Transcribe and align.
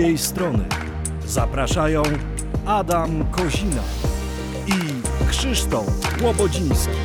drugiej 0.00 0.18
strony. 0.18 0.64
Zapraszają 1.26 2.02
Adam 2.66 3.24
Kozina 3.30 3.82
i 4.66 4.72
Krzysztof 5.30 5.86
Łobodziński. 6.22 6.96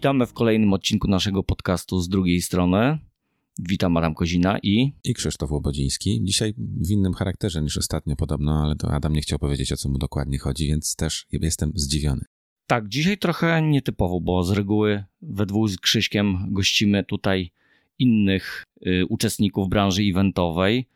Witamy 0.00 0.26
w 0.26 0.32
kolejnym 0.32 0.72
odcinku 0.72 1.08
naszego 1.08 1.42
podcastu 1.42 2.00
z 2.00 2.08
drugiej 2.08 2.42
strony. 2.42 2.98
Witam 3.58 3.96
Adam 3.96 4.14
Kozina 4.14 4.58
i... 4.62 4.92
I 5.04 5.14
Krzysztof 5.14 5.50
Łobodziński. 5.50 6.20
Dzisiaj 6.24 6.54
w 6.56 6.90
innym 6.90 7.12
charakterze 7.12 7.62
niż 7.62 7.78
ostatnio 7.78 8.16
podobno, 8.16 8.62
ale 8.64 8.76
to 8.76 8.90
Adam 8.90 9.12
nie 9.12 9.20
chciał 9.20 9.38
powiedzieć, 9.38 9.72
o 9.72 9.76
co 9.76 9.88
mu 9.88 9.98
dokładnie 9.98 10.38
chodzi, 10.38 10.66
więc 10.66 10.96
też 10.96 11.26
jestem 11.32 11.72
zdziwiony. 11.74 12.24
Tak, 12.66 12.88
dzisiaj 12.88 13.18
trochę 13.18 13.62
nietypowo, 13.62 14.20
bo 14.20 14.44
z 14.44 14.50
reguły 14.50 15.04
we 15.22 15.46
dwóch 15.46 15.70
z 15.70 15.78
Krzyśkiem 15.78 16.46
gościmy 16.50 17.04
tutaj 17.04 17.50
innych 17.98 18.64
y, 18.86 19.06
uczestników 19.08 19.68
branży 19.68 20.02
eventowej. 20.02 20.86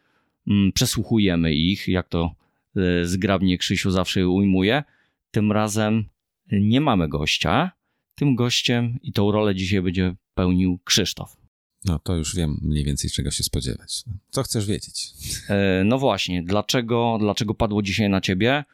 Mm, 0.46 0.72
przesłuchujemy 0.72 1.54
ich, 1.54 1.88
jak 1.88 2.08
to 2.08 2.34
y, 2.76 3.06
zgrabnie 3.06 3.58
Krzysiu 3.58 3.90
zawsze 3.90 4.28
ujmuje. 4.28 4.84
Tym 5.30 5.52
razem 5.52 6.04
nie 6.52 6.80
mamy 6.80 7.08
gościa, 7.08 7.72
tym 8.14 8.34
gościem 8.34 8.98
i 9.02 9.12
tą 9.12 9.32
rolę 9.32 9.54
dzisiaj 9.54 9.82
będzie 9.82 10.14
pełnił 10.34 10.78
Krzysztof. 10.84 11.36
No 11.84 11.98
to 11.98 12.16
już 12.16 12.36
wiem 12.36 12.58
mniej 12.62 12.84
więcej 12.84 13.10
czego 13.10 13.30
się 13.30 13.42
spodziewać. 13.42 14.04
Co 14.30 14.42
chcesz 14.42 14.66
wiedzieć? 14.66 15.10
E, 15.48 15.82
no 15.84 15.98
właśnie, 15.98 16.42
dlaczego, 16.42 17.16
dlaczego 17.20 17.54
padło 17.54 17.82
dzisiaj 17.82 18.10
na 18.10 18.20
ciebie? 18.20 18.64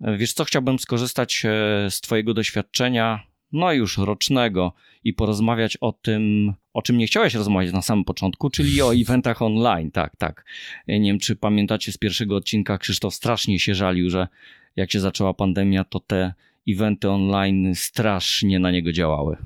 E, 0.00 0.16
wiesz 0.16 0.32
co, 0.32 0.44
chciałbym 0.44 0.78
skorzystać 0.78 1.42
e, 1.44 1.90
z 1.90 2.00
twojego 2.00 2.34
doświadczenia, 2.34 3.26
no 3.52 3.72
już 3.72 3.98
rocznego 3.98 4.72
i 5.04 5.14
porozmawiać 5.14 5.76
o 5.76 5.92
tym, 5.92 6.52
o 6.72 6.82
czym 6.82 6.98
nie 6.98 7.06
chciałeś 7.06 7.34
rozmawiać 7.34 7.72
na 7.72 7.82
samym 7.82 8.04
początku, 8.04 8.50
czyli 8.50 8.82
o 8.82 8.94
eventach 9.02 9.42
online, 9.42 9.90
tak, 9.90 10.16
tak. 10.16 10.44
Nie 10.88 11.00
wiem, 11.00 11.18
czy 11.18 11.36
pamiętacie 11.36 11.92
z 11.92 11.98
pierwszego 11.98 12.36
odcinka, 12.36 12.78
Krzysztof 12.78 13.14
strasznie 13.14 13.58
się 13.58 13.74
żalił, 13.74 14.10
że 14.10 14.28
jak 14.76 14.92
się 14.92 15.00
zaczęła 15.00 15.34
pandemia, 15.34 15.84
to 15.84 16.00
te 16.00 16.34
eventy 16.68 17.10
online 17.10 17.74
strasznie 17.74 18.58
na 18.58 18.70
niego 18.70 18.92
działały. 18.92 19.36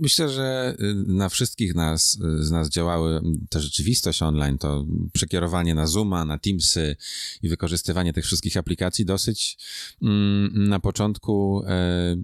Myślę, 0.00 0.28
że 0.28 0.76
y, 0.80 0.94
na 1.06 1.28
wszystkich 1.28 1.74
nas, 1.74 2.18
y, 2.40 2.44
z 2.44 2.50
nas 2.50 2.68
działały 2.68 3.20
ta 3.50 3.60
rzeczywistość 3.60 4.22
online, 4.22 4.58
to 4.58 4.86
przekierowanie 5.12 5.74
na 5.74 5.86
Zooma, 5.86 6.24
na 6.24 6.38
Teamsy 6.38 6.96
i 7.42 7.48
wykorzystywanie 7.48 8.12
tych 8.12 8.24
wszystkich 8.24 8.56
aplikacji 8.56 9.04
dosyć 9.04 9.58
mm, 10.02 10.68
na 10.68 10.80
początku 10.80 11.62
e, 11.66 12.16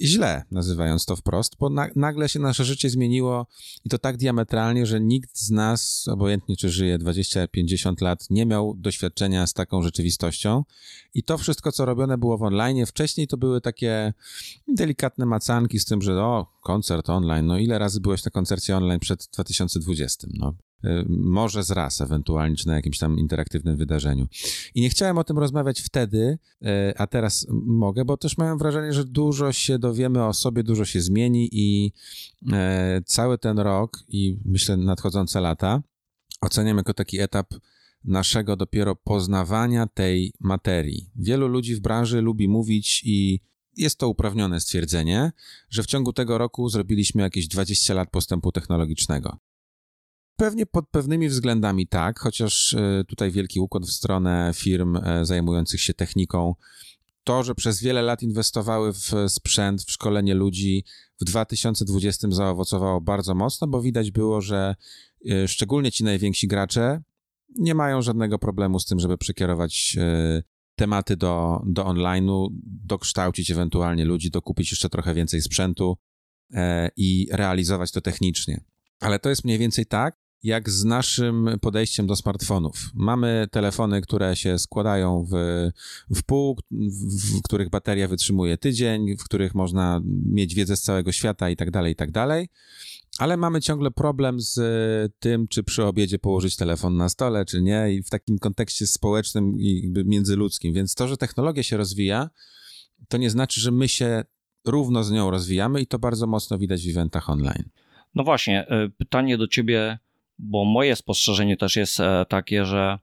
źle, 0.00 0.42
nazywając 0.50 1.04
to 1.04 1.16
wprost, 1.16 1.56
bo 1.58 1.70
na, 1.70 1.88
nagle 1.96 2.28
się 2.28 2.40
nasze 2.40 2.64
życie 2.64 2.90
zmieniło 2.90 3.46
i 3.84 3.88
to 3.88 3.98
tak 3.98 4.16
diametralnie, 4.16 4.86
że 4.86 5.00
nikt 5.00 5.38
z 5.38 5.50
nas, 5.50 6.08
obojętnie 6.08 6.56
czy 6.56 6.70
żyje 6.70 6.98
20-50 6.98 8.02
lat, 8.02 8.30
nie 8.30 8.46
miał 8.46 8.74
doświadczenia 8.74 9.46
z 9.46 9.52
taką 9.52 9.82
rzeczywistością. 9.82 10.64
I 11.14 11.22
to 11.22 11.38
wszystko, 11.38 11.72
co 11.72 11.84
robione 11.84 12.18
było 12.18 12.38
w 12.38 12.42
online, 12.42 12.86
wcześniej 12.86 13.26
to 13.26 13.36
były 13.36 13.60
takie 13.60 14.12
delikatne 14.68 15.26
macanki 15.26 15.78
z 15.78 15.84
tym, 15.84 16.02
że 16.02 16.22
o, 16.22 16.46
koncert 16.62 17.10
online, 17.10 17.46
no 17.46 17.58
ile 17.58 17.78
razy 17.78 18.00
byłeś 18.00 18.24
na 18.24 18.30
koncercie 18.30 18.76
online 18.76 19.00
przed 19.00 19.28
2020? 19.32 20.28
No, 20.34 20.54
może 21.08 21.62
z 21.62 21.70
raz 21.70 22.00
ewentualnie, 22.00 22.56
czy 22.56 22.66
na 22.66 22.74
jakimś 22.74 22.98
tam 22.98 23.18
interaktywnym 23.18 23.76
wydarzeniu. 23.76 24.26
I 24.74 24.80
nie 24.80 24.90
chciałem 24.90 25.18
o 25.18 25.24
tym 25.24 25.38
rozmawiać 25.38 25.80
wtedy, 25.80 26.38
y, 26.62 26.68
a 26.96 27.06
teraz 27.06 27.46
mogę, 27.66 28.04
bo 28.04 28.16
też 28.16 28.38
miałem 28.38 28.58
wrażenie, 28.58 28.92
że 28.92 29.04
dużo 29.04 29.52
się 29.52 29.78
dowiemy 29.78 30.24
o 30.24 30.34
sobie, 30.34 30.62
dużo 30.62 30.84
się 30.84 31.00
zmieni 31.00 31.48
i 31.52 31.92
y, 32.42 32.52
cały 33.04 33.38
ten 33.38 33.58
rok 33.58 34.04
i 34.08 34.38
myślę 34.44 34.76
nadchodzące 34.76 35.40
lata 35.40 35.82
oceniam 36.40 36.76
jako 36.76 36.94
taki 36.94 37.20
etap 37.20 37.54
naszego 38.04 38.56
dopiero 38.56 38.96
poznawania 38.96 39.86
tej 39.86 40.32
materii. 40.40 41.10
Wielu 41.16 41.48
ludzi 41.48 41.74
w 41.74 41.80
branży 41.80 42.20
lubi 42.20 42.48
mówić 42.48 43.02
i 43.04 43.40
jest 43.76 43.98
to 43.98 44.08
uprawnione 44.08 44.60
stwierdzenie, 44.60 45.32
że 45.70 45.82
w 45.82 45.86
ciągu 45.86 46.12
tego 46.12 46.38
roku 46.38 46.68
zrobiliśmy 46.68 47.22
jakieś 47.22 47.48
20 47.48 47.94
lat 47.94 48.10
postępu 48.10 48.52
technologicznego. 48.52 49.38
Pewnie 50.36 50.66
pod 50.66 50.88
pewnymi 50.88 51.28
względami 51.28 51.86
tak, 51.86 52.18
chociaż 52.18 52.74
e, 52.74 53.04
tutaj 53.08 53.30
wielki 53.30 53.60
układ 53.60 53.84
w 53.84 53.90
stronę 53.90 54.50
firm 54.54 54.96
e, 54.96 55.24
zajmujących 55.24 55.80
się 55.80 55.94
techniką. 55.94 56.54
To, 57.24 57.42
że 57.42 57.54
przez 57.54 57.80
wiele 57.80 58.02
lat 58.02 58.22
inwestowały 58.22 58.92
w 58.92 59.12
sprzęt, 59.28 59.82
w 59.82 59.90
szkolenie 59.90 60.34
ludzi, 60.34 60.84
w 61.20 61.24
2020 61.24 62.28
zaowocowało 62.30 63.00
bardzo 63.00 63.34
mocno, 63.34 63.66
bo 63.66 63.82
widać 63.82 64.10
było, 64.10 64.40
że 64.40 64.74
e, 65.30 65.48
szczególnie 65.48 65.92
ci 65.92 66.04
najwięksi 66.04 66.48
gracze 66.48 67.02
nie 67.58 67.74
mają 67.74 68.02
żadnego 68.02 68.38
problemu 68.38 68.80
z 68.80 68.86
tym, 68.86 69.00
żeby 69.00 69.18
przekierować 69.18 69.96
tematy 70.74 71.16
do, 71.16 71.62
do 71.66 71.84
online'u, 71.84 72.48
dokształcić 72.84 73.50
ewentualnie 73.50 74.04
ludzi, 74.04 74.30
dokupić 74.30 74.70
jeszcze 74.70 74.88
trochę 74.88 75.14
więcej 75.14 75.42
sprzętu 75.42 75.96
i 76.96 77.28
realizować 77.32 77.92
to 77.92 78.00
technicznie. 78.00 78.60
Ale 79.00 79.18
to 79.18 79.28
jest 79.28 79.44
mniej 79.44 79.58
więcej 79.58 79.86
tak, 79.86 80.16
jak 80.46 80.70
z 80.70 80.84
naszym 80.84 81.48
podejściem 81.60 82.06
do 82.06 82.16
smartfonów. 82.16 82.90
Mamy 82.94 83.46
telefony, 83.50 84.00
które 84.00 84.36
się 84.36 84.58
składają 84.58 85.26
w, 85.30 85.34
w 86.10 86.22
pół, 86.22 86.58
w, 86.70 87.38
w 87.38 87.42
których 87.42 87.70
bateria 87.70 88.08
wytrzymuje 88.08 88.58
tydzień, 88.58 89.16
w 89.16 89.24
których 89.24 89.54
można 89.54 90.00
mieć 90.26 90.54
wiedzę 90.54 90.76
z 90.76 90.82
całego 90.82 91.12
świata 91.12 91.50
i 91.50 91.56
tak 91.56 91.70
dalej, 91.70 91.92
i 91.92 91.96
tak 91.96 92.10
dalej. 92.10 92.48
Ale 93.18 93.36
mamy 93.36 93.60
ciągle 93.60 93.90
problem 93.90 94.40
z 94.40 94.58
tym, 95.18 95.48
czy 95.48 95.62
przy 95.62 95.84
obiedzie 95.84 96.18
położyć 96.18 96.56
telefon 96.56 96.96
na 96.96 97.08
stole, 97.08 97.44
czy 97.44 97.62
nie, 97.62 97.92
i 97.92 98.02
w 98.02 98.10
takim 98.10 98.38
kontekście 98.38 98.86
społecznym 98.86 99.60
i 99.60 99.92
międzyludzkim. 100.04 100.74
Więc 100.74 100.94
to, 100.94 101.08
że 101.08 101.16
technologia 101.16 101.62
się 101.62 101.76
rozwija, 101.76 102.30
to 103.08 103.16
nie 103.16 103.30
znaczy, 103.30 103.60
że 103.60 103.70
my 103.70 103.88
się 103.88 104.24
równo 104.64 105.04
z 105.04 105.10
nią 105.10 105.30
rozwijamy 105.30 105.80
i 105.80 105.86
to 105.86 105.98
bardzo 105.98 106.26
mocno 106.26 106.58
widać 106.58 106.86
w 106.86 106.90
eventach 106.90 107.30
online. 107.30 107.68
No 108.14 108.24
właśnie, 108.24 108.68
e, 108.68 108.88
pytanie 108.88 109.38
do 109.38 109.48
ciebie 109.48 109.98
bo 110.38 110.64
moje 110.64 110.96
spostrzeżenie 110.96 111.56
też 111.56 111.76
jest 111.76 112.00
e, 112.00 112.26
takie, 112.28 112.64
że 112.64 112.98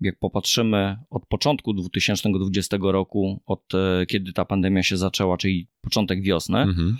jak 0.00 0.18
popatrzymy 0.18 0.98
od 1.10 1.26
początku 1.26 1.72
2020 1.72 2.76
roku, 2.80 3.42
od 3.46 3.74
e, 3.74 4.06
kiedy 4.06 4.32
ta 4.32 4.44
pandemia 4.44 4.82
się 4.82 4.96
zaczęła, 4.96 5.36
czyli 5.36 5.66
początek 5.80 6.22
wiosny, 6.22 6.58
mhm. 6.58 6.96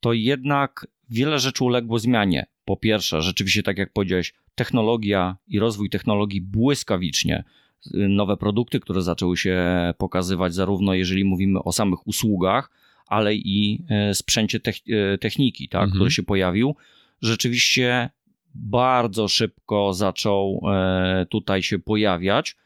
to 0.00 0.12
jednak 0.12 0.86
wiele 1.10 1.38
rzeczy 1.38 1.64
uległo 1.64 1.98
zmianie. 1.98 2.46
Po 2.64 2.76
pierwsze, 2.76 3.22
rzeczywiście, 3.22 3.62
tak 3.62 3.78
jak 3.78 3.92
powiedziałeś, 3.92 4.34
technologia 4.54 5.36
i 5.46 5.58
rozwój 5.58 5.90
technologii 5.90 6.40
błyskawicznie. 6.40 7.44
Nowe 7.94 8.36
produkty, 8.36 8.80
które 8.80 9.02
zaczęły 9.02 9.36
się 9.36 9.58
pokazywać, 9.98 10.54
zarówno 10.54 10.94
jeżeli 10.94 11.24
mówimy 11.24 11.62
o 11.62 11.72
samych 11.72 12.06
usługach, 12.06 12.70
ale 13.06 13.34
i 13.34 13.84
e, 13.88 14.14
sprzęcie 14.14 14.60
techniki, 15.20 15.68
tak, 15.68 15.82
mhm. 15.82 15.90
który 15.98 16.10
się 16.10 16.22
pojawił. 16.22 16.76
Rzeczywiście 17.22 18.10
bardzo 18.54 19.28
szybko 19.28 19.94
zaczął 19.94 20.60
e, 20.72 21.26
tutaj 21.30 21.62
się 21.62 21.78
pojawiać 21.78 22.56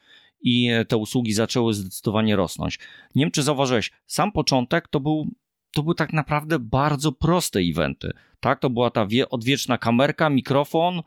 i 0.41 0.71
te 0.89 0.97
usługi 0.97 1.33
zaczęły 1.33 1.75
zdecydowanie 1.75 2.37
rosnąć. 2.37 2.79
Nie 3.15 3.25
wiem, 3.25 3.31
czy 3.31 3.43
zauważyłeś, 3.43 3.93
sam 4.07 4.33
początek 4.33 4.89
to 4.89 5.01
był, 5.01 5.29
to 5.73 5.83
był 5.83 5.95
tak 5.95 6.13
naprawdę 6.13 6.59
bardzo 6.59 7.13
proste 7.13 7.61
eventy. 7.61 8.13
Tak? 8.41 8.61
To 8.61 8.71
była 8.71 8.91
ta 8.91 9.07
wie, 9.07 9.29
odwieczna 9.29 9.79
kamerka, 9.79 10.31
mikrofon, 10.31 11.03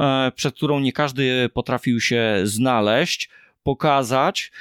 e, 0.00 0.32
przed 0.34 0.54
którą 0.54 0.80
nie 0.80 0.92
każdy 0.92 1.48
potrafił 1.48 2.00
się 2.00 2.40
znaleźć 2.44 3.30
pokazać. 3.62 4.52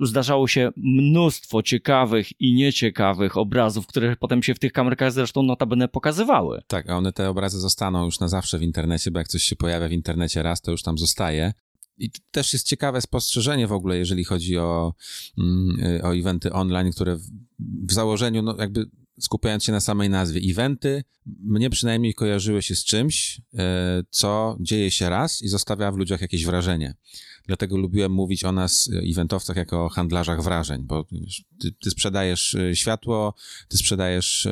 Zdarzało 0.00 0.48
się 0.48 0.70
mnóstwo 0.76 1.62
ciekawych 1.62 2.40
i 2.40 2.54
nieciekawych 2.54 3.36
obrazów, 3.36 3.86
które 3.86 4.16
potem 4.16 4.42
się 4.42 4.54
w 4.54 4.58
tych 4.58 4.72
kamerkach 4.72 5.12
zresztą 5.12 5.42
notabene 5.42 5.88
pokazywały. 5.88 6.62
Tak, 6.66 6.90
a 6.90 6.96
one 6.96 7.12
te 7.12 7.30
obrazy 7.30 7.60
zostaną 7.60 8.04
już 8.04 8.20
na 8.20 8.28
zawsze 8.28 8.58
w 8.58 8.62
internecie, 8.62 9.10
bo 9.10 9.18
jak 9.18 9.28
coś 9.28 9.42
się 9.42 9.56
pojawia 9.56 9.88
w 9.88 9.92
internecie 9.92 10.42
raz, 10.42 10.60
to 10.60 10.70
już 10.70 10.82
tam 10.82 10.98
zostaje. 10.98 11.52
I 11.98 12.10
też 12.30 12.52
jest 12.52 12.66
ciekawe 12.66 13.00
spostrzeżenie 13.00 13.66
w 13.66 13.72
ogóle, 13.72 13.98
jeżeli 13.98 14.24
chodzi 14.24 14.58
o, 14.58 14.94
mm, 15.38 16.00
o 16.02 16.16
eventy 16.16 16.52
online, 16.52 16.92
które 16.92 17.16
w, 17.16 17.22
w 17.58 17.92
założeniu, 17.92 18.42
no 18.42 18.56
jakby 18.58 18.86
skupiając 19.20 19.64
się 19.64 19.72
na 19.72 19.80
samej 19.80 20.10
nazwie, 20.10 20.40
eventy 20.50 21.04
mnie 21.26 21.70
przynajmniej 21.70 22.14
kojarzyły 22.14 22.62
się 22.62 22.74
z 22.74 22.84
czymś, 22.84 23.40
e, 23.54 24.02
co 24.10 24.56
dzieje 24.60 24.90
się 24.90 25.08
raz 25.08 25.42
i 25.42 25.48
zostawia 25.48 25.92
w 25.92 25.96
ludziach 25.96 26.20
jakieś 26.20 26.44
wrażenie. 26.44 26.94
Dlatego 27.46 27.76
lubiłem 27.76 28.12
mówić 28.12 28.44
o 28.44 28.52
nas, 28.52 28.90
e, 28.92 29.10
eventowcach, 29.10 29.56
jako 29.56 29.84
o 29.84 29.88
handlarzach 29.88 30.42
wrażeń, 30.42 30.82
bo 30.82 31.04
ty, 31.60 31.72
ty, 31.72 31.90
sprzedajesz 31.90 32.54
e, 32.54 32.76
światło, 32.76 33.34
ty 33.68 33.76
sprzedajesz 33.76 34.48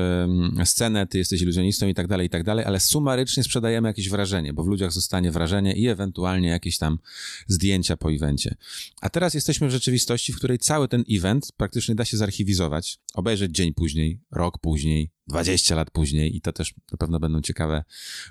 scenę, 0.64 1.06
ty 1.06 1.18
jesteś 1.18 1.42
iluzjonistą 1.42 1.88
i 1.88 1.94
tak 1.94 2.06
dalej, 2.06 2.26
i 2.26 2.30
tak 2.30 2.44
dalej, 2.44 2.64
ale 2.64 2.80
sumarycznie 2.80 3.44
sprzedajemy 3.44 3.88
jakieś 3.88 4.08
wrażenie, 4.08 4.52
bo 4.52 4.64
w 4.64 4.66
ludziach 4.66 4.92
zostanie 4.92 5.30
wrażenie 5.30 5.72
i 5.72 5.88
ewentualnie 5.88 6.48
jakieś 6.48 6.78
tam 6.78 6.98
zdjęcia 7.46 7.96
po 7.96 8.12
evencie. 8.12 8.54
A 9.00 9.10
teraz 9.10 9.34
jesteśmy 9.34 9.68
w 9.68 9.70
rzeczywistości, 9.70 10.32
w 10.32 10.36
której 10.36 10.58
cały 10.58 10.88
ten 10.88 11.04
event 11.10 11.52
praktycznie 11.56 11.94
da 11.94 12.04
się 12.04 12.16
zarchiwizować, 12.16 12.98
obejrzeć 13.14 13.52
dzień 13.52 13.74
później, 13.74 14.20
rok 14.30 14.58
później, 14.58 15.10
20 15.26 15.74
lat 15.74 15.90
później 15.90 16.36
i 16.36 16.40
to 16.40 16.52
też 16.52 16.74
na 16.92 16.98
pewno 16.98 17.20
będą 17.20 17.40
ciekawe 17.40 17.84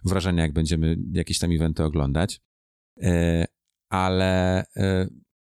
wrażenia, 0.03 0.43
jak 0.43 0.53
będziemy 0.53 0.97
jakieś 1.11 1.39
tam 1.39 1.51
eventy 1.51 1.83
oglądać. 1.83 2.41
E, 3.91 3.95
ale 3.95 4.63
e, 4.75 5.07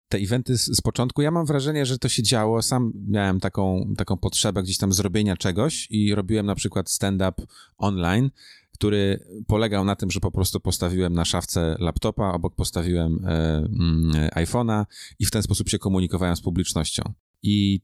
te 0.09 0.19
eventy 0.19 0.59
z, 0.59 0.65
z, 0.65 0.81
początku, 0.81 1.23
ja 1.23 1.31
mam 1.31 1.47
wrażenie, 1.47 1.87
że 1.87 1.99
to 1.99 2.09
się 2.09 2.23
działo. 2.23 2.63
Sam 2.63 2.93
miałem 3.09 3.41
taką, 3.41 3.95
taką 3.97 4.17
potrzebę 4.17 4.63
gdzieś 4.63 4.79
tam 4.79 4.93
zrobienia 4.93 5.37
czegoś 5.37 5.87
i 5.91 6.15
robiłem 6.15 6.47
na 6.47 6.55
przykład 6.55 6.91
stand-up 6.91 7.43
online, 7.79 8.31
który 8.73 9.25
polegał 9.47 9.85
na 9.85 9.97
tym, 9.97 10.11
że 10.11 10.21
po 10.21 10.31
prostu 10.31 10.61
postawiłem 10.61 11.13
na 11.13 11.25
szafce 11.25 11.77
laptopa, 11.79 12.33
obok 12.33 12.55
postawiłem 12.55 13.25
e, 13.25 13.57
mm, 13.57 14.29
iPhone'a 14.37 14.85
i 15.19 15.27
w 15.27 15.31
ten 15.31 15.43
sposób 15.43 15.69
się 15.69 15.79
komunikowałem 15.79 16.37
z 16.37 16.41
publicznością. 16.41 17.03
I 17.43 17.81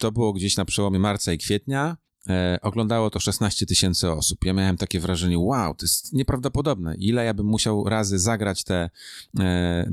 to 0.00 0.12
było 0.12 0.32
gdzieś 0.32 0.56
na 0.56 0.64
przełomie 0.64 0.98
marca 0.98 1.32
i 1.32 1.38
kwietnia. 1.38 1.96
E, 2.28 2.58
oglądało 2.62 3.10
to 3.10 3.20
16 3.20 3.66
tysięcy 3.66 4.10
osób. 4.10 4.44
Ja 4.44 4.52
miałem 4.52 4.76
takie 4.76 5.00
wrażenie, 5.00 5.38
wow, 5.38 5.74
to 5.74 5.84
jest 5.84 6.12
nieprawdopodobne. 6.12 6.94
Ile 6.94 7.24
ja 7.24 7.34
bym 7.34 7.46
musiał 7.46 7.84
razy 7.84 8.18
zagrać 8.18 8.64
tę 8.64 8.90
te, 9.36 9.90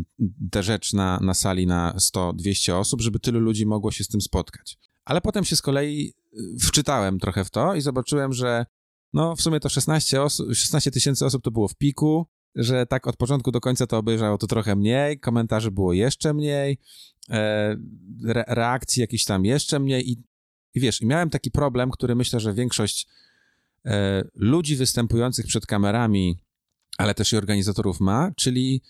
te 0.52 0.64
rzecz 0.64 0.94
na, 0.94 1.20
na 1.20 1.34
sali 1.34 1.68
na 1.68 1.94
100-200 1.98 2.74
osób, 2.74 3.02
żeby 3.02 3.20
tylu 3.20 3.40
ludzi 3.40 3.66
mogło 3.66 3.92
się 3.92 4.04
z 4.04 4.08
tym 4.08 4.22
spotkać. 4.22 4.78
Ale 5.06 5.22
potem 5.22 5.46
się 5.46 5.56
z 5.56 5.62
kolei 5.62 6.14
e, 6.34 6.38
wczytałem 6.60 7.20
trochę 7.20 7.46
w 7.46 7.50
to 7.50 7.76
i 7.76 7.82
zobaczyłem, 7.82 8.34
że 8.34 8.66
no 9.14 9.36
w 9.36 9.42
sumie 9.42 9.60
to 9.60 9.70
16 9.70 10.20
16 10.54 10.92
tysięcy 10.92 11.26
osób 11.26 11.44
to 11.44 11.52
było 11.52 11.68
w 11.68 11.76
piku, 11.76 12.28
że 12.56 12.86
tak 12.86 13.08
od 13.08 13.18
początku 13.18 13.52
do 13.52 13.62
końca 13.62 13.88
to 13.88 13.98
obejrzało 13.98 14.38
to 14.38 14.48
trochę 14.48 14.76
mniej, 14.76 15.20
komentarzy 15.20 15.72
było 15.72 15.94
jeszcze 15.94 16.34
mniej, 16.34 16.78
e, 17.30 17.78
re, 18.28 18.44
reakcji 18.48 19.02
jakieś 19.02 19.26
tam 19.26 19.46
jeszcze 19.46 19.80
mniej 19.80 20.12
i 20.12 20.24
i 20.76 20.80
wiesz, 20.80 21.02
i 21.02 21.06
miałem 21.06 21.30
taki 21.30 21.52
problem, 21.52 21.92
który 21.92 22.16
myślę, 22.16 22.40
że 22.40 22.54
większość 22.54 23.08
e, 23.86 24.24
ludzi 24.36 24.76
występujących 24.76 25.46
przed 25.46 25.66
kamerami, 25.66 26.40
ale 26.98 27.14
też 27.14 27.34
i 27.34 27.38
organizatorów 27.38 28.00
ma, 28.00 28.32
czyli 28.36 28.82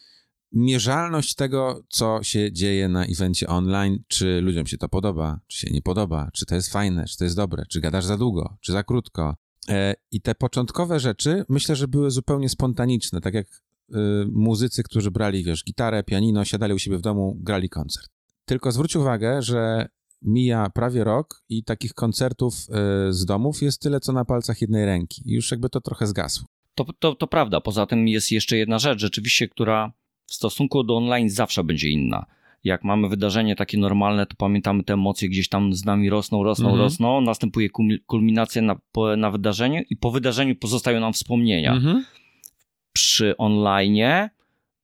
mierzalność 0.51 1.35
tego, 1.35 1.83
co 1.89 2.19
się 2.23 2.51
dzieje 2.51 2.89
na 2.89 3.05
evencie 3.05 3.47
online, 3.47 4.03
czy 4.07 4.41
ludziom 4.41 4.65
się 4.65 4.77
to 4.77 4.89
podoba, 4.89 5.39
czy 5.47 5.57
się 5.57 5.69
nie 5.71 5.81
podoba, 5.81 6.29
czy 6.33 6.45
to 6.45 6.55
jest 6.55 6.71
fajne, 6.71 7.05
czy 7.05 7.17
to 7.17 7.23
jest 7.23 7.35
dobre, 7.35 7.63
czy 7.69 7.81
gadasz 7.81 8.05
za 8.05 8.17
długo, 8.17 8.57
czy 8.61 8.71
za 8.71 8.83
krótko. 8.83 9.35
E, 9.69 9.93
I 10.11 10.21
te 10.21 10.35
początkowe 10.35 10.99
rzeczy 10.99 11.45
myślę, 11.49 11.75
że 11.75 11.87
były 11.87 12.11
zupełnie 12.11 12.49
spontaniczne, 12.49 13.21
tak 13.21 13.33
jak 13.33 13.47
y, 13.47 13.95
muzycy, 14.31 14.83
którzy 14.83 15.11
brali, 15.11 15.43
wiesz, 15.43 15.63
gitarę, 15.63 16.03
pianino, 16.03 16.45
siadali 16.45 16.73
u 16.73 16.79
siebie 16.79 16.97
w 16.97 17.01
domu, 17.01 17.37
grali 17.39 17.69
koncert. 17.69 18.09
Tylko 18.45 18.71
zwróć 18.71 18.95
uwagę, 18.95 19.41
że 19.41 19.89
mija 20.25 20.69
prawie 20.69 21.03
rok 21.03 21.43
i 21.49 21.63
takich 21.63 21.93
koncertów 21.93 22.53
e, 22.53 23.13
z 23.13 23.25
domów 23.25 23.61
jest 23.61 23.81
tyle, 23.81 23.99
co 23.99 24.13
na 24.13 24.25
palcach 24.25 24.61
jednej 24.61 24.85
ręki. 24.85 25.21
Już 25.25 25.51
jakby 25.51 25.69
to 25.69 25.81
trochę 25.81 26.07
zgasło. 26.07 26.47
To, 26.75 26.85
to, 26.99 27.15
to 27.15 27.27
prawda. 27.27 27.61
Poza 27.61 27.85
tym 27.85 28.07
jest 28.07 28.31
jeszcze 28.31 28.57
jedna 28.57 28.79
rzecz, 28.79 28.99
rzeczywiście, 28.99 29.47
która 29.47 29.91
w 30.25 30.33
stosunku 30.33 30.83
do 30.83 30.97
online 30.97 31.29
zawsze 31.29 31.63
będzie 31.63 31.89
inna. 31.89 32.25
Jak 32.63 32.83
mamy 32.83 33.09
wydarzenie 33.09 33.55
takie 33.55 33.77
normalne, 33.77 34.25
to 34.25 34.35
pamiętamy 34.37 34.83
te 34.83 34.93
emocje 34.93 35.29
gdzieś 35.29 35.49
tam 35.49 35.73
z 35.73 35.85
nami 35.85 36.09
rosną, 36.09 36.43
rosną, 36.43 36.65
mhm. 36.65 36.83
rosną. 36.83 37.21
Następuje 37.21 37.69
kulminacja 38.07 38.61
na, 38.61 38.75
na 39.17 39.31
wydarzeniu 39.31 39.81
i 39.89 39.95
po 39.95 40.11
wydarzeniu 40.11 40.55
pozostają 40.55 40.99
nam 40.99 41.13
wspomnienia. 41.13 41.73
Mhm. 41.73 42.05
Przy 42.93 43.37
online 43.37 44.29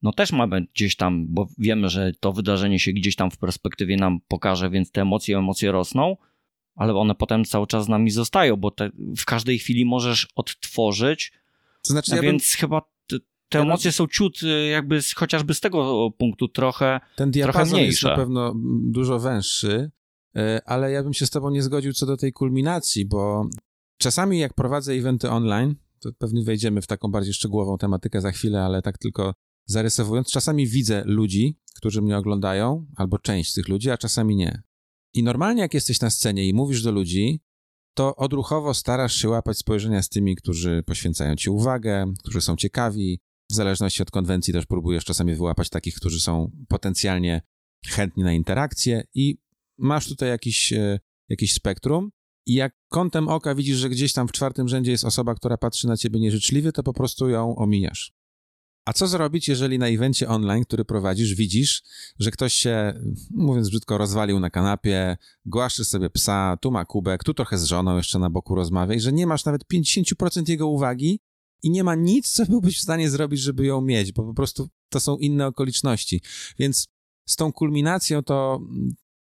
no 0.02 0.12
też 0.12 0.32
mamy 0.32 0.66
gdzieś 0.74 0.96
tam, 0.96 1.26
bo 1.28 1.48
wiemy, 1.58 1.88
że 1.88 2.12
to 2.20 2.32
wydarzenie 2.32 2.78
się 2.78 2.92
gdzieś 2.92 3.16
tam 3.16 3.30
w 3.30 3.38
perspektywie 3.38 3.96
nam 3.96 4.20
pokaże, 4.28 4.70
więc 4.70 4.90
te 4.90 5.02
emocje, 5.02 5.38
emocje 5.38 5.72
rosną, 5.72 6.16
ale 6.74 6.94
one 6.94 7.14
potem 7.14 7.44
cały 7.44 7.66
czas 7.66 7.84
z 7.84 7.88
nami 7.88 8.10
zostają, 8.10 8.56
bo 8.56 8.70
te, 8.70 8.90
w 9.16 9.24
każdej 9.24 9.58
chwili 9.58 9.84
możesz 9.84 10.28
odtworzyć. 10.36 11.32
To 11.82 11.92
znaczy, 11.92 12.16
ja 12.16 12.22
więc 12.22 12.42
bym... 12.42 12.60
chyba 12.60 12.82
te, 13.48 13.60
emocje 13.60 13.92
są 13.92 14.06
ciut 14.06 14.42
y, 14.42 14.68
jakby 14.68 15.00
chociażby 15.16 15.54
z 15.54 15.60
tego 15.60 16.10
punktu 16.18 16.48
trochę 16.48 17.00
Ten 17.16 17.30
diapazon 17.30 17.68
trochę 17.68 17.84
jest 17.84 18.02
na 18.02 18.16
pewno 18.16 18.54
dużo 18.82 19.18
węższy, 19.18 19.90
y, 20.36 20.40
ale 20.64 20.92
ja 20.92 21.02
bym 21.02 21.14
się 21.14 21.26
z 21.26 21.30
tobą 21.30 21.50
nie 21.50 21.62
zgodził 21.62 21.92
co 21.92 22.06
do 22.06 22.16
tej 22.16 22.32
kulminacji, 22.32 23.06
bo 23.06 23.46
czasami 23.98 24.38
jak 24.38 24.54
prowadzę 24.54 24.92
eventy 24.92 25.30
online, 25.30 25.74
to 26.00 26.10
pewnie 26.18 26.44
wejdziemy 26.44 26.82
w 26.82 26.86
taką 26.86 27.08
bardziej 27.08 27.34
szczegółową 27.34 27.78
tematykę 27.78 28.20
za 28.20 28.32
chwilę, 28.32 28.62
ale 28.62 28.82
tak 28.82 28.98
tylko 28.98 29.34
zarysowując, 29.66 30.30
czasami 30.30 30.66
widzę 30.66 31.02
ludzi, 31.06 31.58
którzy 31.76 32.02
mnie 32.02 32.16
oglądają, 32.16 32.86
albo 32.96 33.18
część 33.18 33.50
z 33.50 33.54
tych 33.54 33.68
ludzi, 33.68 33.90
a 33.90 33.98
czasami 33.98 34.36
nie. 34.36 34.62
I 35.14 35.22
normalnie, 35.22 35.62
jak 35.62 35.74
jesteś 35.74 36.00
na 36.00 36.10
scenie 36.10 36.48
i 36.48 36.54
mówisz 36.54 36.82
do 36.82 36.92
ludzi, 36.92 37.40
to 37.94 38.16
odruchowo 38.16 38.74
starasz 38.74 39.14
się 39.14 39.28
łapać 39.28 39.58
spojrzenia 39.58 40.02
z 40.02 40.08
tymi, 40.08 40.36
którzy 40.36 40.82
poświęcają 40.86 41.36
ci 41.36 41.50
uwagę, 41.50 42.12
którzy 42.18 42.40
są 42.40 42.56
ciekawi. 42.56 43.20
W 43.50 43.54
zależności 43.54 44.02
od 44.02 44.10
konwencji 44.10 44.52
też 44.52 44.66
próbujesz 44.66 45.04
czasami 45.04 45.34
wyłapać 45.34 45.70
takich, 45.70 45.94
którzy 45.94 46.20
są 46.20 46.50
potencjalnie 46.68 47.42
chętni 47.86 48.22
na 48.22 48.32
interakcję 48.32 49.04
i 49.14 49.38
masz 49.78 50.08
tutaj 50.08 50.28
jakiś, 50.28 50.72
e, 50.72 51.00
jakiś 51.28 51.54
spektrum. 51.54 52.10
I 52.46 52.54
jak 52.54 52.76
kątem 52.88 53.28
oka 53.28 53.54
widzisz, 53.54 53.76
że 53.76 53.88
gdzieś 53.88 54.12
tam 54.12 54.28
w 54.28 54.32
czwartym 54.32 54.68
rzędzie 54.68 54.90
jest 54.90 55.04
osoba, 55.04 55.34
która 55.34 55.56
patrzy 55.56 55.86
na 55.86 55.96
ciebie 55.96 56.20
nieżyczliwie, 56.20 56.72
to 56.72 56.82
po 56.82 56.92
prostu 56.92 57.28
ją 57.28 57.56
omijasz. 57.56 58.12
A 58.84 58.92
co 58.92 59.06
zrobić, 59.06 59.48
jeżeli 59.48 59.78
na 59.78 59.88
evencie 59.88 60.28
online, 60.28 60.64
który 60.64 60.84
prowadzisz, 60.84 61.34
widzisz, 61.34 61.82
że 62.18 62.30
ktoś 62.30 62.52
się, 62.52 63.02
mówiąc 63.30 63.70
brzydko, 63.70 63.98
rozwalił 63.98 64.40
na 64.40 64.50
kanapie, 64.50 65.16
głaszczy 65.44 65.84
sobie 65.84 66.10
psa, 66.10 66.56
tu 66.60 66.70
ma 66.70 66.84
kubek, 66.84 67.24
tu 67.24 67.34
trochę 67.34 67.58
z 67.58 67.64
żoną 67.64 67.96
jeszcze 67.96 68.18
na 68.18 68.30
boku 68.30 68.54
rozmawia 68.54 68.94
i 68.94 69.00
że 69.00 69.12
nie 69.12 69.26
masz 69.26 69.44
nawet 69.44 69.62
50% 69.74 70.48
jego 70.48 70.68
uwagi 70.68 71.20
i 71.62 71.70
nie 71.70 71.84
ma 71.84 71.94
nic, 71.94 72.30
co 72.30 72.46
byłbyś 72.46 72.78
w 72.78 72.82
stanie 72.82 73.10
zrobić, 73.10 73.40
żeby 73.40 73.66
ją 73.66 73.80
mieć, 73.80 74.12
bo 74.12 74.24
po 74.24 74.34
prostu 74.34 74.68
to 74.88 75.00
są 75.00 75.16
inne 75.16 75.46
okoliczności. 75.46 76.22
Więc 76.58 76.86
z 77.28 77.36
tą 77.36 77.52
kulminacją 77.52 78.22
to 78.22 78.60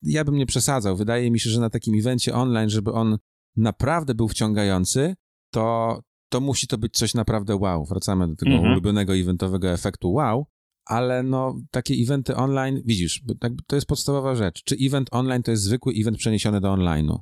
ja 0.03 0.25
bym 0.25 0.37
nie 0.37 0.47
przesadzał. 0.47 0.97
Wydaje 0.97 1.31
mi 1.31 1.41
się, 1.41 1.51
że 1.51 1.61
na 1.61 1.71
takim 1.71 1.99
evencie 1.99 2.35
online, 2.35 2.71
żeby 2.71 2.93
on 2.93 3.19
naprawdę 3.57 4.15
był 4.15 4.29
wciągający, 4.29 5.15
to, 5.51 6.01
to 6.29 6.41
musi 6.41 6.67
to 6.67 6.79
być 6.79 6.97
coś 6.97 7.15
naprawdę 7.15 7.57
wow. 7.57 7.85
Wracamy 7.85 8.29
do 8.29 8.37
tego 8.37 8.51
mhm. 8.51 8.73
ulubionego 8.73 9.17
eventowego 9.17 9.71
efektu 9.71 10.13
wow, 10.13 10.47
ale 10.85 11.23
no 11.23 11.61
takie 11.71 11.95
eventy 11.95 12.37
online, 12.37 12.83
widzisz, 12.85 13.23
to 13.67 13.77
jest 13.77 13.87
podstawowa 13.87 14.35
rzecz. 14.35 14.63
Czy 14.65 14.77
event 14.81 15.09
online 15.13 15.43
to 15.43 15.51
jest 15.51 15.63
zwykły 15.63 15.93
event 15.97 16.19
przeniesiony 16.19 16.61
do 16.61 16.73
online'u? 16.73 17.19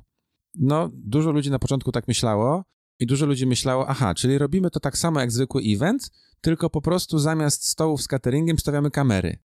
No, 0.55 0.89
dużo 0.93 1.31
ludzi 1.31 1.51
na 1.51 1.59
początku 1.59 1.91
tak 1.91 2.07
myślało 2.07 2.63
i 2.99 3.07
dużo 3.07 3.25
ludzi 3.25 3.45
myślało, 3.45 3.87
aha, 3.89 4.15
czyli 4.15 4.37
robimy 4.37 4.69
to 4.71 4.79
tak 4.79 4.97
samo 4.97 5.19
jak 5.19 5.31
zwykły 5.31 5.61
event, 5.65 6.11
tylko 6.41 6.69
po 6.69 6.81
prostu 6.81 7.19
zamiast 7.19 7.67
stołów 7.67 8.01
z 8.01 8.07
cateringiem 8.07 8.59
stawiamy 8.59 8.91
kamery. 8.91 9.39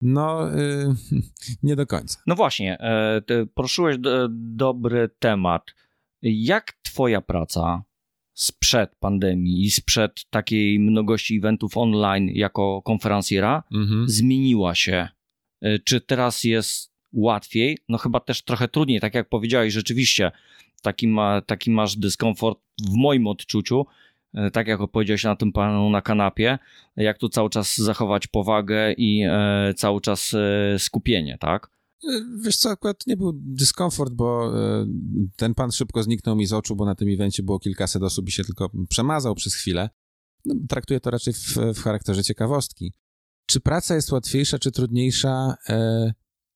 No, 0.00 0.46
yy, 0.46 0.94
nie 1.62 1.76
do 1.76 1.86
końca. 1.86 2.18
No 2.26 2.34
właśnie, 2.34 2.80
e, 2.80 3.22
poruszyłeś 3.54 3.98
do, 3.98 4.28
dobry 4.32 5.10
temat. 5.18 5.62
Jak 6.22 6.72
twoja 6.82 7.20
praca 7.20 7.82
sprzed 8.34 8.96
pandemii 9.00 9.64
i 9.64 9.70
sprzed 9.70 10.24
takiej 10.30 10.78
mnogości 10.78 11.36
eventów 11.36 11.76
online 11.76 12.28
jako 12.32 12.82
konferencjera 12.82 13.62
mhm. 13.72 14.08
zmieniła 14.08 14.74
się. 14.74 15.08
E, 15.62 15.78
czy 15.78 16.00
teraz 16.00 16.44
jest 16.44 16.94
łatwiej? 17.12 17.78
No 17.88 17.98
chyba 17.98 18.20
też 18.20 18.42
trochę 18.42 18.68
trudniej, 18.68 19.00
tak 19.00 19.14
jak 19.14 19.28
powiedziałeś, 19.28 19.72
rzeczywiście 19.72 20.32
taki, 20.82 21.08
ma, 21.08 21.40
taki 21.40 21.70
masz 21.70 21.96
dyskomfort 21.96 22.58
w 22.90 22.94
moim 22.96 23.26
odczuciu, 23.26 23.86
e, 24.34 24.50
tak 24.50 24.68
jak 24.68 24.80
opowiedziałeś 24.80 25.24
na 25.24 25.36
tym 25.36 25.52
panu 25.52 25.90
na 25.90 26.02
kanapie, 26.02 26.58
jak 26.96 27.18
tu 27.18 27.28
cały 27.28 27.50
czas 27.50 27.76
zachować 27.76 28.26
powagę 28.26 28.92
i 28.92 29.22
e, 29.30 29.74
cały 29.76 30.00
czas 30.00 30.36
skupienie, 30.78 31.38
tak? 31.40 31.73
Wiesz 32.40 32.56
co, 32.56 32.70
akurat 32.70 33.06
nie 33.06 33.16
był 33.16 33.32
dyskomfort, 33.34 34.12
bo 34.12 34.58
e, 34.58 34.86
ten 35.36 35.54
pan 35.54 35.72
szybko 35.72 36.02
zniknął 36.02 36.36
mi 36.36 36.46
z 36.46 36.52
oczu, 36.52 36.76
bo 36.76 36.84
na 36.84 36.94
tym 36.94 37.08
evencie 37.08 37.42
było 37.42 37.58
kilkaset 37.58 38.02
osób 38.02 38.28
i 38.28 38.32
się 38.32 38.44
tylko 38.44 38.70
przemazał 38.88 39.34
przez 39.34 39.54
chwilę. 39.54 39.90
No, 40.44 40.54
traktuję 40.68 41.00
to 41.00 41.10
raczej 41.10 41.34
w, 41.34 41.56
w 41.74 41.82
charakterze 41.82 42.24
ciekawostki. 42.24 42.92
Czy 43.46 43.60
praca 43.60 43.94
jest 43.94 44.12
łatwiejsza, 44.12 44.58
czy 44.58 44.72
trudniejsza? 44.72 45.54
E, 45.68 46.12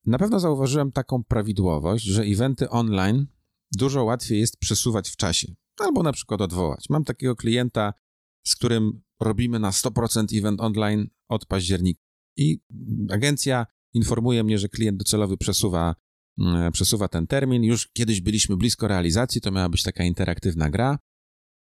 na 0.06 0.18
pewno 0.18 0.40
zauważyłem 0.40 0.92
taką 0.92 1.24
prawidłowość, 1.24 2.04
że 2.04 2.22
eventy 2.22 2.70
online 2.70 3.26
dużo 3.72 4.04
łatwiej 4.04 4.40
jest 4.40 4.56
przesuwać 4.56 5.08
w 5.08 5.16
czasie, 5.16 5.54
albo 5.78 6.02
na 6.02 6.12
przykład 6.12 6.40
odwołać. 6.40 6.84
Mam 6.90 7.04
takiego 7.04 7.36
klienta, 7.36 7.94
z 8.46 8.56
którym 8.56 9.00
robimy 9.20 9.58
na 9.58 9.70
100% 9.70 10.38
event 10.38 10.60
online 10.60 11.06
od 11.28 11.46
października 11.46 12.00
I 12.36 12.60
agencja 13.10 13.66
informuje 13.94 14.44
mnie, 14.44 14.58
że 14.58 14.68
klient 14.68 14.98
docelowy 14.98 15.36
przesuwa, 15.36 15.94
mm, 16.38 16.72
przesuwa 16.72 17.08
ten 17.08 17.26
termin. 17.26 17.64
Już 17.64 17.88
kiedyś 17.92 18.20
byliśmy 18.20 18.56
blisko 18.56 18.88
realizacji, 18.88 19.40
to 19.40 19.50
miała 19.50 19.68
być 19.68 19.82
taka 19.82 20.04
interaktywna 20.04 20.70
gra, 20.70 20.98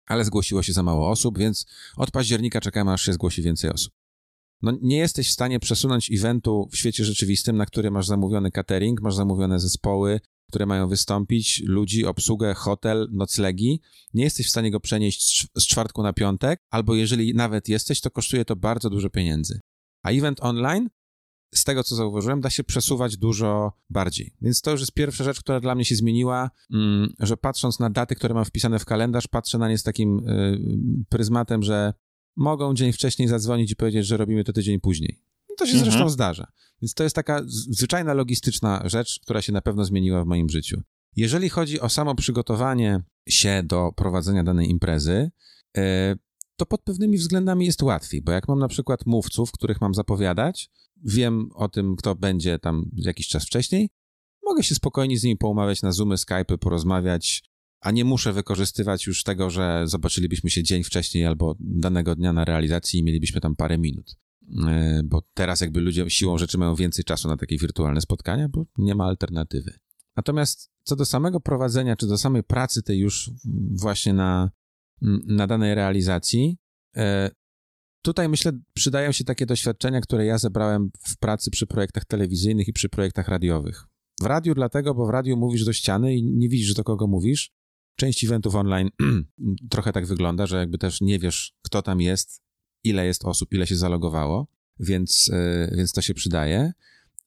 ale 0.05 0.25
zgłosiło 0.25 0.63
się 0.63 0.74
za 0.74 0.84
mało 0.84 1.10
osób, 1.10 1.38
więc 1.38 1.65
od 1.98 2.12
października 2.12 2.62
czekamy, 2.62 2.91
aż 2.91 3.05
się 3.05 3.13
zgłosi 3.13 3.41
więcej 3.41 3.70
osób. 3.70 3.93
No, 4.62 4.74
nie 4.82 4.98
jesteś 4.98 5.29
w 5.29 5.34
stanie 5.34 5.60
przesunąć 5.60 6.12
eventu 6.12 6.67
w 6.72 6.77
świecie 6.77 7.05
rzeczywistym, 7.05 7.58
na 7.58 7.65
który 7.65 7.91
masz 7.91 8.08
zamówiony 8.08 8.51
catering, 8.51 9.01
masz 9.01 9.15
zamówione 9.15 9.60
zespoły, 9.60 10.20
które 10.50 10.65
mają 10.65 10.88
wystąpić, 10.88 11.63
ludzi, 11.65 12.05
obsługę, 12.05 12.53
hotel, 12.53 13.08
noclegi. 13.12 13.82
Nie 14.13 14.24
jesteś 14.24 14.48
w 14.48 14.50
stanie 14.50 14.72
go 14.72 14.79
przenieść 14.79 15.48
z 15.55 15.67
czwartku 15.67 16.03
na 16.03 16.13
piątek, 16.13 16.60
albo 16.70 16.96
jeżeli 16.96 17.34
nawet 17.34 17.70
jesteś, 17.70 18.01
to 18.01 18.12
kosztuje 18.12 18.46
to 18.46 18.55
bardzo 18.55 18.89
dużo 18.89 19.10
pieniędzy. 19.10 19.60
A 20.03 20.12
event 20.12 20.38
online, 20.41 20.89
z 21.53 21.63
tego 21.63 21.83
co 21.83 21.95
zauważyłem, 21.95 22.41
da 22.41 22.50
się 22.50 22.63
przesuwać 22.63 23.17
dużo 23.17 23.74
bardziej. 23.89 24.33
Więc 24.41 24.62
to 24.62 24.72
już 24.72 24.79
jest 24.79 24.93
pierwsza 24.93 25.24
rzecz, 25.24 25.39
która 25.39 25.60
dla 25.60 25.75
mnie 25.75 25.86
się 25.86 25.95
zmieniła, 25.95 26.51
mm, 26.74 27.13
że 27.19 27.38
patrząc 27.38 27.79
na 27.79 27.89
daty, 27.89 28.15
które 28.15 28.33
mam 28.33 28.45
wpisane 28.45 28.79
w 28.79 28.86
kalendarz, 28.86 29.27
patrzę 29.27 29.57
na 29.57 29.69
nie 29.69 29.77
z 29.77 29.83
takim 29.83 30.29
y, 30.29 30.60
pryzmatem, 31.10 31.63
że 31.63 31.93
mogą 32.36 32.74
dzień 32.74 32.93
wcześniej 32.93 33.27
zadzwonić 33.27 33.72
i 33.72 33.75
powiedzieć, 33.75 34.07
że 34.07 34.17
robimy 34.17 34.43
to 34.43 34.53
tydzień 34.53 34.79
później. 34.79 35.22
To 35.57 35.65
się 35.65 35.74
mhm. 35.74 35.91
zresztą 35.91 36.10
zdarza. 36.10 36.48
Więc 36.81 36.93
to 36.93 37.03
jest 37.03 37.15
taka 37.15 37.41
zwyczajna 37.48 38.13
logistyczna 38.13 38.81
rzecz, 38.86 39.19
która 39.19 39.41
się 39.41 39.53
na 39.53 39.62
pewno 39.62 39.86
zmieniła 39.86 40.24
w 40.24 40.27
moim 40.27 40.50
życiu. 40.50 40.81
Jeżeli 41.15 41.50
chodzi 41.50 41.79
o 41.79 41.89
samo 41.89 42.15
przygotowanie 42.15 43.03
się 43.29 43.63
do 43.63 43.91
prowadzenia 43.95 44.43
danej 44.43 44.69
imprezy, 44.69 45.31
e, 45.77 46.15
to 46.55 46.65
pod 46.65 46.81
pewnymi 46.81 47.17
względami 47.17 47.65
jest 47.65 47.83
łatwiej, 47.83 48.22
bo 48.22 48.31
jak 48.31 48.48
mam 48.48 48.60
na 48.60 48.67
przykład 48.67 49.05
mówców, 49.05 49.51
których 49.51 49.81
mam 49.81 49.93
zapowiadać, 49.93 50.69
wiem 51.03 51.50
o 51.53 51.69
tym, 51.69 51.95
kto 51.95 52.15
będzie 52.15 52.60
tam 52.60 52.89
jakiś 52.95 53.27
czas 53.27 53.45
wcześniej, 53.45 53.89
mogę 54.43 54.63
się 54.63 54.75
spokojnie 54.75 55.19
z 55.19 55.24
nimi 55.24 55.38
poumawiać 55.38 55.81
na 55.81 55.91
Zoomy, 55.91 56.15
Skype'y, 56.15 56.57
porozmawiać, 56.57 57.43
a 57.79 57.91
nie 57.91 58.05
muszę 58.05 58.33
wykorzystywać 58.33 59.07
już 59.07 59.24
tego, 59.24 59.50
że 59.50 59.83
zobaczylibyśmy 59.86 60.50
się 60.50 60.63
dzień 60.63 60.83
wcześniej 60.83 61.25
albo 61.25 61.55
danego 61.60 62.15
dnia 62.15 62.33
na 62.33 62.45
realizacji 62.45 63.00
i 63.00 63.03
mielibyśmy 63.03 63.41
tam 63.41 63.55
parę 63.55 63.77
minut. 63.77 64.15
E, 64.67 65.01
bo 65.05 65.22
teraz 65.33 65.62
jakby 65.62 65.81
ludzie 65.81 66.10
siłą 66.10 66.38
rzeczy 66.38 66.57
mają 66.57 66.75
więcej 66.75 67.05
czasu 67.05 67.27
na 67.27 67.38
takie 67.38 67.57
wirtualne 67.57 68.01
spotkania, 68.01 68.50
bo 68.50 68.65
nie 68.77 68.95
ma 68.95 69.05
alternatywy. 69.05 69.74
Natomiast 70.15 70.72
co 70.83 70.95
do 70.95 71.05
samego 71.05 71.39
prowadzenia, 71.39 71.95
czy 71.95 72.07
do 72.07 72.17
samej 72.17 72.43
pracy 72.43 72.83
tej 72.83 73.00
już 73.00 73.31
właśnie 73.72 74.13
na, 74.13 74.51
na 75.25 75.48
danej 75.48 75.75
realizacji, 75.75 76.57
e, 76.95 77.31
tutaj 78.03 78.29
myślę 78.29 78.51
przydają 78.74 79.12
się 79.12 79.24
takie 79.24 79.45
doświadczenia, 79.45 80.01
które 80.01 80.25
ja 80.25 80.38
zebrałem 80.38 80.91
w 81.00 81.17
pracy 81.17 81.51
przy 81.51 81.67
projektach 81.67 82.05
telewizyjnych 82.05 82.67
i 82.67 82.74
przy 82.74 82.89
projektach 82.89 83.27
radiowych. 83.27 83.86
W 84.22 84.25
radiu 84.25 84.53
dlatego, 84.53 84.93
bo 84.93 85.05
w 85.05 85.10
radiu 85.10 85.38
mówisz 85.38 85.65
do 85.65 85.74
ściany 85.74 86.15
i 86.15 86.24
nie 86.24 86.50
widzisz, 86.50 86.74
do 86.74 86.83
kogo 86.83 87.07
mówisz. 87.07 87.51
Część 87.95 88.24
eventów 88.24 88.55
online 88.55 88.89
trochę 89.72 89.91
tak 89.91 90.05
wygląda, 90.05 90.45
że 90.48 90.57
jakby 90.57 90.77
też 90.77 91.01
nie 91.01 91.19
wiesz, 91.19 91.53
kto 91.62 91.81
tam 91.81 92.01
jest, 92.01 92.41
ile 92.83 93.05
jest 93.05 93.25
osób, 93.25 93.53
ile 93.53 93.67
się 93.67 93.75
zalogowało, 93.75 94.48
więc, 94.79 95.29
e, 95.33 95.75
więc 95.75 95.91
to 95.91 96.01
się 96.01 96.13
przydaje. 96.13 96.74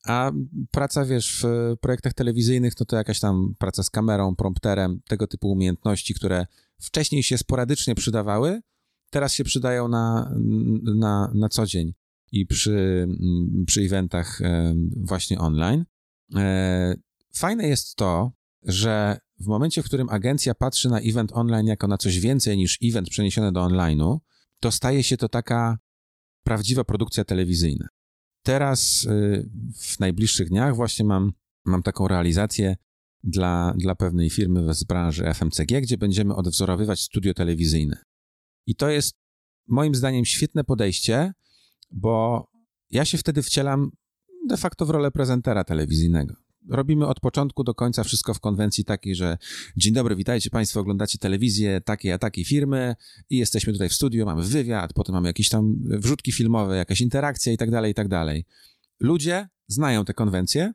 A 0.07 0.33
praca, 0.71 1.05
wiesz, 1.05 1.41
w 1.43 1.77
projektach 1.81 2.15
telewizyjnych 2.15 2.75
to 2.75 2.85
to 2.85 2.97
jakaś 2.97 3.21
tam 3.21 3.55
praca 3.59 3.83
z 3.83 3.91
kamerą, 3.91 4.37
prompterem, 4.37 5.01
tego 5.09 5.27
typu 5.27 5.51
umiejętności, 5.51 6.15
które 6.15 6.47
wcześniej 6.79 7.23
się 7.23 7.39
sporadycznie 7.39 7.95
przydawały, 7.95 8.61
teraz 9.11 9.33
się 9.33 9.45
przydają 9.45 9.89
na, 9.89 10.35
na, 10.83 11.33
na 11.35 11.49
co 11.49 11.67
dzień 11.67 11.95
i 12.33 12.47
przy, 12.47 13.09
przy 13.67 13.81
eventach 13.81 14.41
e, 14.41 14.75
właśnie 14.97 15.39
online. 15.39 15.85
E, 16.35 16.95
fajne 17.35 17.69
jest 17.69 17.97
to, 17.97 18.33
że 18.63 19.19
w 19.41 19.47
momencie, 19.47 19.83
w 19.83 19.85
którym 19.85 20.09
agencja 20.09 20.55
patrzy 20.55 20.89
na 20.89 21.01
event 21.01 21.33
online 21.33 21.67
jako 21.67 21.89
na 21.89 21.99
coś 21.99 22.21
więcej 22.21 22.57
niż 22.57 22.79
event 22.83 23.09
przeniesiony 23.09 23.53
do 23.53 23.61
online'u, 23.61 24.19
to 24.61 24.71
staje 24.73 25.03
się 25.03 25.17
to 25.17 25.29
taka 25.29 25.79
prawdziwa 26.43 26.85
produkcja 26.85 27.25
telewizyjna. 27.25 27.89
Teraz 28.43 29.05
y, 29.05 29.51
w 29.81 30.01
najbliższych 30.01 30.49
dniach 30.49 30.77
właśnie 30.77 31.05
mam, 31.05 31.33
mam 31.65 31.83
taką 31.83 32.09
realizację 32.09 32.77
dla, 33.25 33.75
dla 33.77 33.95
pewnej 33.95 34.31
firmy 34.31 34.75
z 34.75 34.85
branży 34.85 35.25
FMCG, 35.35 35.81
gdzie 35.81 35.99
będziemy 35.99 36.35
odwzorowywać 36.35 37.01
studio 37.01 37.35
telewizyjne. 37.35 38.03
I 38.67 38.75
to 38.75 38.89
jest 38.89 39.17
moim 39.67 39.95
zdaniem 39.95 40.25
świetne 40.25 40.65
podejście, 40.65 41.33
bo 41.91 42.47
ja 42.91 43.05
się 43.05 43.19
wtedy 43.19 43.43
wcielam 43.43 43.91
de 44.49 44.57
facto 44.57 44.87
w 44.87 44.91
rolę 44.91 45.11
prezentera 45.11 45.65
telewizyjnego 45.65 46.47
robimy 46.69 47.07
od 47.07 47.21
początku 47.21 47.65
do 47.65 47.75
końca 47.75 48.05
wszystko 48.05 48.35
w 48.35 48.41
konwencji 48.41 48.85
takiej, 48.85 49.15
że 49.15 49.39
dzień 49.77 49.95
dobry, 49.95 50.17
witajcie 50.17 50.51
Państwo, 50.51 50.81
oglądacie 50.81 51.19
telewizję 51.19 51.81
takiej 51.81 52.13
a 52.13 52.19
takiej 52.19 52.45
firmy 52.45 52.95
i 53.31 53.37
jesteśmy 53.37 53.73
tutaj 53.73 53.89
w 53.89 53.95
studiu, 53.95 54.27
mamy 54.27 54.43
wywiad, 54.43 54.93
potem 54.93 55.15
mamy 55.15 55.29
jakieś 55.29 55.49
tam 55.49 55.75
wrzutki 55.85 56.33
filmowe, 56.33 56.77
jakaś 56.77 57.01
interakcja 57.01 57.53
i 57.53 57.57
tak 57.57 57.71
dalej, 57.71 57.93
i 57.93 57.95
tak 57.95 58.09
dalej. 58.09 58.45
Ludzie 59.01 59.49
znają 59.69 60.05
te 60.05 60.15
konwencje, 60.15 60.73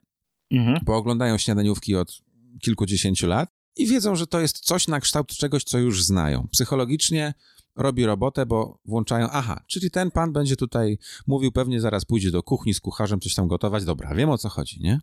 mhm. 0.51 0.79
bo 0.85 0.95
oglądają 0.95 1.37
śniadaniówki 1.37 1.95
od 1.95 2.21
kilkudziesięciu 2.61 3.27
lat 3.27 3.49
i 3.77 3.87
wiedzą, 3.87 4.15
że 4.15 4.27
to 4.27 4.39
jest 4.39 4.59
coś 4.59 4.87
na 4.87 4.99
kształt 4.99 5.27
czegoś, 5.27 5.63
co 5.63 5.79
już 5.79 6.03
znają. 6.03 6.47
Psychologicznie 6.51 7.33
robi 7.75 8.05
robotę, 8.05 8.45
bo 8.45 8.79
włączają, 8.85 9.27
aha, 9.31 9.63
czyli 9.67 9.91
ten 9.91 10.11
pan 10.11 10.33
będzie 10.33 10.55
tutaj 10.55 10.97
mówił, 11.27 11.51
pewnie 11.51 11.81
zaraz 11.81 12.05
pójdzie 12.05 12.31
do 12.31 12.43
kuchni 12.43 12.73
z 12.73 12.79
kucharzem 12.79 13.19
coś 13.19 13.35
tam 13.35 13.47
gotować, 13.47 13.85
dobra, 13.85 14.15
wiem 14.15 14.29
o 14.29 14.37
co 14.37 14.49
chodzi, 14.49 14.81
nie? 14.81 14.99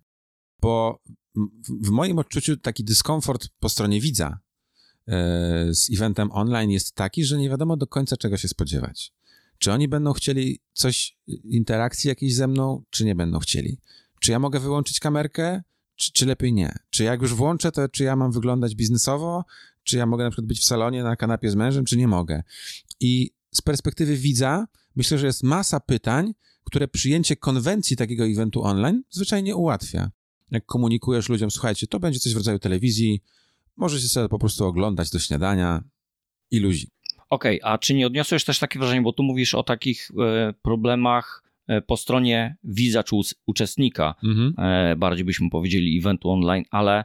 bo 0.60 1.02
w 1.80 1.90
moim 1.90 2.18
odczuciu 2.18 2.56
taki 2.56 2.84
dyskomfort 2.84 3.48
po 3.60 3.68
stronie 3.68 4.00
widza 4.00 4.38
e, 5.08 5.74
z 5.74 5.90
eventem 5.90 6.32
online 6.32 6.70
jest 6.70 6.94
taki, 6.94 7.24
że 7.24 7.38
nie 7.38 7.50
wiadomo 7.50 7.76
do 7.76 7.86
końca 7.86 8.16
czego 8.16 8.36
się 8.36 8.48
spodziewać. 8.48 9.12
Czy 9.58 9.72
oni 9.72 9.88
będą 9.88 10.12
chcieli 10.12 10.60
coś, 10.72 11.18
interakcji 11.44 12.08
jakiejś 12.08 12.34
ze 12.34 12.46
mną, 12.46 12.82
czy 12.90 13.04
nie 13.04 13.14
będą 13.14 13.38
chcieli? 13.38 13.78
Czy 14.20 14.32
ja 14.32 14.38
mogę 14.38 14.60
wyłączyć 14.60 15.00
kamerkę, 15.00 15.62
czy, 15.96 16.12
czy 16.12 16.26
lepiej 16.26 16.52
nie? 16.52 16.78
Czy 16.90 17.04
jak 17.04 17.22
już 17.22 17.34
włączę, 17.34 17.72
to 17.72 17.88
czy 17.88 18.04
ja 18.04 18.16
mam 18.16 18.32
wyglądać 18.32 18.74
biznesowo, 18.74 19.44
czy 19.88 19.96
ja 19.96 20.06
mogę 20.06 20.24
na 20.24 20.30
przykład 20.30 20.46
być 20.46 20.60
w 20.60 20.64
salonie 20.64 21.02
na 21.02 21.16
kanapie 21.16 21.50
z 21.50 21.54
mężem, 21.54 21.84
czy 21.84 21.96
nie 21.96 22.08
mogę? 22.08 22.42
I 23.00 23.30
z 23.50 23.62
perspektywy 23.62 24.16
widza 24.16 24.66
myślę, 24.96 25.18
że 25.18 25.26
jest 25.26 25.42
masa 25.42 25.80
pytań, 25.80 26.34
które 26.64 26.88
przyjęcie 26.88 27.36
konwencji 27.36 27.96
takiego 27.96 28.26
eventu 28.26 28.62
online 28.64 29.02
zwyczajnie 29.10 29.56
ułatwia 29.56 30.10
jak 30.50 30.66
komunikujesz 30.66 31.28
ludziom, 31.28 31.50
słuchajcie, 31.50 31.86
to 31.86 32.00
będzie 32.00 32.18
coś 32.18 32.34
w 32.34 32.36
rodzaju 32.36 32.58
telewizji, 32.58 33.22
możecie 33.76 34.08
sobie 34.08 34.28
po 34.28 34.38
prostu 34.38 34.64
oglądać 34.64 35.10
do 35.10 35.18
śniadania 35.18 35.82
i 36.50 36.58
luzik. 36.58 36.90
Okej, 37.30 37.60
okay, 37.60 37.72
a 37.72 37.78
czy 37.78 37.94
nie 37.94 38.06
odniosłeś 38.06 38.44
też 38.44 38.58
takie 38.58 38.78
wrażenie, 38.78 39.02
bo 39.02 39.12
tu 39.12 39.22
mówisz 39.22 39.54
o 39.54 39.62
takich 39.62 40.10
e, 40.18 40.52
problemach 40.62 41.44
e, 41.66 41.82
po 41.82 41.96
stronie 41.96 42.56
widza 42.64 43.02
czy 43.02 43.16
uczestnika, 43.46 44.14
mhm. 44.24 44.54
e, 44.58 44.96
bardziej 44.96 45.24
byśmy 45.24 45.50
powiedzieli 45.50 45.98
eventu 45.98 46.30
online, 46.30 46.64
ale 46.70 47.04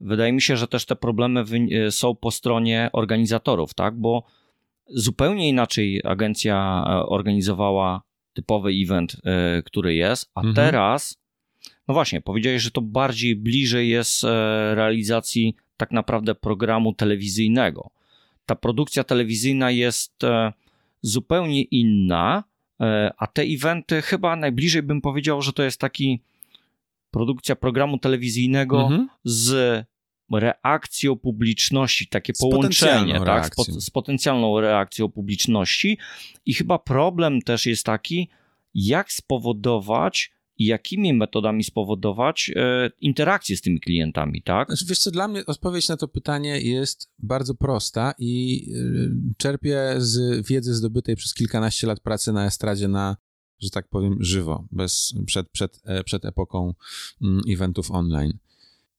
wydaje 0.00 0.32
mi 0.32 0.42
się, 0.42 0.56
że 0.56 0.68
też 0.68 0.84
te 0.86 0.96
problemy 0.96 1.44
e, 1.86 1.90
są 1.90 2.14
po 2.14 2.30
stronie 2.30 2.90
organizatorów, 2.92 3.74
tak? 3.74 3.94
Bo 3.94 4.24
zupełnie 4.86 5.48
inaczej 5.48 6.00
agencja 6.04 6.84
e, 6.86 7.06
organizowała 7.06 8.02
typowy 8.34 8.70
event, 8.70 9.16
e, 9.24 9.62
który 9.62 9.94
jest, 9.94 10.30
a 10.34 10.40
mhm. 10.40 10.54
teraz 10.54 11.24
no 11.88 11.94
właśnie, 11.94 12.20
powiedziałeś, 12.20 12.62
że 12.62 12.70
to 12.70 12.80
bardziej 12.80 13.36
bliżej 13.36 13.88
jest 13.88 14.22
realizacji 14.74 15.56
tak 15.76 15.90
naprawdę 15.90 16.34
programu 16.34 16.94
telewizyjnego. 16.94 17.90
Ta 18.46 18.54
produkcja 18.54 19.04
telewizyjna 19.04 19.70
jest 19.70 20.12
zupełnie 21.02 21.62
inna, 21.62 22.44
a 23.18 23.26
te 23.26 23.42
eventy 23.42 24.02
chyba 24.02 24.36
najbliżej 24.36 24.82
bym 24.82 25.00
powiedział, 25.00 25.42
że 25.42 25.52
to 25.52 25.62
jest 25.62 25.80
taki 25.80 26.20
produkcja 27.14 27.56
programu 27.56 27.98
telewizyjnego 27.98 28.82
mhm. 28.82 29.08
z 29.24 29.84
reakcją 30.32 31.16
publiczności, 31.16 32.08
takie 32.08 32.34
z 32.34 32.38
połączenie 32.38 33.20
tak, 33.24 33.54
z, 33.54 33.84
z 33.84 33.90
potencjalną 33.90 34.60
reakcją 34.60 35.08
publiczności. 35.08 35.98
I 36.46 36.54
chyba 36.54 36.78
problem 36.78 37.42
też 37.42 37.66
jest 37.66 37.84
taki, 37.86 38.28
jak 38.74 39.12
spowodować 39.12 40.34
i 40.56 40.64
jakimi 40.66 41.14
metodami 41.14 41.64
spowodować 41.64 42.50
e, 42.56 42.90
interakcję 43.00 43.56
z 43.56 43.60
tymi 43.60 43.80
klientami, 43.80 44.42
tak? 44.42 44.68
Znaczy, 44.68 44.84
wiesz 44.88 44.98
co, 44.98 45.10
dla 45.10 45.28
mnie 45.28 45.46
odpowiedź 45.46 45.88
na 45.88 45.96
to 45.96 46.08
pytanie 46.08 46.60
jest 46.60 47.10
bardzo 47.18 47.54
prosta 47.54 48.14
i 48.18 48.64
e, 48.74 49.34
czerpię 49.36 49.94
z 49.98 50.46
wiedzy 50.48 50.74
zdobytej 50.74 51.16
przez 51.16 51.34
kilkanaście 51.34 51.86
lat 51.86 52.00
pracy 52.00 52.32
na 52.32 52.46
estradzie 52.46 52.88
na, 52.88 53.16
że 53.58 53.70
tak 53.70 53.88
powiem, 53.88 54.16
żywo, 54.20 54.66
bez, 54.70 55.14
przed, 55.26 55.50
przed, 55.50 55.80
e, 55.84 56.04
przed 56.04 56.24
epoką 56.24 56.74
mm, 57.22 57.42
eventów 57.48 57.90
online. 57.90 58.38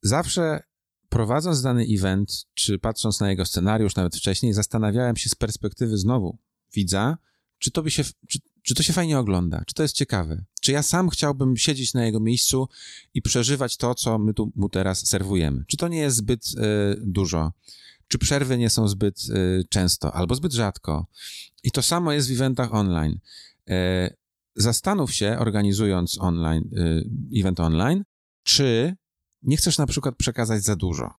Zawsze 0.01 0.63
prowadząc 1.09 1.61
dany 1.61 1.85
event, 1.89 2.45
czy 2.53 2.79
patrząc 2.79 3.19
na 3.19 3.29
jego 3.29 3.45
scenariusz 3.45 3.95
nawet 3.95 4.15
wcześniej, 4.15 4.53
zastanawiałem 4.53 5.17
się 5.17 5.29
z 5.29 5.35
perspektywy 5.35 5.97
znowu 5.97 6.37
widza, 6.73 7.17
czy 7.59 7.71
to 7.71 7.83
by 7.83 7.91
się, 7.91 8.03
czy, 8.27 8.39
czy 8.61 8.75
to 8.75 8.83
się 8.83 8.93
fajnie 8.93 9.19
ogląda, 9.19 9.63
czy 9.67 9.73
to 9.73 9.83
jest 9.83 9.95
ciekawe, 9.95 10.43
czy 10.61 10.71
ja 10.71 10.83
sam 10.83 11.09
chciałbym 11.09 11.57
siedzieć 11.57 11.93
na 11.93 12.05
jego 12.05 12.19
miejscu 12.19 12.67
i 13.13 13.21
przeżywać 13.21 13.77
to, 13.77 13.95
co 13.95 14.19
my 14.19 14.33
tu 14.33 14.51
mu 14.55 14.69
teraz 14.69 15.07
serwujemy. 15.07 15.65
Czy 15.67 15.77
to 15.77 15.87
nie 15.87 15.99
jest 15.99 16.17
zbyt 16.17 16.45
y, 16.45 16.51
dużo, 17.01 17.51
czy 18.07 18.17
przerwy 18.17 18.57
nie 18.57 18.69
są 18.69 18.87
zbyt 18.87 19.23
y, 19.29 19.63
często, 19.69 20.13
albo 20.13 20.35
zbyt 20.35 20.53
rzadko. 20.53 21.07
I 21.63 21.71
to 21.71 21.81
samo 21.81 22.11
jest 22.11 22.29
w 22.29 22.31
eventach 22.31 22.73
online. 22.73 23.19
Y, 23.69 24.15
zastanów 24.55 25.13
się, 25.13 25.37
organizując 25.39 26.17
online, 26.21 26.69
event 27.39 27.59
online, 27.59 28.03
czy 28.43 28.95
nie 29.43 29.57
chcesz 29.57 29.77
na 29.77 29.85
przykład 29.85 30.15
przekazać 30.15 30.63
za 30.63 30.75
dużo. 30.75 31.13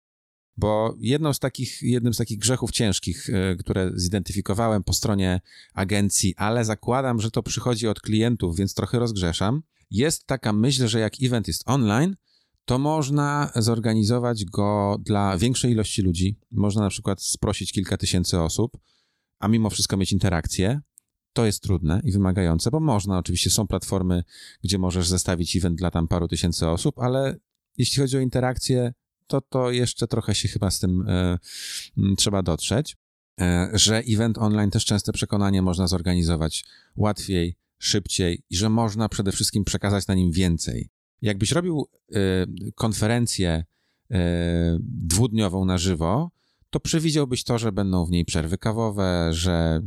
Bo 0.56 0.94
jedną 0.98 1.32
z 1.32 1.38
takich, 1.38 1.82
jednym 1.82 2.14
z 2.14 2.16
takich 2.16 2.38
grzechów 2.38 2.70
ciężkich, 2.70 3.30
e, 3.30 3.56
które 3.56 3.90
zidentyfikowałem 3.94 4.84
po 4.84 4.92
stronie 4.92 5.40
agencji, 5.74 6.34
ale 6.36 6.64
zakładam, 6.64 7.20
że 7.20 7.30
to 7.30 7.42
przychodzi 7.42 7.88
od 7.88 8.00
klientów, 8.00 8.56
więc 8.56 8.74
trochę 8.74 8.98
rozgrzeszam, 8.98 9.62
jest 9.90 10.26
taka 10.26 10.52
myśl, 10.52 10.86
że 10.86 11.00
jak 11.00 11.12
event 11.22 11.48
jest 11.48 11.62
online, 11.66 12.16
to 12.64 12.78
można 12.78 13.52
zorganizować 13.56 14.44
go 14.44 14.96
dla 15.00 15.38
większej 15.38 15.72
ilości 15.72 16.02
ludzi. 16.02 16.38
Można 16.50 16.82
na 16.82 16.90
przykład 16.90 17.22
sprosić 17.22 17.72
kilka 17.72 17.96
tysięcy 17.96 18.40
osób, 18.40 18.78
a 19.38 19.48
mimo 19.48 19.70
wszystko 19.70 19.96
mieć 19.96 20.12
interakcję. 20.12 20.80
To 21.36 21.46
jest 21.46 21.62
trudne 21.62 22.00
i 22.04 22.12
wymagające, 22.12 22.70
bo 22.70 22.80
można, 22.80 23.18
oczywiście 23.18 23.50
są 23.50 23.66
platformy, 23.66 24.24
gdzie 24.64 24.78
możesz 24.78 25.08
zestawić 25.08 25.56
event 25.56 25.78
dla 25.78 25.90
tam 25.90 26.08
paru 26.08 26.28
tysięcy 26.28 26.68
osób, 26.68 26.98
ale 26.98 27.36
jeśli 27.78 28.02
chodzi 28.02 28.16
o 28.16 28.20
interakcję, 28.20 28.92
to 29.26 29.40
to 29.40 29.70
jeszcze 29.70 30.06
trochę 30.06 30.34
się 30.34 30.48
chyba 30.48 30.70
z 30.70 30.80
tym 30.80 31.04
e, 31.08 31.38
trzeba 32.16 32.42
dotrzeć, 32.42 32.96
e, 33.40 33.70
że 33.72 33.98
event 33.98 34.38
online 34.38 34.70
też 34.70 34.84
częste 34.84 35.12
przekonanie 35.12 35.62
można 35.62 35.86
zorganizować 35.86 36.64
łatwiej, 36.96 37.56
szybciej 37.78 38.42
i 38.50 38.56
że 38.56 38.68
można 38.68 39.08
przede 39.08 39.32
wszystkim 39.32 39.64
przekazać 39.64 40.06
na 40.06 40.14
nim 40.14 40.32
więcej. 40.32 40.90
Jakbyś 41.22 41.52
robił 41.52 41.86
e, 42.14 42.18
konferencję 42.74 43.64
dwudniową 44.80 45.64
na 45.64 45.78
żywo, 45.78 46.30
to 46.70 46.80
przewidziałbyś 46.80 47.44
to, 47.44 47.58
że 47.58 47.72
będą 47.72 48.06
w 48.06 48.10
niej 48.10 48.24
przerwy 48.24 48.58
kawowe, 48.58 49.28
że 49.32 49.80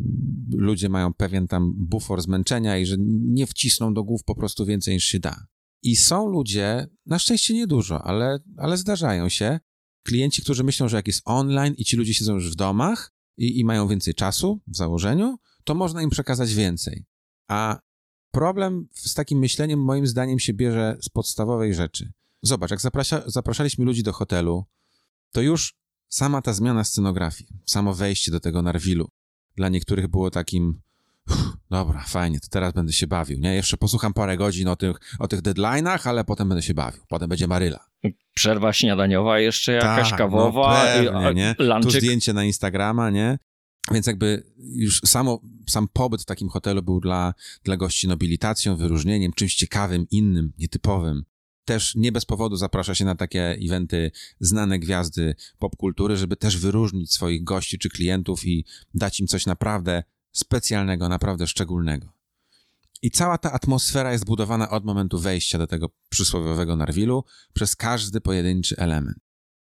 ludzie 0.54 0.90
mają 0.90 1.14
pewien 1.14 1.48
tam 1.48 1.74
bufor 1.78 2.22
zmęczenia 2.22 2.78
i 2.78 2.86
że 2.86 2.96
nie 3.10 3.48
wcisną 3.48 3.94
do 3.94 4.04
głów 4.04 4.24
po 4.24 4.36
prostu 4.36 4.66
więcej 4.66 4.94
niż 4.94 5.06
się 5.06 5.20
da. 5.20 5.46
I 5.84 5.96
są 5.96 6.28
ludzie, 6.28 6.88
na 7.06 7.20
szczęście 7.20 7.54
niedużo, 7.54 8.04
ale, 8.04 8.40
ale 8.58 8.78
zdarzają 8.78 9.30
się, 9.30 9.60
klienci, 10.04 10.42
którzy 10.42 10.64
myślą, 10.64 10.88
że 10.88 10.98
jak 10.98 11.08
jest 11.08 11.22
online 11.26 11.74
i 11.78 11.86
ci 11.86 11.98
ludzie 11.98 12.14
siedzą 12.14 12.34
już 12.34 12.52
w 12.52 12.56
domach 12.56 13.12
i, 13.38 13.60
i 13.60 13.66
mają 13.66 13.88
więcej 13.88 14.14
czasu 14.14 14.62
w 14.68 14.78
założeniu, 14.78 15.38
to 15.64 15.76
można 15.76 16.02
im 16.02 16.10
przekazać 16.10 16.54
więcej. 16.54 17.06
A 17.48 17.80
problem 18.32 18.88
z 18.94 19.14
takim 19.14 19.40
myśleniem, 19.40 19.84
moim 19.84 20.08
zdaniem, 20.08 20.40
się 20.40 20.54
bierze 20.54 20.98
z 21.02 21.10
podstawowej 21.10 21.74
rzeczy. 21.74 22.12
Zobacz, 22.42 22.72
jak 22.72 22.82
zaprasza, 22.82 23.24
zapraszaliśmy 23.26 23.86
ludzi 23.86 24.04
do 24.04 24.14
hotelu, 24.14 24.66
to 25.32 25.42
już 25.42 25.74
sama 26.10 26.42
ta 26.42 26.54
zmiana 26.54 26.84
scenografii, 26.84 27.50
samo 27.66 27.94
wejście 27.94 28.32
do 28.32 28.40
tego 28.40 28.62
Narwilu, 28.62 29.10
dla 29.56 29.70
niektórych 29.70 30.08
było 30.08 30.32
takim 30.32 30.82
dobra, 31.70 32.04
fajnie, 32.08 32.40
to 32.40 32.48
teraz 32.50 32.74
będę 32.74 32.94
się 32.94 33.08
bawił, 33.08 33.40
nie? 33.40 33.56
Jeszcze 33.56 33.78
posłucham 33.78 34.14
parę 34.14 34.38
godzin 34.38 34.68
o 34.68 34.76
tych, 34.76 34.98
o 35.20 35.28
tych 35.28 35.42
deadline'ach, 35.42 36.10
ale 36.10 36.24
potem 36.24 36.50
będę 36.50 36.62
się 36.62 36.74
bawił. 36.74 37.02
Potem 37.10 37.30
będzie 37.30 37.48
Maryla. 37.48 37.86
Przerwa 38.34 38.74
śniadaniowa, 38.74 39.40
jeszcze 39.40 39.72
jakaś 39.72 40.10
tak, 40.10 40.18
kawowa, 40.18 40.86
no 41.04 41.12
pewnie, 41.12 41.34
nie? 41.34 41.56
Lunczyk. 41.60 41.92
Tu 41.92 41.98
zdjęcie 41.98 42.34
na 42.34 42.44
Instagrama, 42.44 43.10
nie? 43.10 43.40
Więc 43.92 44.08
jakby 44.08 44.44
już 44.58 45.02
samo, 45.06 45.42
sam 45.68 45.88
pobyt 45.94 46.22
w 46.22 46.26
takim 46.26 46.50
hotelu 46.50 46.84
był 46.84 47.00
dla, 47.00 47.34
dla 47.64 47.78
gości 47.78 48.08
nobilitacją, 48.08 48.76
wyróżnieniem, 48.76 49.34
czymś 49.34 49.56
ciekawym, 49.56 50.06
innym, 50.12 50.54
nietypowym. 50.58 51.24
Też 51.70 51.96
nie 51.96 52.12
bez 52.12 52.26
powodu 52.26 52.56
zaprasza 52.56 52.96
się 52.96 53.06
na 53.06 53.16
takie 53.16 53.58
eventy 53.62 54.12
znane 54.40 54.80
gwiazdy 54.80 55.36
popkultury, 55.60 56.18
żeby 56.18 56.36
też 56.36 56.58
wyróżnić 56.58 57.14
swoich 57.14 57.44
gości 57.44 57.80
czy 57.80 57.90
klientów 57.90 58.46
i 58.46 58.66
dać 58.94 59.20
im 59.20 59.28
coś 59.28 59.46
naprawdę 59.46 60.04
specjalnego, 60.32 61.10
naprawdę 61.10 61.48
szczególnego. 61.48 62.14
I 63.02 63.12
cała 63.12 63.38
ta 63.38 63.52
atmosfera 63.52 64.12
jest 64.12 64.26
budowana 64.26 64.70
od 64.70 64.86
momentu 64.86 65.20
wejścia 65.20 65.58
do 65.58 65.68
tego 65.68 65.90
przysłowiowego 66.10 66.76
Narwilu 66.76 67.24
przez 67.54 67.76
każdy 67.76 68.22
pojedynczy 68.22 68.78
element. 68.78 69.18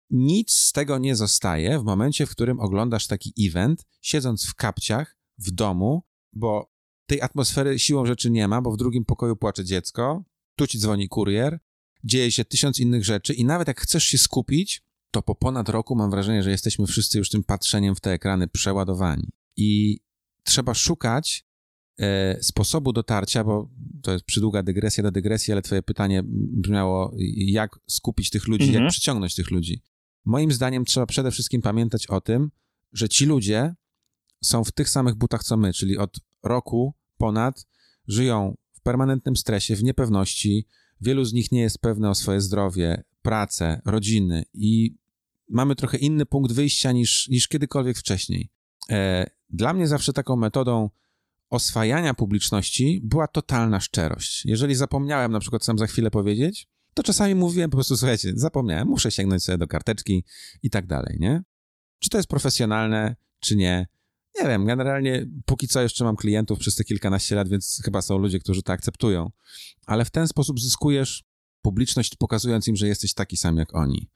Nic 0.10 0.54
z 0.54 0.72
tego 0.72 0.98
nie 0.98 1.15
zostaje 1.15 1.80
w 1.80 1.84
momencie, 1.84 2.26
w 2.26 2.32
którym 2.32 2.60
oglądasz 2.60 3.08
taki 3.08 3.34
event, 3.48 3.86
siedząc 4.02 4.45
w 4.45 4.56
kapciach, 4.56 5.17
w 5.38 5.52
domu, 5.52 6.04
bo 6.34 6.72
tej 7.06 7.22
atmosfery 7.22 7.80
siłą 7.80 8.06
rzeczy 8.06 8.32
nie 8.32 8.48
ma, 8.48 8.62
bo 8.62 8.72
w 8.72 8.78
drugim 8.78 9.06
pokoju 9.06 9.36
płacze 9.36 9.65
dziecko, 9.65 10.24
tu 10.56 10.67
ci 10.67 10.80
dzwoni 10.80 11.10
kurier, 11.10 11.60
dzieje 12.04 12.32
się 12.32 12.46
tysiąc 12.46 12.80
innych 12.80 13.06
rzeczy 13.06 13.34
i 13.34 13.46
nawet 13.46 13.68
jak 13.68 13.82
chcesz 13.82 14.04
się 14.04 14.18
skupić, 14.18 14.84
to 15.12 15.22
po 15.22 15.36
ponad 15.36 15.70
roku 15.70 15.96
mam 15.96 16.12
wrażenie, 16.12 16.44
że 16.44 16.52
jesteśmy 16.52 16.88
wszyscy 16.88 17.18
już 17.18 17.30
tym 17.30 17.44
patrzeniem 17.44 17.96
w 17.96 18.00
te 18.00 18.12
ekrany 18.12 18.48
przeładowani. 18.48 19.30
I 19.56 20.00
trzeba 20.44 20.74
szukać 20.74 21.46
e, 22.00 22.38
sposobu 22.44 22.94
dotarcia, 22.94 23.44
bo 23.44 23.70
to 24.02 24.12
jest 24.12 24.26
przydługa 24.26 24.64
dygresja 24.64 25.04
do 25.04 25.12
dygresji, 25.12 25.52
ale 25.52 25.62
twoje 25.62 25.84
pytanie 25.84 26.24
brzmiało, 26.26 27.16
jak 27.36 27.80
skupić 27.88 28.30
tych 28.30 28.48
ludzi, 28.48 28.66
mhm. 28.66 28.84
jak 28.84 28.92
przyciągnąć 28.92 29.36
tych 29.36 29.52
ludzi. 29.52 29.82
Moim 30.26 30.52
zdaniem 30.52 30.86
trzeba 30.86 31.06
przede 31.06 31.32
wszystkim 31.32 31.62
pamiętać 31.62 32.08
o 32.08 32.22
tym, 32.22 32.52
że 32.94 33.10
ci 33.10 33.26
ludzie 33.26 33.76
są 34.44 34.64
w 34.64 34.72
tych 34.72 34.90
samych 34.90 35.16
butach 35.16 35.44
co 35.44 35.58
my, 35.58 35.74
czyli 35.74 35.98
od 35.98 36.20
roku 36.44 36.94
ponad 37.18 37.66
żyją 38.08 38.58
w 38.74 38.82
permanentnym 38.82 39.36
stresie, 39.36 39.76
w 39.76 39.84
niepewności. 39.84 40.68
Wielu 41.02 41.26
z 41.26 41.34
nich 41.34 41.52
nie 41.52 41.62
jest 41.62 41.80
pewne 41.80 42.10
o 42.10 42.16
swoje 42.16 42.42
zdrowie, 42.42 43.04
pracę, 43.22 43.82
rodziny 43.86 44.44
i 44.54 44.96
mamy 45.50 45.76
trochę 45.76 45.98
inny 45.98 46.26
punkt 46.26 46.52
wyjścia 46.52 46.92
niż, 46.92 47.28
niż 47.28 47.48
kiedykolwiek 47.48 47.98
wcześniej. 47.98 48.50
E, 48.90 49.30
dla 49.50 49.74
mnie 49.74 49.88
zawsze 49.88 50.14
taką 50.14 50.36
metodą 50.36 50.90
oswajania 51.50 52.14
publiczności 52.14 53.02
była 53.04 53.28
totalna 53.28 53.80
szczerość. 53.80 54.46
Jeżeli 54.46 54.76
zapomniałem 54.76 55.32
na 55.32 55.40
przykład 55.40 55.66
sam 55.66 55.78
za 55.78 55.88
chwilę 55.88 56.12
powiedzieć, 56.12 56.68
to 56.94 57.04
czasami 57.04 57.36
mówiłem 57.36 57.70
po 57.70 57.78
prostu, 57.78 57.98
słuchajcie, 57.98 58.32
zapomniałem, 58.36 58.88
muszę 58.88 59.12
sięgnąć 59.12 59.44
sobie 59.44 59.58
do 59.58 59.68
karteczki 59.68 60.26
i 60.64 60.70
tak 60.70 60.88
dalej, 60.88 61.18
nie? 61.20 61.44
Czy 62.00 62.10
to 62.10 62.18
jest 62.18 62.30
profesjonalne, 62.30 63.16
czy 63.40 63.56
nie? 63.56 63.88
Nie 64.41 64.47
wiem, 64.47 64.65
generalnie 64.65 65.25
póki 65.45 65.67
co 65.67 65.82
jeszcze 65.82 66.04
mam 66.04 66.15
klientów 66.15 66.60
przez 66.60 66.75
te 66.75 66.84
kilkanaście 66.84 67.36
lat, 67.36 67.49
więc 67.49 67.82
chyba 67.86 68.02
są 68.02 68.17
ludzie, 68.17 68.39
którzy 68.39 68.63
to 68.63 68.73
akceptują. 68.73 69.32
Ale 69.86 70.06
w 70.06 70.12
ten 70.12 70.28
sposób 70.28 70.60
zyskujesz 70.60 71.23
publiczność, 71.62 72.15
pokazując 72.15 72.67
im, 72.67 72.75
że 72.75 72.88
jesteś 72.88 73.13
taki 73.13 73.38
sam 73.38 73.58
jak 73.58 73.75
oni. 73.75 74.10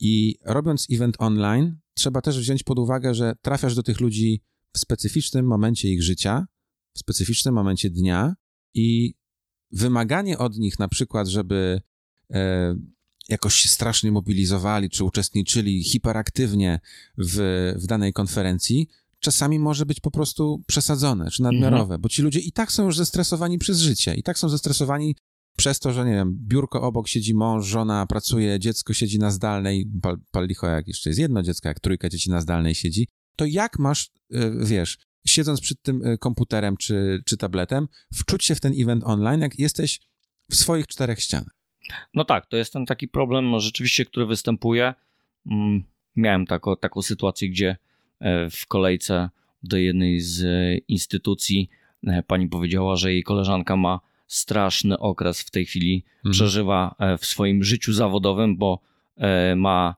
I 0.00 0.38
robiąc 0.44 0.86
event 0.90 1.16
online, 1.18 1.76
trzeba 1.94 2.20
też 2.20 2.38
wziąć 2.38 2.62
pod 2.62 2.78
uwagę, 2.78 3.14
że 3.14 3.34
trafiasz 3.42 3.74
do 3.74 3.82
tych 3.82 4.00
ludzi 4.00 4.42
w 4.72 4.78
specyficznym 4.78 5.46
momencie 5.46 5.88
ich 5.88 6.02
życia, 6.02 6.46
w 6.94 6.98
specyficznym 6.98 7.54
momencie 7.54 7.90
dnia 7.90 8.34
i 8.74 9.14
wymaganie 9.70 10.38
od 10.38 10.56
nich 10.56 10.78
na 10.78 10.88
przykład, 10.88 11.28
żeby 11.28 11.80
e, 12.30 12.76
jakoś 13.28 13.54
się 13.54 13.68
strasznie 13.68 14.12
mobilizowali, 14.12 14.90
czy 14.90 15.04
uczestniczyli 15.04 15.84
hiperaktywnie 15.84 16.80
w, 17.18 17.72
w 17.76 17.86
danej 17.86 18.12
konferencji, 18.12 18.88
czasami 19.24 19.58
może 19.58 19.86
być 19.86 20.00
po 20.00 20.10
prostu 20.10 20.62
przesadzone, 20.66 21.30
czy 21.30 21.42
nadmiarowe, 21.42 21.82
mhm. 21.82 22.00
bo 22.00 22.08
ci 22.08 22.22
ludzie 22.22 22.40
i 22.40 22.52
tak 22.52 22.72
są 22.72 22.84
już 22.84 22.96
zestresowani 22.96 23.58
przez 23.58 23.80
życie, 23.80 24.14
i 24.14 24.22
tak 24.22 24.38
są 24.38 24.48
zestresowani 24.48 25.16
przez 25.56 25.78
to, 25.78 25.92
że 25.92 26.04
nie 26.04 26.12
wiem, 26.12 26.38
biurko 26.40 26.82
obok 26.82 27.08
siedzi 27.08 27.34
mąż, 27.34 27.66
żona 27.66 28.06
pracuje, 28.06 28.60
dziecko 28.60 28.94
siedzi 28.94 29.18
na 29.18 29.30
zdalnej, 29.30 29.86
pal, 30.02 30.16
pal 30.30 30.46
licho, 30.46 30.66
jak 30.66 30.88
jeszcze 30.88 31.10
jest 31.10 31.20
jedno 31.20 31.42
dziecko, 31.42 31.68
jak 31.68 31.80
trójka 31.80 32.08
dzieci 32.08 32.30
na 32.30 32.40
zdalnej 32.40 32.74
siedzi, 32.74 33.08
to 33.36 33.44
jak 33.44 33.78
masz, 33.78 34.10
e, 34.32 34.50
wiesz, 34.66 34.98
siedząc 35.26 35.60
przed 35.60 35.82
tym 35.82 36.06
e, 36.06 36.18
komputerem 36.18 36.76
czy, 36.76 37.22
czy 37.26 37.36
tabletem, 37.36 37.88
wczuć 38.14 38.44
się 38.44 38.54
w 38.54 38.60
ten 38.60 38.72
event 38.78 39.04
online, 39.06 39.40
jak 39.40 39.58
jesteś 39.58 40.00
w 40.50 40.54
swoich 40.54 40.86
czterech 40.86 41.20
ścianach? 41.20 41.54
No 42.14 42.24
tak, 42.24 42.46
to 42.46 42.56
jest 42.56 42.72
ten 42.72 42.86
taki 42.86 43.08
problem 43.08 43.50
no, 43.50 43.60
rzeczywiście, 43.60 44.04
który 44.04 44.26
występuje. 44.26 44.94
Mm, 45.50 45.84
miałem 46.16 46.46
taką, 46.46 46.76
taką 46.76 47.02
sytuację, 47.02 47.48
gdzie 47.48 47.76
w 48.50 48.66
kolejce 48.68 49.30
do 49.62 49.76
jednej 49.76 50.20
z 50.20 50.44
instytucji 50.88 51.68
pani 52.26 52.48
powiedziała, 52.48 52.96
że 52.96 53.12
jej 53.12 53.22
koleżanka 53.22 53.76
ma 53.76 54.00
straszny 54.26 54.98
okres 54.98 55.40
w 55.40 55.50
tej 55.50 55.66
chwili 55.66 56.04
mhm. 56.16 56.32
przeżywa 56.32 56.94
e, 56.98 57.18
w 57.18 57.26
swoim 57.26 57.64
życiu 57.64 57.92
zawodowym, 57.92 58.56
bo 58.56 58.80
e, 59.16 59.56
ma 59.56 59.94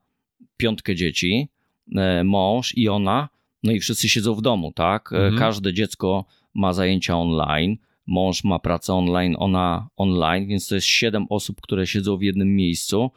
piątkę 0.56 0.94
dzieci, 0.94 1.48
e, 1.96 2.24
mąż 2.24 2.74
i 2.76 2.88
ona, 2.88 3.28
no 3.62 3.72
i 3.72 3.80
wszyscy 3.80 4.08
siedzą 4.08 4.34
w 4.34 4.42
domu, 4.42 4.72
tak? 4.72 5.12
Mhm. 5.12 5.38
Każde 5.38 5.72
dziecko 5.72 6.24
ma 6.54 6.72
zajęcia 6.72 7.18
online, 7.18 7.76
mąż 8.06 8.44
ma 8.44 8.58
pracę 8.58 8.94
online, 8.94 9.36
ona 9.38 9.88
online, 9.96 10.46
więc 10.46 10.68
to 10.68 10.74
jest 10.74 10.86
siedem 10.86 11.26
osób, 11.30 11.60
które 11.60 11.86
siedzą 11.86 12.16
w 12.16 12.22
jednym 12.22 12.56
miejscu. 12.56 13.10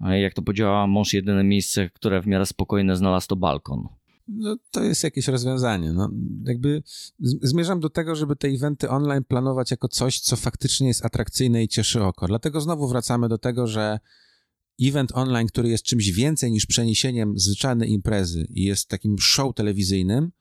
Jak 0.00 0.34
to 0.34 0.42
powiedziała, 0.42 0.86
mąż 0.86 1.12
jedyne 1.12 1.44
miejsce, 1.44 1.90
które 1.90 2.22
w 2.22 2.26
miarę 2.26 2.46
spokojne 2.46 2.96
znalazł 2.96 3.28
to 3.28 3.36
balkon. 3.36 3.88
No, 4.28 4.56
to 4.70 4.84
jest 4.84 5.04
jakieś 5.04 5.28
rozwiązanie. 5.28 5.92
No, 5.92 6.10
jakby 6.44 6.82
zmierzam 7.20 7.80
do 7.80 7.90
tego, 7.90 8.16
żeby 8.16 8.36
te 8.36 8.48
eventy 8.48 8.88
online 8.88 9.24
planować 9.24 9.70
jako 9.70 9.88
coś, 9.88 10.20
co 10.20 10.36
faktycznie 10.36 10.88
jest 10.88 11.04
atrakcyjne 11.04 11.64
i 11.64 11.68
cieszy 11.68 12.02
oko. 12.02 12.26
Dlatego 12.26 12.60
znowu 12.60 12.88
wracamy 12.88 13.28
do 13.28 13.38
tego, 13.38 13.66
że 13.66 13.98
event 14.82 15.12
online, 15.14 15.48
który 15.48 15.68
jest 15.68 15.84
czymś 15.84 16.10
więcej 16.10 16.52
niż 16.52 16.66
przeniesieniem 16.66 17.38
zwyczajnej 17.38 17.90
imprezy 17.90 18.46
i 18.50 18.62
jest 18.62 18.88
takim 18.88 19.18
show 19.18 19.54
telewizyjnym, 19.54 20.32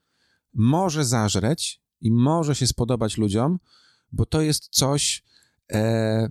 może 0.54 1.06
zażreć 1.06 1.82
i 2.02 2.12
może 2.12 2.56
się 2.56 2.68
spodobać 2.68 3.18
ludziom, 3.18 3.60
bo 4.12 4.26
to 4.26 4.42
jest 4.42 4.68
coś, 4.70 5.24
e, 5.72 6.30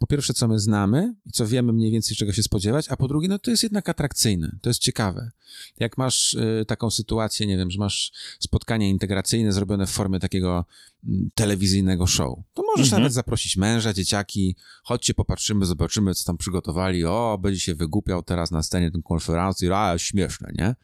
po 0.00 0.06
pierwsze, 0.06 0.34
co 0.34 0.48
my 0.48 0.58
znamy 0.58 1.14
i 1.26 1.30
co 1.30 1.46
wiemy 1.46 1.72
mniej 1.72 1.92
więcej, 1.92 2.16
czego 2.16 2.32
się 2.32 2.42
spodziewać, 2.42 2.88
a 2.88 2.96
po 2.96 3.08
drugie, 3.08 3.28
no 3.28 3.38
to 3.38 3.50
jest 3.50 3.62
jednak 3.62 3.88
atrakcyjne, 3.88 4.58
to 4.62 4.70
jest 4.70 4.80
ciekawe. 4.80 5.30
Jak 5.78 5.98
masz 5.98 6.34
y, 6.34 6.64
taką 6.68 6.90
sytuację, 6.90 7.46
nie 7.46 7.56
wiem, 7.56 7.70
że 7.70 7.78
masz 7.78 8.12
spotkanie 8.38 8.90
integracyjne 8.90 9.52
zrobione 9.52 9.86
w 9.86 9.90
formie 9.90 10.20
takiego 10.20 10.64
y, 11.04 11.08
telewizyjnego 11.34 12.06
show, 12.06 12.38
to 12.54 12.62
możesz 12.62 12.86
mhm. 12.86 13.02
nawet 13.02 13.12
zaprosić 13.12 13.56
męża, 13.56 13.92
dzieciaki, 13.92 14.56
chodźcie, 14.82 15.14
popatrzymy, 15.14 15.66
zobaczymy, 15.66 16.14
co 16.14 16.24
tam 16.24 16.38
przygotowali, 16.38 17.04
o, 17.04 17.38
będzie 17.42 17.60
się 17.60 17.74
wygłupiał 17.74 18.22
teraz 18.22 18.50
na 18.50 18.62
scenie 18.62 18.90
tej 18.90 19.02
konferencji, 19.02 19.72
a, 19.72 19.98
śmieszne, 19.98 20.52
nie? 20.58 20.74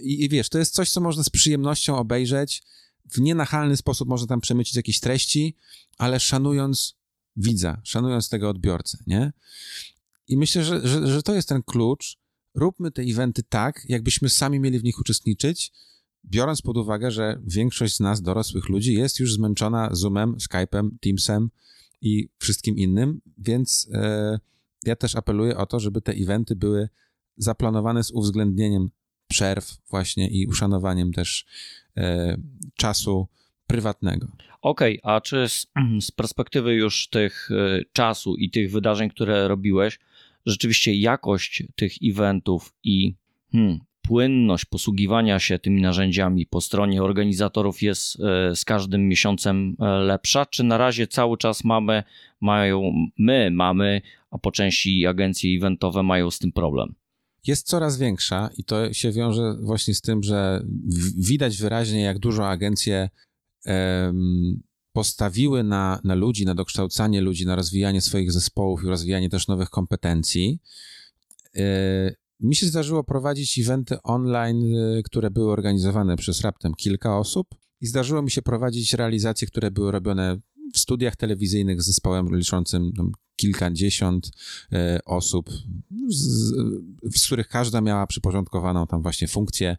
I, 0.00 0.24
I 0.24 0.28
wiesz, 0.28 0.48
to 0.48 0.58
jest 0.58 0.74
coś, 0.74 0.90
co 0.90 1.00
można 1.00 1.22
z 1.22 1.30
przyjemnością 1.30 1.96
obejrzeć, 1.96 2.62
w 3.10 3.20
nienachalny 3.20 3.76
sposób 3.76 4.08
można 4.08 4.26
tam 4.26 4.40
przemycić 4.40 4.76
jakieś 4.76 5.00
treści, 5.00 5.56
ale 5.98 6.20
szanując 6.20 6.96
widza, 7.36 7.80
szanując 7.84 8.28
tego 8.28 8.48
odbiorcę, 8.48 8.98
nie? 9.06 9.32
I 10.28 10.36
myślę, 10.36 10.64
że, 10.64 10.88
że, 10.88 11.06
że 11.06 11.22
to 11.22 11.34
jest 11.34 11.48
ten 11.48 11.62
klucz. 11.62 12.18
Róbmy 12.54 12.90
te 12.90 13.02
eventy 13.02 13.42
tak, 13.42 13.84
jakbyśmy 13.88 14.28
sami 14.28 14.60
mieli 14.60 14.78
w 14.78 14.84
nich 14.84 14.98
uczestniczyć, 14.98 15.72
biorąc 16.24 16.62
pod 16.62 16.76
uwagę, 16.76 17.10
że 17.10 17.40
większość 17.46 17.96
z 17.96 18.00
nas, 18.00 18.22
dorosłych 18.22 18.68
ludzi, 18.68 18.94
jest 18.94 19.20
już 19.20 19.34
zmęczona 19.34 19.88
Zoomem, 19.92 20.36
Skype'em, 20.36 20.90
Teamsem 21.00 21.50
i 22.00 22.28
wszystkim 22.38 22.76
innym, 22.76 23.20
więc 23.38 23.88
e, 23.92 24.38
ja 24.84 24.96
też 24.96 25.16
apeluję 25.16 25.56
o 25.56 25.66
to, 25.66 25.80
żeby 25.80 26.00
te 26.00 26.12
eventy 26.12 26.56
były 26.56 26.88
zaplanowane 27.36 28.04
z 28.04 28.10
uwzględnieniem 28.10 28.90
przerw 29.28 29.76
właśnie 29.90 30.28
i 30.28 30.46
uszanowaniem 30.46 31.12
też 31.12 31.46
e, 31.96 32.36
czasu 32.76 33.28
prywatnego. 33.66 34.26
Okej, 34.62 35.00
okay, 35.02 35.14
a 35.14 35.20
czy 35.20 35.48
z, 35.48 35.66
z, 36.00 36.10
perspektywy 36.10 36.74
już 36.74 37.08
tych 37.08 37.50
y, 37.50 37.84
czasu 37.92 38.36
i 38.36 38.50
tych 38.50 38.70
wydarzeń, 38.70 39.10
które 39.10 39.48
robiłeś, 39.48 39.98
rzeczywiście 40.46 40.94
jakość 40.94 41.62
tych 41.76 41.92
eventów 42.02 42.72
i 42.84 43.14
hmm, 43.52 43.80
płynność 44.02 44.64
posługiwania 44.64 45.38
się 45.38 45.58
tymi 45.58 45.82
narzędziami 45.82 46.46
po 46.46 46.60
stronie 46.60 47.02
organizatorów 47.02 47.82
jest 47.82 48.16
y, 48.16 48.56
z 48.56 48.64
każdym 48.64 49.08
miesiącem 49.08 49.76
y, 49.80 49.84
lepsza? 50.04 50.46
Czy 50.46 50.64
na 50.64 50.78
razie 50.78 51.06
cały 51.06 51.38
czas 51.38 51.64
mamy, 51.64 52.02
mają, 52.40 52.92
my 53.18 53.50
mamy, 53.50 54.02
a 54.30 54.38
po 54.38 54.52
części 54.52 55.06
agencje 55.06 55.56
eventowe 55.56 56.02
mają 56.02 56.30
z 56.30 56.38
tym 56.38 56.52
problem? 56.52 56.94
jest 57.46 57.66
coraz 57.66 57.98
większa 57.98 58.50
i 58.56 58.64
to 58.64 58.92
się 58.92 59.12
wiąże 59.12 59.56
właśnie 59.60 59.94
z 59.94 60.00
tym, 60.00 60.22
że 60.22 60.64
widać 61.18 61.58
wyraźnie, 61.58 62.00
jak 62.00 62.18
dużo 62.18 62.48
agencje 62.48 63.08
postawiły 64.92 65.62
na, 65.62 66.00
na 66.04 66.14
ludzi, 66.14 66.46
na 66.46 66.54
dokształcanie 66.54 67.20
ludzi, 67.20 67.46
na 67.46 67.56
rozwijanie 67.56 68.00
swoich 68.00 68.32
zespołów 68.32 68.84
i 68.84 68.86
rozwijanie 68.86 69.30
też 69.30 69.48
nowych 69.48 69.70
kompetencji. 69.70 70.60
E, 71.56 72.14
mi 72.40 72.56
się 72.56 72.66
zdarzyło 72.66 73.04
prowadzić 73.04 73.58
eventy 73.58 74.02
online, 74.02 74.76
e, 74.76 75.02
które 75.02 75.30
były 75.30 75.52
organizowane 75.52 76.16
przez 76.16 76.40
raptem 76.40 76.74
kilka 76.74 77.18
osób 77.18 77.46
i 77.80 77.86
zdarzyło 77.86 78.22
mi 78.22 78.30
się 78.30 78.42
prowadzić 78.42 78.94
realizacje, 78.94 79.48
które 79.48 79.70
były 79.70 79.92
robione 79.92 80.40
w 80.74 80.78
studiach 80.78 81.16
telewizyjnych 81.16 81.82
z 81.82 81.86
zespołem 81.86 82.36
liczącym 82.36 82.92
kilkadziesiąt 83.36 84.30
e, 84.72 85.00
osób, 85.04 85.50
z, 86.08 86.52
z 87.14 87.26
których 87.26 87.48
każda 87.48 87.80
miała 87.80 88.06
przyporządkowaną 88.06 88.86
tam 88.86 89.02
właśnie 89.02 89.28
funkcję 89.28 89.76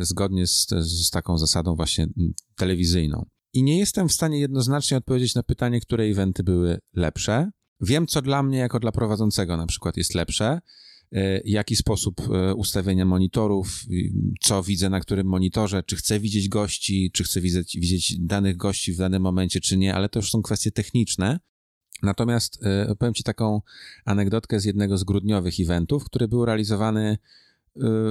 zgodnie 0.00 0.46
z, 0.46 0.66
z 0.80 1.10
taką 1.10 1.38
zasadą 1.38 1.76
właśnie 1.76 2.06
telewizyjną. 2.56 3.26
I 3.52 3.62
nie 3.62 3.78
jestem 3.78 4.08
w 4.08 4.12
stanie 4.12 4.40
jednoznacznie 4.40 4.96
odpowiedzieć 4.96 5.34
na 5.34 5.42
pytanie, 5.42 5.80
które 5.80 6.04
eventy 6.04 6.42
były 6.42 6.78
lepsze. 6.94 7.50
Wiem, 7.80 8.06
co 8.06 8.22
dla 8.22 8.42
mnie, 8.42 8.58
jako 8.58 8.80
dla 8.80 8.92
prowadzącego 8.92 9.56
na 9.56 9.66
przykład 9.66 9.96
jest 9.96 10.14
lepsze, 10.14 10.60
e, 11.12 11.40
jaki 11.44 11.76
sposób 11.76 12.20
e, 12.20 12.54
ustawienia 12.54 13.04
monitorów, 13.04 13.84
co 14.40 14.62
widzę 14.62 14.90
na 14.90 15.00
którym 15.00 15.26
monitorze, 15.26 15.82
czy 15.82 15.96
chcę 15.96 16.20
widzieć 16.20 16.48
gości, 16.48 17.10
czy 17.14 17.24
chcę 17.24 17.40
widzieć, 17.40 17.76
widzieć 17.80 18.16
danych 18.18 18.56
gości 18.56 18.92
w 18.92 18.96
danym 18.96 19.22
momencie, 19.22 19.60
czy 19.60 19.76
nie, 19.76 19.94
ale 19.94 20.08
to 20.08 20.18
już 20.18 20.30
są 20.30 20.42
kwestie 20.42 20.70
techniczne. 20.70 21.40
Natomiast 22.02 22.60
powiem 22.98 23.14
Ci 23.14 23.22
taką 23.22 23.60
anegdotkę 24.04 24.60
z 24.60 24.64
jednego 24.64 24.98
z 24.98 25.04
grudniowych 25.04 25.60
eventów, 25.60 26.04
który 26.04 26.28
był 26.28 26.44
realizowany 26.44 27.18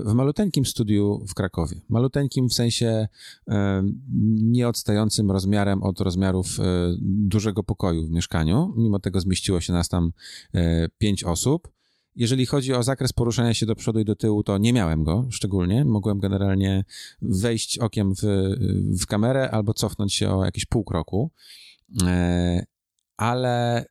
w 0.06 0.14
maluteńkim 0.14 0.66
studiu 0.66 1.26
w 1.28 1.34
Krakowie. 1.34 1.82
Maluteńkim 1.90 2.50
w 2.50 2.54
sensie 2.54 3.08
e, 3.48 3.84
nieodstającym 4.34 5.32
rozmiarem 5.32 5.84
od 5.84 6.02
rozmiarów 6.02 6.60
e, 6.60 6.64
dużego 7.02 7.64
pokoju 7.64 8.08
w 8.08 8.10
mieszkaniu. 8.10 8.74
Mimo 8.78 9.00
tego 9.00 9.22
zmieściło 9.22 9.62
się 9.62 9.74
nas 9.74 9.90
tam 9.90 10.12
pięć 10.98 11.24
osób. 11.24 11.72
Jeżeli 12.16 12.46
chodzi 12.46 12.74
o 12.74 12.84
zakres 12.84 13.14
poruszania 13.14 13.54
się 13.54 13.66
do 13.66 13.76
przodu 13.76 14.00
i 14.00 14.06
do 14.06 14.16
tyłu, 14.16 14.44
to 14.44 14.58
nie 14.58 14.74
miałem 14.74 15.04
go 15.04 15.28
szczególnie. 15.30 15.86
Mogłem 15.86 16.20
generalnie 16.20 16.86
wejść 17.22 17.80
okiem 17.80 18.16
w, 18.16 18.22
w 19.02 19.06
kamerę 19.06 19.52
albo 19.52 19.74
cofnąć 19.74 20.14
się 20.14 20.30
o 20.30 20.46
jakieś 20.46 20.66
pół 20.66 20.84
kroku. 20.84 21.32
Ale 23.18 23.86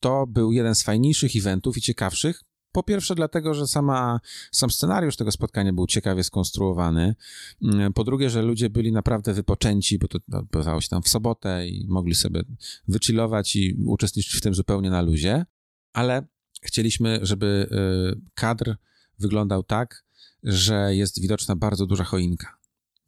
to 0.00 0.26
był 0.26 0.52
jeden 0.52 0.74
z 0.74 0.82
fajniejszych 0.82 1.36
eventów 1.36 1.76
i 1.76 1.80
ciekawszych, 1.80 2.42
po 2.72 2.82
pierwsze, 2.82 3.14
dlatego, 3.14 3.54
że 3.54 3.66
sama, 3.66 4.20
sam 4.52 4.70
scenariusz 4.70 5.16
tego 5.16 5.32
spotkania 5.32 5.72
był 5.72 5.86
ciekawie 5.86 6.24
skonstruowany. 6.24 7.14
Mm, 7.62 7.92
po 7.92 8.04
drugie, 8.04 8.30
że 8.30 8.42
ludzie 8.42 8.70
byli 8.70 8.92
naprawdę 8.92 9.34
wypoczęci, 9.34 9.98
bo 9.98 10.08
to 10.08 10.18
odbywało 10.32 10.80
się 10.80 10.88
tam 10.88 11.02
w 11.02 11.08
sobotę 11.08 11.68
i 11.68 11.86
mogli 11.88 12.14
sobie 12.14 12.42
wychillować 12.88 13.56
i 13.56 13.74
uczestniczyć 13.86 14.34
w 14.34 14.40
tym 14.40 14.54
zupełnie 14.54 14.90
na 14.90 15.02
luzie. 15.02 15.44
Ale 15.92 16.26
chcieliśmy, 16.62 17.18
żeby 17.22 17.68
y, 18.16 18.30
kadr 18.34 18.76
wyglądał 19.18 19.62
tak, 19.62 20.04
że 20.42 20.96
jest 20.96 21.20
widoczna 21.20 21.56
bardzo 21.56 21.86
duża 21.86 22.04
choinka. 22.04 22.58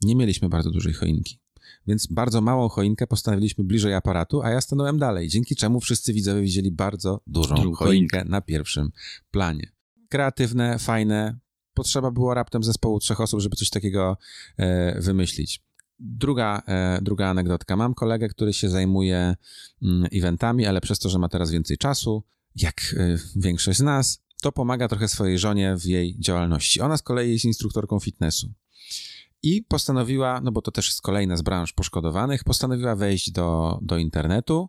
Nie 0.02 0.16
mieliśmy 0.16 0.48
bardzo 0.48 0.70
dużej 0.70 0.94
choinki. 0.94 1.41
Więc 1.86 2.06
bardzo 2.06 2.40
małą 2.40 2.68
choinkę 2.68 3.06
postawiliśmy 3.06 3.64
bliżej 3.64 3.94
aparatu, 3.94 4.42
a 4.42 4.50
ja 4.50 4.60
stanąłem 4.60 4.98
dalej, 4.98 5.28
dzięki 5.28 5.56
czemu 5.56 5.80
wszyscy 5.80 6.12
widzowie 6.12 6.42
widzieli 6.42 6.70
bardzo 6.70 7.20
dużą 7.26 7.54
choinkę, 7.54 7.84
choinkę 7.84 8.24
na 8.24 8.40
pierwszym 8.40 8.90
planie. 9.30 9.72
Kreatywne, 10.08 10.78
fajne. 10.78 11.38
Potrzeba 11.74 12.10
było 12.10 12.34
raptem 12.34 12.62
zespołu 12.62 12.98
trzech 12.98 13.20
osób, 13.20 13.40
żeby 13.40 13.56
coś 13.56 13.70
takiego 13.70 14.16
e, 14.56 15.00
wymyślić. 15.00 15.62
Druga, 15.98 16.62
e, 16.66 16.98
druga 17.02 17.28
anegdotka. 17.28 17.76
Mam 17.76 17.94
kolegę, 17.94 18.28
który 18.28 18.52
się 18.52 18.68
zajmuje 18.68 19.36
mm, 19.82 20.08
eventami, 20.12 20.66
ale 20.66 20.80
przez 20.80 20.98
to, 20.98 21.08
że 21.08 21.18
ma 21.18 21.28
teraz 21.28 21.50
więcej 21.50 21.78
czasu, 21.78 22.22
jak 22.56 22.94
e, 22.96 23.18
większość 23.36 23.78
z 23.78 23.82
nas, 23.82 24.22
to 24.42 24.52
pomaga 24.52 24.88
trochę 24.88 25.08
swojej 25.08 25.38
żonie 25.38 25.76
w 25.76 25.84
jej 25.84 26.16
działalności. 26.18 26.80
Ona 26.80 26.96
z 26.96 27.02
kolei 27.02 27.32
jest 27.32 27.44
instruktorką 27.44 28.00
fitnessu 28.00 28.52
i 29.42 29.62
postanowiła, 29.62 30.40
no 30.40 30.52
bo 30.52 30.62
to 30.62 30.70
też 30.70 30.86
jest 30.86 31.02
kolejna 31.02 31.36
z 31.36 31.42
branż 31.42 31.72
poszkodowanych, 31.72 32.44
postanowiła 32.44 32.96
wejść 32.96 33.30
do, 33.30 33.78
do 33.82 33.98
internetu 33.98 34.68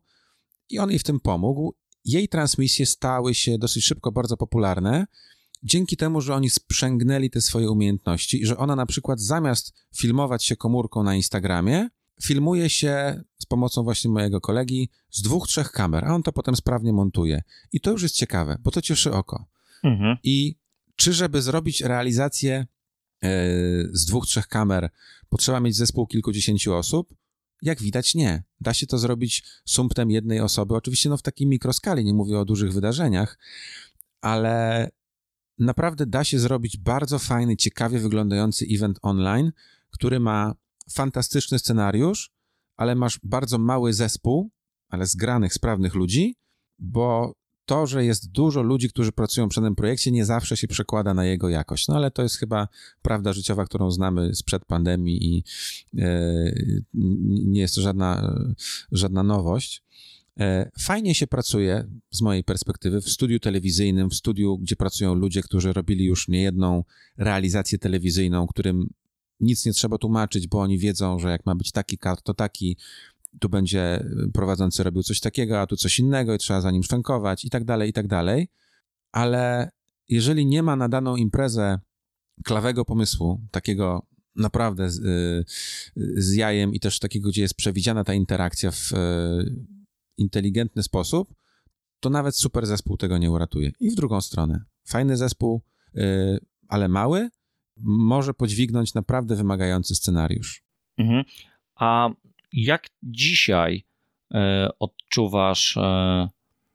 i 0.69 0.79
on 0.79 0.89
jej 0.89 0.99
w 0.99 1.03
tym 1.03 1.19
pomógł. 1.19 1.75
Jej 2.05 2.27
transmisje 2.27 2.85
stały 2.85 3.33
się 3.33 3.57
dosyć 3.57 3.85
szybko 3.85 4.11
bardzo 4.11 4.37
popularne, 4.37 5.05
dzięki 5.63 5.97
temu, 5.97 6.21
że 6.21 6.35
oni 6.35 6.49
sprzęgnęli 6.49 7.29
te 7.29 7.41
swoje 7.41 7.71
umiejętności 7.71 8.41
i 8.41 8.45
że 8.45 8.57
ona 8.57 8.75
na 8.75 8.85
przykład 8.85 9.19
zamiast 9.19 9.73
filmować 9.95 10.45
się 10.45 10.55
komórką 10.55 11.03
na 11.03 11.15
Instagramie, 11.15 11.89
filmuje 12.23 12.69
się 12.69 13.23
z 13.37 13.45
pomocą 13.45 13.83
właśnie 13.83 14.11
mojego 14.11 14.41
kolegi 14.41 14.89
z 15.11 15.21
dwóch, 15.21 15.47
trzech 15.47 15.71
kamer, 15.71 16.05
a 16.05 16.15
on 16.15 16.23
to 16.23 16.31
potem 16.31 16.55
sprawnie 16.55 16.93
montuje. 16.93 17.43
I 17.71 17.81
to 17.81 17.91
już 17.91 18.03
jest 18.03 18.15
ciekawe, 18.15 18.57
bo 18.63 18.71
to 18.71 18.81
cieszy 18.81 19.13
oko. 19.13 19.45
Mhm. 19.83 20.17
I 20.23 20.55
czy 20.95 21.13
żeby 21.13 21.41
zrobić 21.41 21.81
realizację 21.81 22.67
z 23.91 24.05
dwóch, 24.05 24.27
trzech 24.27 24.47
kamer 24.47 24.89
potrzeba 25.29 25.59
mieć 25.59 25.75
zespół 25.75 26.07
kilkudziesięciu 26.07 26.75
osób? 26.75 27.15
Jak 27.61 27.81
widać, 27.81 28.15
nie. 28.15 28.43
Da 28.61 28.73
się 28.73 28.87
to 28.87 28.97
zrobić 28.97 29.43
sumptem 29.65 30.11
jednej 30.11 30.39
osoby, 30.39 30.75
oczywiście 30.75 31.09
no 31.09 31.17
w 31.17 31.21
takiej 31.21 31.47
mikroskali, 31.47 32.05
nie 32.05 32.13
mówię 32.13 32.39
o 32.39 32.45
dużych 32.45 32.73
wydarzeniach, 32.73 33.39
ale 34.21 34.89
naprawdę 35.59 36.05
da 36.05 36.23
się 36.23 36.39
zrobić 36.39 36.77
bardzo 36.77 37.19
fajny, 37.19 37.57
ciekawie 37.57 37.99
wyglądający 37.99 38.65
event 38.71 38.99
online, 39.01 39.51
który 39.89 40.19
ma 40.19 40.55
fantastyczny 40.91 41.59
scenariusz, 41.59 42.31
ale 42.75 42.95
masz 42.95 43.19
bardzo 43.23 43.57
mały 43.57 43.93
zespół, 43.93 44.49
ale 44.89 45.05
zgranych, 45.05 45.53
sprawnych 45.53 45.95
ludzi, 45.95 46.35
bo 46.79 47.33
to, 47.65 47.87
że 47.87 48.05
jest 48.05 48.31
dużo 48.31 48.61
ludzi, 48.61 48.89
którzy 48.89 49.11
pracują 49.11 49.49
przy 49.49 49.61
tym 49.61 49.75
projekcie, 49.75 50.11
nie 50.11 50.25
zawsze 50.25 50.57
się 50.57 50.67
przekłada 50.67 51.13
na 51.13 51.25
jego 51.25 51.49
jakość. 51.49 51.87
No 51.87 51.95
ale 51.95 52.11
to 52.11 52.23
jest 52.23 52.37
chyba 52.37 52.67
prawda 53.01 53.33
życiowa, 53.33 53.65
którą 53.65 53.91
znamy 53.91 54.35
sprzed 54.35 54.65
pandemii 54.65 55.35
i 55.35 55.43
e, 55.97 56.53
nie 57.45 57.61
jest 57.61 57.75
to 57.75 57.81
żadna, 57.81 58.35
żadna 58.91 59.23
nowość. 59.23 59.83
E, 60.39 60.71
fajnie 60.79 61.15
się 61.15 61.27
pracuje, 61.27 61.87
z 62.11 62.21
mojej 62.21 62.43
perspektywy, 62.43 63.01
w 63.01 63.09
studiu 63.09 63.39
telewizyjnym, 63.39 64.09
w 64.09 64.15
studiu, 64.15 64.57
gdzie 64.57 64.75
pracują 64.75 65.13
ludzie, 65.13 65.41
którzy 65.41 65.73
robili 65.73 66.05
już 66.05 66.27
niejedną 66.27 66.83
realizację 67.17 67.77
telewizyjną, 67.77 68.47
którym 68.47 68.89
nic 69.39 69.65
nie 69.65 69.73
trzeba 69.73 69.97
tłumaczyć, 69.97 70.47
bo 70.47 70.61
oni 70.61 70.77
wiedzą, 70.79 71.19
że 71.19 71.29
jak 71.29 71.45
ma 71.45 71.55
być 71.55 71.71
taki 71.71 71.97
kart, 71.97 72.23
to 72.23 72.33
taki, 72.33 72.77
tu 73.39 73.49
będzie 73.49 74.05
prowadzący 74.33 74.83
robił 74.83 75.03
coś 75.03 75.19
takiego, 75.19 75.61
a 75.61 75.67
tu 75.67 75.77
coś 75.77 75.99
innego 75.99 76.33
i 76.33 76.37
trzeba 76.37 76.61
za 76.61 76.71
nim 76.71 76.83
szwękować 76.83 77.45
i 77.45 77.49
tak 77.49 77.63
dalej, 77.63 77.89
i 77.89 77.93
tak 77.93 78.07
dalej. 78.07 78.47
Ale 79.11 79.69
jeżeli 80.09 80.45
nie 80.45 80.63
ma 80.63 80.75
na 80.75 80.89
daną 80.89 81.15
imprezę 81.15 81.79
klawego 82.43 82.85
pomysłu, 82.85 83.41
takiego 83.51 84.07
naprawdę 84.35 84.89
z, 84.89 84.99
y, 84.99 85.45
z 86.21 86.33
jajem 86.33 86.73
i 86.73 86.79
też 86.79 86.99
takiego, 86.99 87.29
gdzie 87.29 87.41
jest 87.41 87.55
przewidziana 87.55 88.03
ta 88.03 88.13
interakcja 88.13 88.71
w 88.71 88.91
y, 88.91 88.95
inteligentny 90.17 90.83
sposób, 90.83 91.33
to 91.99 92.09
nawet 92.09 92.35
super 92.35 92.65
zespół 92.65 92.97
tego 92.97 93.17
nie 93.17 93.31
uratuje. 93.31 93.71
I 93.79 93.91
w 93.91 93.95
drugą 93.95 94.21
stronę. 94.21 94.63
Fajny 94.87 95.17
zespół, 95.17 95.61
y, 95.95 96.39
ale 96.67 96.87
mały, 96.87 97.29
może 97.85 98.33
podźwignąć 98.33 98.93
naprawdę 98.93 99.35
wymagający 99.35 99.95
scenariusz. 99.95 100.63
Mhm. 100.97 101.23
A 101.75 102.09
jak 102.53 102.89
dzisiaj 103.03 103.83
e, 104.33 104.69
odczuwasz 104.79 105.77
e, 105.77 106.29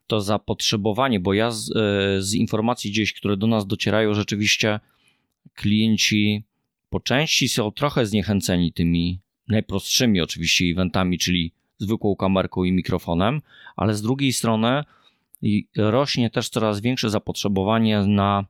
to 0.07 0.21
zapotrzebowanie? 0.21 1.21
Bo 1.21 1.35
ja 1.35 1.51
z, 1.51 1.71
e, 1.71 2.23
z 2.23 2.35
informacji 2.35 2.91
gdzieś, 2.91 3.13
które 3.13 3.37
do 3.37 3.47
nas 3.47 3.67
docierają, 3.67 4.15
rzeczywiście 4.15 4.81
klienci 5.55 6.45
po 6.91 7.01
części 7.01 7.49
są 7.49 7.73
trochę 7.73 8.07
zniechęceni 8.07 8.73
tymi 8.73 9.21
najprostszymi 9.49 10.21
oczywiście 10.21 10.65
eventami, 10.65 11.19
czyli 11.19 11.53
zwykłą 11.79 12.17
kamerką 12.17 12.65
i 12.65 12.73
mikrofonem, 12.73 13.41
ale 13.77 13.95
z 13.95 14.03
drugiej 14.03 14.33
strony 14.33 14.85
rośnie 15.77 16.31
też 16.31 16.49
coraz 16.49 16.81
większe 16.81 17.11
zapotrzebowanie 17.11 17.99
na 17.99 18.45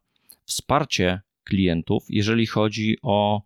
wsparcie 0.45 1.21
klientów, 1.45 2.05
jeżeli 2.09 2.47
chodzi 2.47 2.97
o 3.03 3.43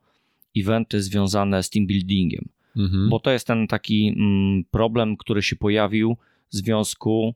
eventy 0.56 1.02
związane 1.02 1.62
z 1.62 1.70
team 1.70 1.86
buildingiem. 1.86 2.48
Mhm. 2.76 3.08
Bo 3.08 3.20
to 3.20 3.30
jest 3.30 3.46
ten 3.46 3.66
taki 3.66 4.14
mm, 4.16 4.64
problem, 4.70 5.16
który 5.16 5.42
się 5.42 5.56
pojawił 5.56 6.16
w 6.52 6.56
związku 6.56 7.34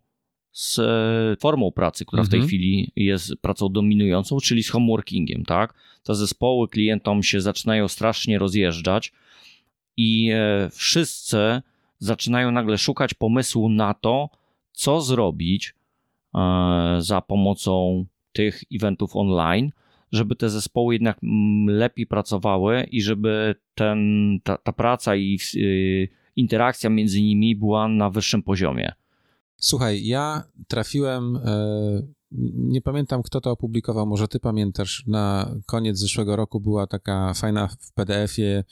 z 0.53 0.79
e, 0.79 1.37
formą 1.41 1.73
pracy, 1.73 2.05
która 2.05 2.21
mhm. 2.21 2.27
w 2.27 2.31
tej 2.31 2.39
mhm. 2.39 2.49
chwili 2.49 2.93
jest 2.97 3.37
pracą 3.37 3.69
dominującą, 3.69 4.39
czyli 4.39 4.63
z 4.63 4.71
homeworkingiem, 4.71 5.45
tak? 5.45 5.75
Te 6.03 6.15
zespoły 6.15 6.69
klientom 6.69 7.23
się 7.23 7.41
zaczynają 7.41 7.89
strasznie 7.89 8.39
rozjeżdżać 8.39 9.13
i 9.97 10.31
e, 10.33 10.71
wszyscy 10.73 11.63
zaczynają 11.99 12.51
nagle 12.51 12.79
szukać 12.79 13.15
pomysłu 13.15 13.69
na 13.69 13.95
to, 13.95 14.31
co 14.73 15.01
zrobić 15.01 15.75
e, 16.35 16.97
za 16.99 17.21
pomocą 17.21 18.05
tych 18.33 18.63
eventów 18.75 19.17
online, 19.17 19.73
żeby 20.17 20.37
te 20.37 20.51
zespoły 20.51 20.95
jednak 20.95 21.19
mm, 21.23 21.77
lepiej 21.77 22.07
pracowały 22.07 22.87
i 22.91 23.03
żeby 23.03 23.55
ten, 23.75 24.01
ta, 24.45 24.59
ta 24.59 24.73
praca 24.73 25.17
i 25.17 25.39
y, 25.55 26.09
interakcja 26.37 26.91
między 26.91 27.23
nimi 27.23 27.57
była 27.57 27.89
na 27.89 28.11
wyższym 28.11 28.43
poziomie. 28.43 28.93
Słuchaj, 29.57 30.07
ja 30.07 30.45
trafiłem, 30.69 31.37
e, 31.37 32.03
nie 32.55 32.83
pamiętam 32.83 33.23
kto 33.23 33.41
to 33.41 33.51
opublikował, 33.51 34.07
może 34.07 34.29
ty 34.29 34.41
pamiętasz, 34.41 35.05
na 35.07 35.55
koniec 35.67 35.99
zeszłego 35.99 36.37
roku 36.37 36.61
była 36.61 36.87
taka 36.87 37.35
fajna 37.35 37.69
w 37.69 37.93
PDF-ie 37.93 38.65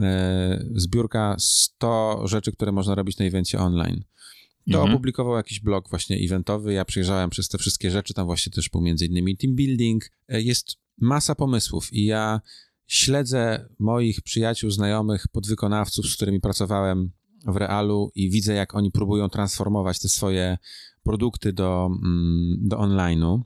e, 0.00 0.64
zbiórka 0.74 1.36
100 1.38 2.22
rzeczy, 2.26 2.52
które 2.52 2.72
można 2.72 2.94
robić 2.94 3.18
na 3.18 3.24
evencie 3.24 3.58
online. 3.58 4.04
To 4.70 4.78
mhm. 4.78 4.94
opublikował 4.94 5.36
jakiś 5.36 5.60
blog 5.60 5.90
właśnie 5.90 6.16
eventowy, 6.16 6.72
ja 6.72 6.84
przejrzałem 6.84 7.30
przez 7.30 7.48
te 7.48 7.58
wszystkie 7.58 7.90
rzeczy, 7.90 8.14
tam 8.14 8.26
właśnie 8.26 8.52
też 8.52 8.68
był 8.68 8.80
między 8.80 9.06
innymi 9.06 9.36
team 9.36 9.54
building, 9.54 10.04
e, 10.28 10.42
jest 10.42 10.76
masa 11.00 11.34
pomysłów 11.34 11.92
i 11.92 12.04
ja 12.04 12.40
śledzę 12.86 13.68
moich 13.78 14.22
przyjaciół, 14.22 14.70
znajomych, 14.70 15.28
podwykonawców, 15.32 16.06
z 16.06 16.16
którymi 16.16 16.40
pracowałem 16.40 17.10
w 17.46 17.56
realu 17.56 18.12
i 18.14 18.30
widzę, 18.30 18.54
jak 18.54 18.74
oni 18.74 18.90
próbują 18.90 19.28
transformować 19.28 19.98
te 19.98 20.08
swoje 20.08 20.58
produkty 21.02 21.52
do, 21.52 21.90
mm, 22.02 22.56
do 22.60 22.76
online'u 22.76 23.40
e, 23.40 23.42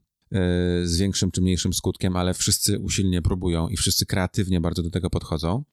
z 0.86 0.98
większym 0.98 1.30
czy 1.30 1.40
mniejszym 1.40 1.72
skutkiem, 1.72 2.16
ale 2.16 2.34
wszyscy 2.34 2.78
usilnie 2.78 3.22
próbują 3.22 3.68
i 3.68 3.76
wszyscy 3.76 4.06
kreatywnie 4.06 4.60
bardzo 4.60 4.82
do 4.82 4.90
tego 4.90 5.10
podchodzą. 5.10 5.64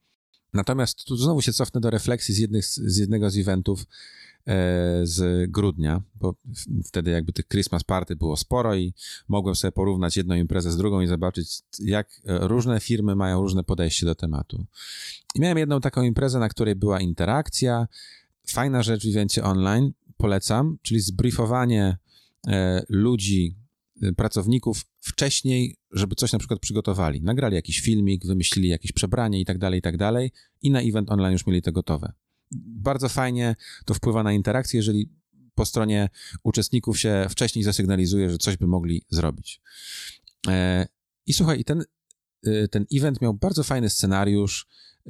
Natomiast 0.53 1.05
tu 1.05 1.17
znowu 1.17 1.41
się 1.41 1.53
cofnę 1.53 1.81
do 1.81 1.89
refleksji 1.89 2.35
z, 2.35 2.37
jednych, 2.37 2.65
z 2.65 2.97
jednego 2.97 3.29
z 3.29 3.37
eventów, 3.37 3.85
z 5.03 5.51
grudnia, 5.51 6.01
bo 6.15 6.35
wtedy 6.85 7.11
jakby 7.11 7.33
tych 7.33 7.47
Christmas 7.47 7.83
party 7.83 8.15
było 8.15 8.37
sporo 8.37 8.75
i 8.75 8.93
mogłem 9.27 9.55
sobie 9.55 9.71
porównać 9.71 10.17
jedną 10.17 10.35
imprezę 10.35 10.71
z 10.71 10.77
drugą 10.77 11.01
i 11.01 11.07
zobaczyć, 11.07 11.61
jak 11.79 12.21
różne 12.25 12.79
firmy 12.79 13.15
mają 13.15 13.41
różne 13.41 13.63
podejście 13.63 14.05
do 14.05 14.15
tematu. 14.15 14.65
I 15.35 15.39
miałem 15.41 15.57
jedną 15.57 15.81
taką 15.81 16.01
imprezę, 16.03 16.39
na 16.39 16.49
której 16.49 16.75
była 16.75 16.99
interakcja, 16.99 17.87
fajna 18.47 18.83
rzecz 18.83 19.05
w 19.05 19.09
evencie 19.09 19.43
online, 19.43 19.91
polecam, 20.17 20.77
czyli 20.81 20.99
zbriefowanie 20.99 21.97
e, 22.47 22.83
ludzi, 22.89 23.55
e, 24.01 24.13
pracowników 24.13 24.85
wcześniej, 24.99 25.75
żeby 25.91 26.15
coś 26.15 26.33
na 26.33 26.39
przykład 26.39 26.59
przygotowali. 26.59 27.21
Nagrali 27.21 27.55
jakiś 27.55 27.81
filmik, 27.81 28.25
wymyślili 28.25 28.69
jakieś 28.69 28.91
przebranie 28.91 29.41
i 29.41 29.45
tak 29.45 29.57
dalej, 29.57 29.79
i 29.79 29.81
tak 29.81 29.97
dalej 29.97 30.31
i 30.61 30.71
na 30.71 30.81
event 30.81 31.11
online 31.11 31.33
już 31.33 31.45
mieli 31.45 31.61
to 31.61 31.71
gotowe 31.71 32.13
bardzo 32.51 33.09
fajnie 33.09 33.55
to 33.85 33.93
wpływa 33.93 34.23
na 34.23 34.33
interakcję, 34.33 34.77
jeżeli 34.77 35.09
po 35.55 35.65
stronie 35.65 36.09
uczestników 36.43 36.99
się 36.99 37.27
wcześniej 37.29 37.63
zasygnalizuje, 37.63 38.29
że 38.29 38.37
coś 38.37 38.57
by 38.57 38.67
mogli 38.67 39.05
zrobić. 39.09 39.61
E, 40.47 40.87
I 41.25 41.33
słuchaj, 41.33 41.63
ten, 41.63 41.83
e, 42.45 42.67
ten 42.67 42.85
event 42.93 43.21
miał 43.21 43.33
bardzo 43.33 43.63
fajny 43.63 43.89
scenariusz. 43.89 44.67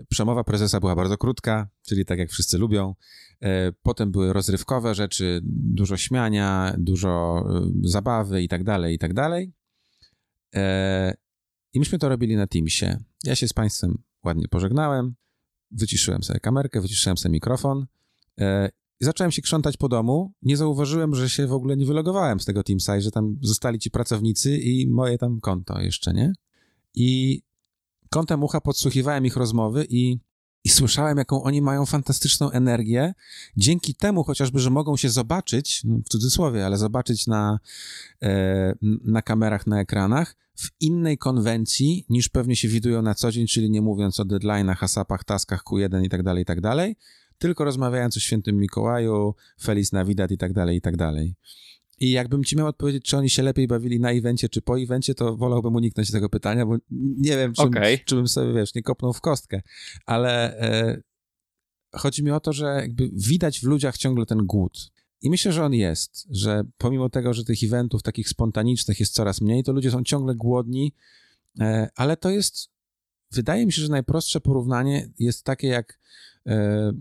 Przemowa 0.10 0.44
prezesa 0.44 0.80
była 0.80 0.96
bardzo 0.96 1.18
krótka, 1.18 1.70
czyli 1.88 2.06
tak 2.06 2.20
jak 2.20 2.30
wszyscy 2.30 2.58
lubią. 2.58 2.96
E, 3.42 3.72
potem 3.72 4.12
były 4.12 4.34
rozrywkowe 4.34 4.96
rzeczy, 4.96 5.40
dużo 5.44 5.98
śmiania, 5.98 6.76
dużo 6.78 7.46
zabawy 7.84 8.44
i 8.44 8.48
tak 8.48 8.64
dalej, 8.64 8.96
i 8.96 9.00
tak 9.00 9.14
dalej. 9.14 9.54
I 11.74 11.80
myśmy 11.80 12.00
to 12.00 12.10
robili 12.10 12.36
na 12.36 12.48
Teamsie. 12.48 12.98
Ja 13.24 13.36
się 13.36 13.48
z 13.48 13.54
Państwem 13.54 14.04
ładnie 14.24 14.48
pożegnałem 14.48 15.16
wyciszyłem 15.72 16.24
sobie 16.24 16.40
kamerkę, 16.40 16.82
wyciszyłem 16.82 17.18
sobie 17.18 17.34
mikrofon 17.34 17.86
e, 18.40 18.70
i 19.00 19.06
zacząłem 19.06 19.32
się 19.32 19.42
krzątać 19.42 19.78
po 19.78 19.90
domu. 19.90 20.34
Nie 20.42 20.58
zauważyłem, 20.58 21.16
że 21.16 21.30
się 21.30 21.48
w 21.48 21.54
ogóle 21.54 21.78
nie 21.78 21.86
wylogowałem 21.86 22.40
z 22.40 22.46
tego 22.46 22.64
Teamside, 22.64 23.02
że 23.02 23.12
tam 23.12 23.38
zostali 23.42 23.80
ci 23.80 23.92
pracownicy 23.92 24.58
i 24.58 24.88
moje 24.88 25.18
tam 25.18 25.40
konto 25.40 25.82
jeszcze, 25.82 26.14
nie? 26.14 26.34
I 26.96 27.42
kątem 28.10 28.44
ucha 28.44 28.62
podsłuchiwałem 28.62 29.26
ich 29.26 29.36
rozmowy 29.36 29.86
i, 29.90 30.18
i 30.64 30.70
słyszałem, 30.70 31.18
jaką 31.18 31.44
oni 31.44 31.62
mają 31.62 31.86
fantastyczną 31.86 32.52
energię. 32.52 33.14
Dzięki 33.58 33.96
temu 33.96 34.24
chociażby, 34.24 34.60
że 34.60 34.70
mogą 34.70 34.98
się 34.98 35.10
zobaczyć, 35.10 35.82
no 35.84 35.98
w 36.06 36.10
cudzysłowie, 36.10 36.66
ale 36.66 36.78
zobaczyć 36.78 37.28
na, 37.28 37.60
e, 38.22 38.74
na 39.04 39.22
kamerach, 39.22 39.68
na 39.68 39.82
ekranach, 39.82 40.36
w 40.56 40.70
innej 40.80 41.18
konwencji 41.18 42.06
niż 42.10 42.30
pewnie 42.30 42.56
się 42.56 42.68
widują 42.68 43.02
na 43.02 43.16
co 43.16 43.32
dzień, 43.32 43.48
czyli 43.48 43.70
nie 43.70 43.82
mówiąc 43.82 44.20
o 44.20 44.24
deadline'ach, 44.24 44.84
asapach, 44.84 45.24
taskach 45.24 45.64
Q1 45.64 46.04
i 46.04 46.10
tak 46.10 46.24
dalej, 46.24 46.42
i 46.42 46.46
tak 46.46 46.62
dalej, 46.62 46.96
tylko 47.38 47.64
rozmawiając 47.64 48.18
o 48.18 48.20
świętym 48.20 48.58
Mikołaju, 48.58 49.36
Feliz 49.62 49.92
Navidad 49.92 50.32
i 50.32 50.38
tak 50.38 50.54
dalej, 50.54 50.78
i 50.78 50.82
tak 50.82 50.98
dalej. 50.98 51.36
I 52.02 52.12
jakbym 52.12 52.44
ci 52.44 52.58
miał 52.58 52.68
odpowiedzieć, 52.68 53.06
czy 53.06 53.18
oni 53.18 53.30
się 53.30 53.44
lepiej 53.44 53.68
bawili 53.68 54.00
na 54.00 54.12
evencie, 54.12 54.50
czy 54.50 54.62
po 54.62 54.80
evencie, 54.80 55.16
to 55.16 55.38
wolałbym 55.38 55.76
uniknąć 55.76 56.12
tego 56.12 56.30
pytania, 56.30 56.66
bo 56.66 56.78
nie 57.18 57.38
wiem, 57.38 57.54
czy, 57.54 57.62
okay. 57.62 58.00
czy 58.06 58.16
bym 58.16 58.28
sobie, 58.28 58.54
wiesz, 58.54 58.76
nie 58.76 58.82
kopnął 58.82 59.14
w 59.14 59.22
kostkę. 59.22 59.62
Ale 60.06 60.60
e, 60.60 61.02
chodzi 61.96 62.24
mi 62.24 62.32
o 62.32 62.40
to, 62.40 62.54
że 62.54 62.66
jakby 62.66 63.10
widać 63.14 63.60
w 63.60 63.64
ludziach 63.64 63.98
ciągle 63.98 64.26
ten 64.26 64.46
głód. 64.46 64.92
I 65.22 65.30
myślę, 65.30 65.52
że 65.52 65.66
on 65.66 65.74
jest, 65.74 66.28
że 66.30 66.64
pomimo 66.78 67.10
tego, 67.10 67.34
że 67.34 67.46
tych 67.46 67.64
eventów 67.64 68.04
takich 68.04 68.30
spontanicznych 68.30 69.00
jest 69.00 69.14
coraz 69.14 69.42
mniej, 69.42 69.64
to 69.64 69.72
ludzie 69.72 69.92
są 69.92 70.04
ciągle 70.04 70.36
głodni, 70.36 70.94
e, 71.60 71.90
ale 71.96 72.18
to 72.18 72.30
jest, 72.30 72.70
wydaje 73.32 73.66
mi 73.66 73.72
się, 73.72 73.82
że 73.82 73.90
najprostsze 73.90 74.42
porównanie 74.42 75.10
jest 75.20 75.44
takie 75.44 75.68
jak, 75.68 76.00
e, 76.48 76.92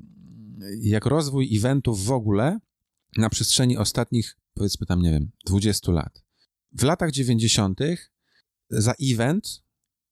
jak 0.80 1.06
rozwój 1.06 1.56
eventów 1.56 2.04
w 2.04 2.12
ogóle 2.12 2.58
na 3.16 3.30
przestrzeni 3.30 3.76
ostatnich, 3.76 4.36
powiedzmy 4.54 4.86
tam, 4.86 5.02
nie 5.02 5.10
wiem, 5.10 5.30
20 5.46 5.92
lat. 5.92 6.22
W 6.72 6.82
latach 6.82 7.10
90. 7.10 7.80
za 8.70 8.94
event 9.02 9.62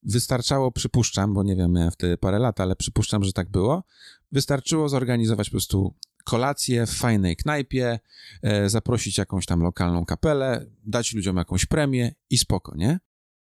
wystarczało, 0.02 0.72
przypuszczam, 0.72 1.34
bo 1.34 1.42
nie 1.42 1.56
wiem, 1.56 1.72
miałem 1.72 1.90
wtedy 1.90 2.18
parę 2.18 2.38
lat, 2.38 2.60
ale 2.60 2.76
przypuszczam, 2.76 3.24
że 3.24 3.32
tak 3.32 3.50
było, 3.50 3.84
wystarczyło 4.32 4.88
zorganizować 4.88 5.48
po 5.48 5.52
prostu 5.52 5.94
kolację 6.24 6.86
w 6.86 6.90
fajnej 6.90 7.36
knajpie, 7.36 7.98
e, 8.42 8.68
zaprosić 8.68 9.18
jakąś 9.18 9.46
tam 9.46 9.60
lokalną 9.60 10.04
kapelę, 10.04 10.66
dać 10.84 11.14
ludziom 11.14 11.36
jakąś 11.36 11.66
premię 11.66 12.14
i 12.30 12.38
spoko, 12.38 12.76
nie? 12.76 13.00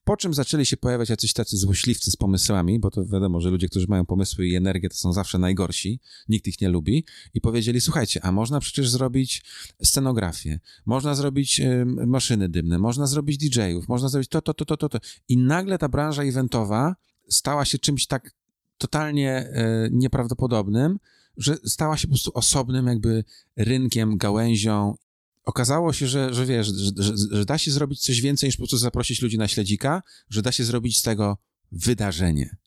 Po 0.08 0.18
czym 0.18 0.34
zaczęli 0.34 0.66
się 0.66 0.78
pojawiać 0.78 1.10
jacyś 1.10 1.34
tacy 1.34 1.58
złośliwcy 1.58 2.12
z 2.12 2.16
pomysłami, 2.16 2.80
bo 2.80 2.92
to 2.92 3.06
wiadomo, 3.06 3.42
że 3.42 3.50
ludzie, 3.50 3.70
którzy 3.70 3.88
mają 3.90 4.06
pomysły 4.06 4.48
i 4.48 4.56
energię, 4.56 4.90
to 4.90 4.96
są 4.96 5.14
zawsze 5.14 5.38
najgorsi, 5.38 6.00
nikt 6.30 6.48
ich 6.48 6.62
nie 6.62 6.70
lubi, 6.70 7.06
i 7.34 7.42
powiedzieli, 7.42 7.82
słuchajcie, 7.82 8.20
a 8.24 8.32
można 8.32 8.60
przecież 8.60 8.90
zrobić 8.90 9.44
scenografię, 9.84 10.60
można 10.86 11.16
zrobić 11.16 11.60
y, 11.60 11.86
maszyny 11.86 12.50
dymne, 12.50 12.80
można 12.80 13.08
zrobić 13.08 13.38
DJ-ów, 13.38 13.88
można 13.88 14.10
zrobić 14.10 14.30
to, 14.30 14.42
to, 14.42 14.54
to, 14.54 14.78
to, 14.78 14.90
to. 14.90 15.00
I 15.28 15.38
nagle 15.38 15.78
ta 15.78 15.90
branża 15.90 16.24
eventowa 16.24 16.96
stała 17.30 17.66
się 17.66 17.78
czymś 17.78 18.08
tak 18.08 18.32
totalnie 18.78 19.50
y, 19.86 19.90
nieprawdopodobnym, 19.92 21.00
że 21.38 21.58
stała 21.66 21.98
się 21.98 22.08
po 22.08 22.12
prostu 22.12 22.32
osobnym 22.34 22.88
jakby 22.88 23.24
rynkiem, 23.56 24.18
gałęzią 24.18 24.96
okazało 25.48 25.94
się, 25.94 26.08
że, 26.08 26.34
że 26.34 26.46
wiesz, 26.46 26.68
że, 26.68 26.92
że, 26.98 27.14
że, 27.32 27.46
da 27.46 27.58
się 27.58 27.72
zrobić 27.72 28.02
coś 28.02 28.22
więcej 28.22 28.48
niż 28.48 28.56
po 28.56 28.62
prostu 28.62 28.78
zaprosić 28.78 29.22
ludzi 29.22 29.38
na 29.38 29.48
śledzika, 29.48 30.04
że 30.30 30.42
da 30.42 30.52
się 30.52 30.64
zrobić 30.64 30.98
z 30.98 31.02
tego 31.02 31.38
wydarzenie. 31.72 32.58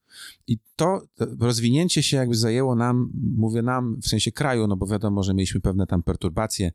I 0.47 0.59
to 0.77 1.03
rozwinięcie 1.41 2.03
się 2.03 2.17
jakby 2.17 2.35
zajęło 2.35 2.75
nam, 2.75 3.13
mówię 3.37 3.63
nam 3.63 4.01
w 4.03 4.09
sensie 4.09 4.33
kraju, 4.33 4.67
no 4.67 4.77
bo 4.77 4.87
wiadomo, 4.87 5.23
że 5.23 5.35
mieliśmy 5.35 5.61
pewne 5.61 5.87
tam 5.87 6.03
perturbacje, 6.03 6.73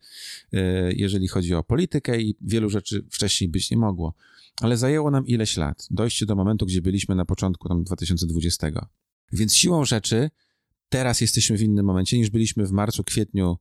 e, 0.53 0.93
jeżeli 0.93 1.27
chodzi 1.27 1.53
o 1.53 1.63
politykę 1.63 2.21
i 2.21 2.35
wielu 2.41 2.69
rzeczy 2.69 3.05
wcześniej 3.11 3.49
być 3.49 3.71
nie 3.71 3.77
mogło. 3.77 4.13
Ale 4.61 4.77
zajęło 4.77 5.11
nam 5.11 5.27
ileś 5.27 5.57
lat, 5.57 5.87
dojście 5.91 6.25
do 6.25 6.35
momentu, 6.35 6.65
gdzie 6.65 6.81
byliśmy 6.81 7.15
na 7.15 7.25
początku 7.25 7.69
tam 7.69 7.83
2020. 7.83 8.67
Więc 9.31 9.55
siłą 9.55 9.85
rzeczy 9.85 10.29
teraz 10.89 11.21
jesteśmy 11.21 11.57
w 11.57 11.61
innym 11.61 11.85
momencie 11.85 12.17
niż 12.17 12.29
byliśmy 12.29 12.65
w 12.65 12.71
marcu, 12.71 13.03
kwietniu 13.03 13.57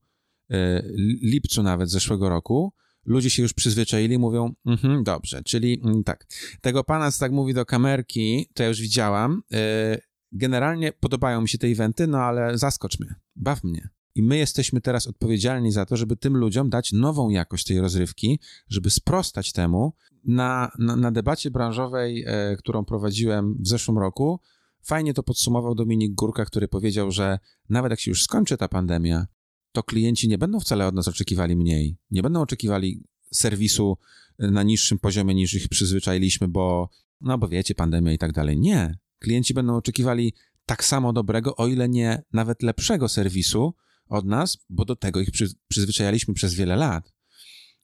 lipcu 1.23 1.63
nawet 1.63 1.91
zeszłego 1.91 2.29
roku, 2.29 2.73
ludzie 3.05 3.31
się 3.31 3.43
już 3.43 3.53
przyzwyczaili, 3.53 4.19
mówią, 4.19 4.55
mhm, 4.67 5.05
dobrze, 5.05 5.43
czyli 5.43 5.81
mm, 5.85 6.05
tak, 6.05 6.27
tego 6.61 6.85
pana, 6.85 7.13
co 7.13 7.21
tak 7.21 7.33
mówi 7.33 7.55
do 7.55 7.67
kamerki, 7.67 8.49
to 8.55 8.63
ja 8.63 8.69
już 8.69 8.81
widziałam, 8.81 9.43
e, 9.53 9.99
generalnie 10.33 10.93
podobają 10.93 11.41
mi 11.41 11.49
się 11.49 11.59
te 11.59 11.67
eventy, 11.67 12.07
no 12.07 12.19
ale 12.19 12.59
zaskocz 12.59 13.01
mnie, 13.01 13.15
baw 13.37 13.65
mnie. 13.65 13.89
I 14.15 14.23
my 14.23 14.37
jesteśmy 14.39 14.81
teraz 14.81 15.07
odpowiedzialni 15.07 15.73
za 15.73 15.87
to, 15.87 15.97
żeby 15.97 16.17
tym 16.17 16.37
ludziom 16.37 16.71
dać 16.71 16.93
nową 16.93 17.29
jakość 17.29 17.65
tej 17.65 17.81
rozrywki, 17.81 18.41
żeby 18.69 18.91
sprostać 18.91 19.53
temu. 19.53 19.93
Na, 20.25 20.71
na, 20.79 20.97
na 20.97 21.11
debacie 21.11 21.51
branżowej, 21.51 22.25
e, 22.27 22.57
którą 22.57 22.85
prowadziłem 22.85 23.57
w 23.61 23.69
zeszłym 23.69 23.99
roku, 23.99 24.41
fajnie 24.83 25.15
to 25.15 25.23
podsumował 25.23 25.75
Dominik 25.75 26.15
Górka, 26.15 26.45
który 26.45 26.69
powiedział, 26.69 27.11
że 27.11 27.39
nawet 27.69 27.91
jak 27.91 28.01
się 28.01 28.11
już 28.11 28.23
skończy 28.23 28.57
ta 28.57 28.69
pandemia, 28.69 29.27
to 29.75 29.83
klienci 29.83 30.29
nie 30.29 30.39
będą 30.39 30.61
wcale 30.61 30.87
od 30.87 30.95
nas 30.95 31.09
oczekiwali 31.09 31.57
mniej. 31.57 31.97
Nie 32.11 32.23
będą 32.23 32.41
oczekiwali 32.41 33.05
serwisu 33.33 33.99
na 34.39 34.63
niższym 34.63 34.99
poziomie 34.99 35.35
niż 35.35 35.55
ich 35.55 35.69
przyzwyczailiśmy, 35.69 36.49
bo, 36.49 36.91
no 37.21 37.39
bo 37.39 37.49
wiecie, 37.49 37.75
pandemia 37.75 38.13
i 38.13 38.19
tak 38.19 38.33
dalej. 38.33 38.59
Nie. 38.59 38.99
Klienci 39.19 39.55
będą 39.55 39.77
oczekiwali 39.77 40.35
tak 40.67 40.85
samo 40.85 41.13
dobrego, 41.13 41.57
o 41.57 41.67
ile 41.67 41.89
nie 41.89 42.23
nawet 42.33 42.63
lepszego 42.63 43.09
serwisu 43.09 43.75
od 44.09 44.27
nas, 44.27 44.59
bo 44.71 44.85
do 44.85 44.97
tego 44.97 45.21
ich 45.21 45.31
przy, 45.31 45.49
przyzwyczajaliśmy 45.69 46.35
przez 46.35 46.55
wiele 46.55 46.77
lat. 46.77 47.13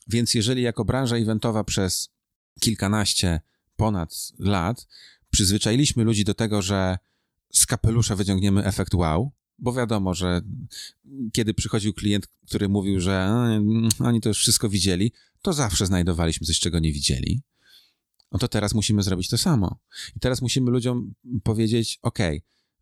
Więc 0.09 0.35
jeżeli 0.35 0.62
jako 0.62 0.85
branża 0.85 1.16
eventowa 1.16 1.64
przez 1.64 2.09
kilkanaście, 2.61 3.40
ponad 3.76 4.14
lat 4.38 4.87
przyzwyczailiśmy 5.31 6.05
ludzi 6.05 6.24
do 6.24 6.35
tego, 6.35 6.62
że 6.62 6.98
z 7.53 7.66
kapelusza 7.66 8.16
wyciągniemy 8.16 8.64
efekt 8.64 8.94
wow, 8.94 9.33
bo 9.60 9.72
wiadomo, 9.72 10.14
że 10.14 10.40
kiedy 11.32 11.54
przychodził 11.54 11.92
klient, 11.92 12.26
który 12.46 12.68
mówił, 12.68 13.00
że 13.00 13.30
no, 13.62 13.88
oni 14.06 14.20
to 14.20 14.28
już 14.28 14.38
wszystko 14.38 14.68
widzieli, 14.68 15.12
to 15.42 15.52
zawsze 15.52 15.86
znajdowaliśmy 15.86 16.46
coś, 16.46 16.58
czego 16.58 16.78
nie 16.78 16.92
widzieli. 16.92 17.42
No 18.32 18.38
to 18.38 18.48
teraz 18.48 18.74
musimy 18.74 19.02
zrobić 19.02 19.28
to 19.28 19.38
samo. 19.38 19.78
I 20.16 20.20
teraz 20.20 20.42
musimy 20.42 20.70
ludziom 20.70 21.14
powiedzieć: 21.42 21.98
OK, 22.02 22.18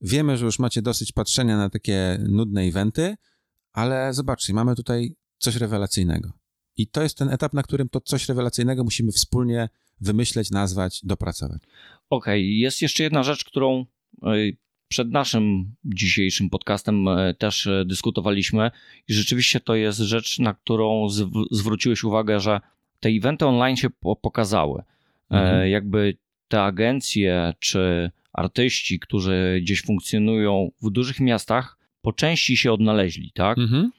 wiemy, 0.00 0.36
że 0.36 0.44
już 0.44 0.58
macie 0.58 0.82
dosyć 0.82 1.12
patrzenia 1.12 1.56
na 1.56 1.70
takie 1.70 2.18
nudne 2.28 2.62
eventy, 2.62 3.16
ale 3.72 4.14
zobaczcie, 4.14 4.54
mamy 4.54 4.74
tutaj 4.74 5.16
coś 5.38 5.56
rewelacyjnego. 5.56 6.32
I 6.76 6.86
to 6.86 7.02
jest 7.02 7.18
ten 7.18 7.28
etap, 7.28 7.52
na 7.52 7.62
którym 7.62 7.88
to 7.88 8.00
coś 8.00 8.28
rewelacyjnego 8.28 8.84
musimy 8.84 9.12
wspólnie 9.12 9.68
wymyśleć, 10.00 10.50
nazwać, 10.50 11.00
dopracować. 11.04 11.62
Okej, 12.10 12.42
okay. 12.42 12.42
jest 12.42 12.82
jeszcze 12.82 13.02
jedna 13.02 13.22
rzecz, 13.22 13.44
którą 13.44 13.86
przed 14.88 15.10
naszym 15.10 15.74
dzisiejszym 15.84 16.50
podcastem 16.50 17.08
e, 17.08 17.34
też 17.34 17.66
e, 17.66 17.84
dyskutowaliśmy 17.84 18.70
i 19.08 19.14
rzeczywiście 19.14 19.60
to 19.60 19.74
jest 19.74 19.98
rzecz, 19.98 20.38
na 20.38 20.54
którą 20.54 21.06
zwróciłeś 21.50 22.04
uwagę, 22.04 22.40
że 22.40 22.60
te 23.00 23.08
eventy 23.08 23.46
online 23.46 23.76
się 23.76 23.88
pokazały. 24.22 24.80
E, 24.80 24.84
mhm. 25.34 25.68
Jakby 25.68 26.16
te 26.48 26.62
agencje 26.62 27.54
czy 27.58 28.10
artyści, 28.32 28.98
którzy 28.98 29.58
gdzieś 29.62 29.82
funkcjonują 29.82 30.70
w 30.82 30.90
dużych 30.90 31.20
miastach, 31.20 31.78
po 32.02 32.12
części 32.12 32.56
się 32.56 32.72
odnaleźli, 32.72 33.32
tak? 33.34 33.58
Mhm. 33.58 33.90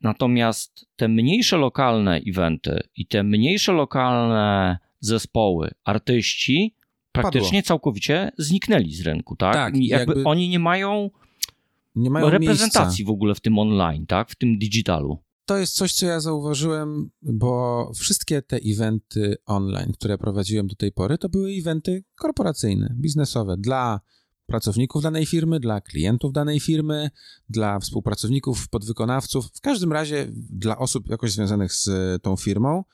Natomiast 0.00 0.86
te 0.96 1.08
mniejsze 1.08 1.56
lokalne 1.56 2.20
eventy 2.26 2.80
i 2.96 3.06
te 3.06 3.22
mniejsze 3.22 3.72
lokalne 3.72 4.78
zespoły, 5.00 5.70
artyści 5.84 6.73
praktycznie 7.14 7.58
padło. 7.58 7.68
całkowicie 7.68 8.30
zniknęli 8.38 8.94
z 8.94 9.00
rynku, 9.00 9.36
tak? 9.36 9.54
tak 9.54 9.76
jakby, 9.76 10.14
jakby, 10.14 10.24
oni 10.24 10.48
nie 10.48 10.58
mają, 10.58 11.10
nie 11.94 12.10
mają 12.10 12.30
reprezentacji 12.30 13.02
miejsca. 13.02 13.12
w 13.12 13.14
ogóle 13.14 13.34
w 13.34 13.40
tym 13.40 13.58
online, 13.58 14.06
tak? 14.06 14.30
W 14.30 14.36
tym 14.36 14.58
digitalu. 14.58 15.18
To 15.46 15.56
jest 15.56 15.74
coś, 15.74 15.92
co 15.92 16.06
ja 16.06 16.20
zauważyłem, 16.20 17.10
bo 17.22 17.90
wszystkie 17.94 18.42
te 18.42 18.56
eventy 18.66 19.36
online, 19.46 19.92
które 19.92 20.18
prowadziłem 20.18 20.66
do 20.66 20.74
tej 20.74 20.92
pory, 20.92 21.18
to 21.18 21.28
były 21.28 21.50
eventy 21.50 22.04
korporacyjne, 22.14 22.94
biznesowe 22.98 23.56
dla 23.56 24.00
pracowników 24.46 25.02
danej 25.02 25.26
firmy, 25.26 25.60
dla 25.60 25.80
klientów 25.80 26.32
danej 26.32 26.60
firmy, 26.60 27.10
dla 27.48 27.78
współpracowników, 27.78 28.68
podwykonawców, 28.68 29.46
w 29.54 29.60
każdym 29.60 29.92
razie 29.92 30.28
dla 30.32 30.78
osób 30.78 31.08
jakoś 31.08 31.32
związanych 31.32 31.72
z 31.72 31.88
tą 32.22 32.36
firmą, 32.36 32.84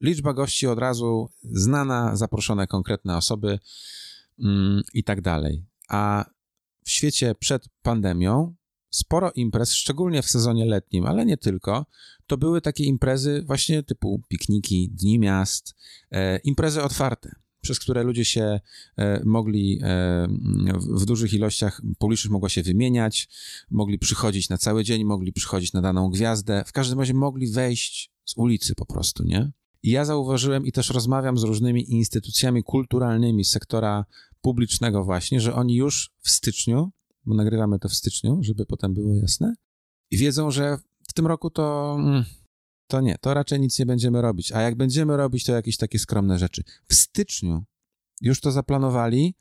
Liczba 0.00 0.32
gości 0.32 0.66
od 0.66 0.78
razu 0.78 1.28
znana, 1.42 2.16
zaproszone 2.16 2.66
konkretne 2.66 3.16
osoby 3.16 3.58
mm, 4.38 4.82
i 4.94 5.04
tak 5.04 5.20
dalej. 5.20 5.64
A 5.88 6.24
w 6.84 6.90
świecie 6.90 7.34
przed 7.34 7.68
pandemią 7.82 8.54
sporo 8.90 9.32
imprez, 9.34 9.72
szczególnie 9.72 10.22
w 10.22 10.30
sezonie 10.30 10.64
letnim, 10.64 11.06
ale 11.06 11.26
nie 11.26 11.36
tylko, 11.36 11.86
to 12.26 12.36
były 12.36 12.60
takie 12.60 12.84
imprezy 12.84 13.42
właśnie 13.46 13.82
typu 13.82 14.22
pikniki, 14.28 14.90
dni 14.90 15.18
miast, 15.18 15.74
e, 16.10 16.38
imprezy 16.38 16.82
otwarte, 16.82 17.34
przez 17.60 17.78
które 17.78 18.02
ludzie 18.02 18.24
się 18.24 18.60
e, 18.96 19.22
mogli 19.24 19.80
e, 19.82 20.28
w, 20.76 21.04
dużych 21.04 21.32
ilościach 21.32 21.82
publicznych 21.98 22.32
mogło 22.32 22.48
się 22.48 22.62
wymieniać, 22.62 23.28
mogli 23.70 23.98
przychodzić 23.98 24.48
na 24.48 24.58
cały 24.58 24.84
dzień, 24.84 25.04
mogli 25.04 25.32
przychodzić 25.32 25.72
na 25.72 25.82
daną 25.82 26.10
gwiazdę, 26.10 26.64
w 26.66 26.72
każdym 26.72 26.98
razie 26.98 27.14
mogli 27.14 27.52
wejść 27.52 28.12
z 28.24 28.36
ulicy 28.36 28.74
po 28.74 28.86
prostu, 28.86 29.24
nie? 29.24 29.50
I 29.82 29.90
ja 29.90 30.04
zauważyłem 30.04 30.66
i 30.66 30.72
też 30.72 30.90
rozmawiam 30.90 31.38
z 31.38 31.42
różnymi 31.42 31.92
instytucjami 31.92 32.62
kulturalnymi 32.62 33.44
sektora 33.44 34.04
publicznego 34.40 35.04
właśnie, 35.04 35.40
że 35.40 35.54
oni 35.54 35.74
już 35.74 36.10
w 36.20 36.30
styczniu, 36.30 36.90
bo 37.26 37.34
nagrywamy 37.34 37.78
to 37.78 37.88
w 37.88 37.94
styczniu, 37.94 38.38
żeby 38.40 38.66
potem 38.66 38.94
było 38.94 39.14
jasne, 39.14 39.54
wiedzą, 40.12 40.50
że 40.50 40.78
w 41.08 41.12
tym 41.12 41.26
roku 41.26 41.50
to, 41.50 41.96
mm, 41.98 42.24
to 42.86 43.00
nie, 43.00 43.16
to 43.20 43.34
raczej 43.34 43.60
nic 43.60 43.78
nie 43.78 43.86
będziemy 43.86 44.22
robić. 44.22 44.52
A 44.52 44.60
jak 44.60 44.74
będziemy 44.74 45.16
robić, 45.16 45.44
to 45.44 45.52
jakieś 45.52 45.76
takie 45.76 45.98
skromne 45.98 46.38
rzeczy. 46.38 46.62
W 46.88 46.94
styczniu 46.94 47.64
już 48.20 48.40
to 48.40 48.52
zaplanowali 48.52 49.34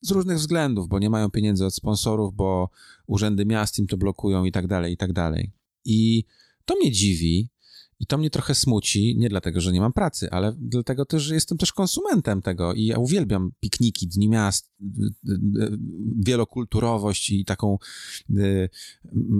z 0.00 0.10
różnych 0.10 0.36
względów, 0.36 0.88
bo 0.88 0.98
nie 0.98 1.10
mają 1.10 1.30
pieniędzy 1.30 1.66
od 1.66 1.74
sponsorów, 1.74 2.34
bo 2.34 2.70
urzędy 3.06 3.46
miast 3.46 3.78
im 3.78 3.86
to 3.86 3.96
blokują 3.96 4.44
i 4.44 4.52
tak 4.52 4.66
dalej, 4.66 4.92
i 4.92 4.96
tak 4.96 5.12
dalej. 5.12 5.52
I 5.84 6.24
to 6.64 6.76
mnie 6.76 6.92
dziwi, 6.92 7.50
i 8.00 8.06
to 8.06 8.18
mnie 8.18 8.30
trochę 8.30 8.54
smuci, 8.54 9.16
nie 9.18 9.28
dlatego, 9.28 9.60
że 9.60 9.72
nie 9.72 9.80
mam 9.80 9.92
pracy, 9.92 10.30
ale 10.30 10.54
dlatego 10.58 11.04
też, 11.04 11.22
że 11.22 11.34
jestem 11.34 11.58
też 11.58 11.72
konsumentem 11.72 12.42
tego 12.42 12.74
i 12.74 12.84
ja 12.84 12.98
uwielbiam 12.98 13.52
pikniki, 13.60 14.08
dni 14.08 14.28
miast, 14.28 14.72
wielokulturowość 16.24 17.30
i 17.30 17.44
taką 17.44 17.78
y, 18.30 18.68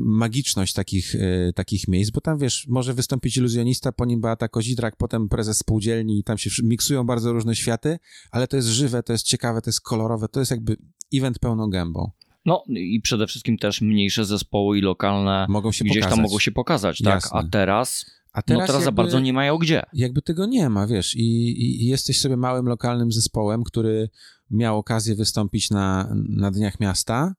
magiczność 0.05 0.73
takich, 0.73 1.15
y, 1.15 1.53
takich 1.55 1.89
miejsc, 1.89 2.11
bo 2.11 2.21
tam 2.21 2.39
wiesz, 2.39 2.67
może 2.69 2.95
wystąpić 2.95 3.37
iluzjonista, 3.37 3.93
po 3.93 4.05
nim 4.05 4.21
Beata 4.21 4.49
Kozidrak, 4.49 4.97
potem 4.97 5.29
prezes 5.29 5.59
spółdzielni 5.59 6.19
i 6.19 6.25
tam 6.25 6.39
się 6.39 6.51
miksują 6.63 7.05
bardzo 7.05 7.33
różne 7.33 7.57
światy, 7.57 7.99
ale 8.31 8.49
to 8.49 8.57
jest 8.57 8.69
żywe, 8.69 9.03
to 9.03 9.13
jest 9.13 9.27
ciekawe, 9.27 9.63
to 9.63 9.69
jest 9.69 9.81
kolorowe, 9.81 10.29
to 10.29 10.41
jest 10.41 10.51
jakby 10.51 10.77
event 11.15 11.39
pełną 11.39 11.71
gębą. 11.71 12.11
No 12.45 12.65
i 12.69 13.01
przede 13.01 13.27
wszystkim 13.27 13.59
też 13.59 13.81
mniejsze 13.81 14.25
zespoły 14.25 14.79
i 14.79 14.81
lokalne 14.81 15.47
mogą 15.49 15.73
się 15.73 15.85
gdzieś 15.85 15.97
pokazać. 15.97 16.17
tam 16.17 16.23
mogą 16.23 16.39
się 16.39 16.51
pokazać, 16.51 17.03
tak? 17.03 17.29
A 17.33 17.43
teraz 17.43 18.07
a 18.39 18.43
teraz, 18.43 18.61
no 18.61 18.67
teraz 18.67 18.83
jakby, 18.83 18.85
za 18.85 18.93
bardzo 18.93 19.21
nie 19.21 19.33
mają 19.33 19.59
gdzie. 19.59 19.83
Jakby 19.93 20.23
tego 20.23 20.47
nie 20.47 20.71
ma, 20.71 20.87
wiesz, 20.87 21.17
i, 21.17 21.63
i, 21.63 21.87
jesteś 21.87 22.21
sobie 22.21 22.37
małym 22.37 22.67
lokalnym 22.67 23.13
zespołem, 23.13 23.65
który 23.65 24.09
miał 24.51 24.79
okazję 24.79 25.15
wystąpić 25.15 25.71
na, 25.71 26.15
na 26.15 26.51
Dniach 26.51 26.81
Miasta, 26.81 27.35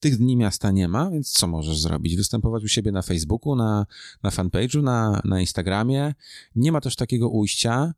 tych 0.00 0.16
dni 0.16 0.36
miasta 0.36 0.70
nie 0.70 0.88
ma, 0.88 1.10
więc 1.10 1.32
co 1.32 1.46
możesz 1.46 1.80
zrobić? 1.80 2.16
Występować 2.16 2.64
u 2.64 2.68
siebie 2.68 2.92
na 2.92 3.02
Facebooku, 3.02 3.56
na, 3.56 3.86
na 4.22 4.30
fanpage'u, 4.30 4.82
na, 4.82 5.20
na 5.24 5.40
Instagramie. 5.40 6.14
Nie 6.54 6.72
ma 6.72 6.80
też 6.80 6.96
takiego 6.96 7.28
ujścia. 7.28 7.80
Okej, 7.82 7.94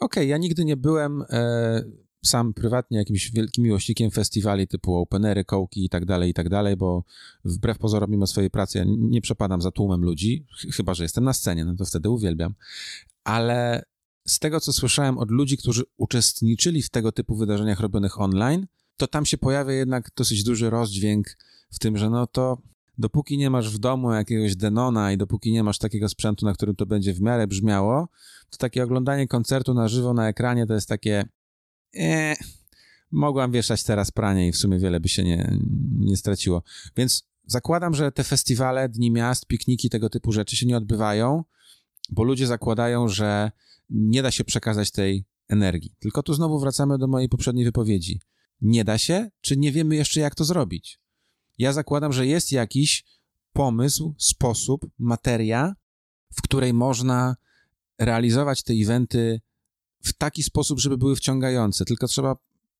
okay, 0.00 0.26
ja 0.26 0.38
nigdy 0.38 0.64
nie 0.64 0.76
byłem 0.76 1.24
e, 1.30 1.82
sam 2.24 2.54
prywatnie 2.54 2.98
jakimś 2.98 3.30
wielkim 3.30 3.64
miłośnikiem 3.64 4.10
festiwali 4.10 4.68
typu 4.68 4.94
openery, 4.96 5.44
kołki 5.44 5.84
i 5.84 5.88
tak 5.88 6.04
dalej, 6.04 6.30
i 6.30 6.34
tak 6.34 6.48
dalej, 6.48 6.76
bo 6.76 7.04
wbrew 7.44 7.78
pozorom, 7.78 8.10
mimo 8.10 8.26
swojej 8.26 8.50
pracy, 8.50 8.78
ja 8.78 8.84
nie 8.86 9.20
przepadam 9.20 9.62
za 9.62 9.70
tłumem 9.70 10.04
ludzi, 10.04 10.46
chyba, 10.72 10.94
że 10.94 11.02
jestem 11.02 11.24
na 11.24 11.32
scenie, 11.32 11.64
no 11.64 11.76
to 11.76 11.84
wtedy 11.84 12.10
uwielbiam. 12.10 12.54
Ale 13.24 13.84
z 14.28 14.38
tego, 14.38 14.60
co 14.60 14.72
słyszałem 14.72 15.18
od 15.18 15.30
ludzi, 15.30 15.56
którzy 15.56 15.82
uczestniczyli 15.96 16.82
w 16.82 16.90
tego 16.90 17.12
typu 17.12 17.36
wydarzeniach 17.36 17.80
robionych 17.80 18.20
online, 18.20 18.66
to 18.96 19.06
tam 19.06 19.26
się 19.26 19.38
pojawia 19.38 19.72
jednak 19.72 20.10
dosyć 20.16 20.44
duży 20.44 20.70
rozdźwięk 20.70 21.26
w 21.70 21.78
tym, 21.78 21.98
że 21.98 22.10
no 22.10 22.26
to 22.26 22.58
dopóki 22.98 23.38
nie 23.38 23.50
masz 23.50 23.70
w 23.70 23.78
domu 23.78 24.12
jakiegoś 24.12 24.56
Denona 24.56 25.12
i 25.12 25.16
dopóki 25.16 25.52
nie 25.52 25.62
masz 25.62 25.78
takiego 25.78 26.08
sprzętu, 26.08 26.46
na 26.46 26.52
którym 26.52 26.76
to 26.76 26.86
będzie 26.86 27.14
w 27.14 27.20
miarę 27.20 27.46
brzmiało, 27.46 28.08
to 28.50 28.56
takie 28.58 28.84
oglądanie 28.84 29.28
koncertu 29.28 29.74
na 29.74 29.88
żywo 29.88 30.14
na 30.14 30.28
ekranie 30.28 30.66
to 30.66 30.74
jest 30.74 30.88
takie 30.88 31.24
e, 31.96 32.36
mogłam 33.10 33.52
wieszać 33.52 33.84
teraz 33.84 34.10
pranie 34.10 34.48
i 34.48 34.52
w 34.52 34.56
sumie 34.56 34.78
wiele 34.78 35.00
by 35.00 35.08
się 35.08 35.24
nie, 35.24 35.58
nie 35.98 36.16
straciło. 36.16 36.62
Więc 36.96 37.28
zakładam, 37.46 37.94
że 37.94 38.12
te 38.12 38.24
festiwale, 38.24 38.88
dni 38.88 39.10
miast, 39.10 39.46
pikniki, 39.46 39.90
tego 39.90 40.10
typu 40.10 40.32
rzeczy 40.32 40.56
się 40.56 40.66
nie 40.66 40.76
odbywają, 40.76 41.44
bo 42.10 42.24
ludzie 42.24 42.46
zakładają, 42.46 43.08
że 43.08 43.52
nie 43.90 44.22
da 44.22 44.30
się 44.30 44.44
przekazać 44.44 44.90
tej 44.90 45.24
energii. 45.48 45.94
Tylko 45.98 46.22
tu 46.22 46.34
znowu 46.34 46.60
wracamy 46.60 46.98
do 46.98 47.06
mojej 47.06 47.28
poprzedniej 47.28 47.64
wypowiedzi. 47.64 48.20
Nie 48.60 48.84
da 48.84 48.98
się, 48.98 49.30
czy 49.40 49.56
nie 49.56 49.72
wiemy 49.72 49.96
jeszcze, 49.96 50.20
jak 50.20 50.34
to 50.34 50.44
zrobić? 50.44 51.00
Ja 51.58 51.72
zakładam, 51.72 52.12
że 52.12 52.26
jest 52.26 52.52
jakiś 52.52 53.04
pomysł, 53.52 54.14
sposób, 54.18 54.90
materia, 54.98 55.74
w 56.32 56.42
której 56.42 56.72
można 56.72 57.36
realizować 57.98 58.62
te 58.62 58.72
eventy 58.72 59.40
w 60.04 60.12
taki 60.12 60.42
sposób, 60.42 60.80
żeby 60.80 60.98
były 60.98 61.16
wciągające. 61.16 61.84
Tylko 61.84 62.08
trzeba 62.08 62.36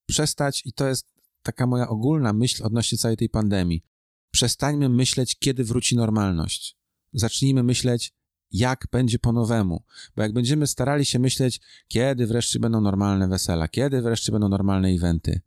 przestać, 0.06 0.62
i 0.66 0.72
to 0.72 0.88
jest 0.88 1.14
taka 1.42 1.66
moja 1.66 1.88
ogólna 1.88 2.32
myśl 2.32 2.64
odnośnie 2.64 2.98
całej 2.98 3.16
tej 3.16 3.28
pandemii. 3.28 3.82
Przestańmy 4.30 4.88
myśleć, 4.88 5.38
kiedy 5.38 5.64
wróci 5.64 5.96
normalność. 5.96 6.76
Zacznijmy 7.12 7.62
myśleć, 7.62 8.12
jak 8.50 8.86
będzie 8.92 9.18
po 9.18 9.32
nowemu. 9.32 9.84
Bo 10.16 10.22
jak 10.22 10.32
będziemy 10.32 10.66
starali 10.66 11.04
się 11.04 11.18
myśleć, 11.18 11.60
kiedy 11.88 12.26
wreszcie 12.26 12.60
będą 12.60 12.80
normalne 12.80 13.28
wesela, 13.28 13.68
kiedy 13.68 14.02
wreszcie 14.02 14.32
będą 14.32 14.48
normalne 14.48 14.88
eventy, 14.88 15.40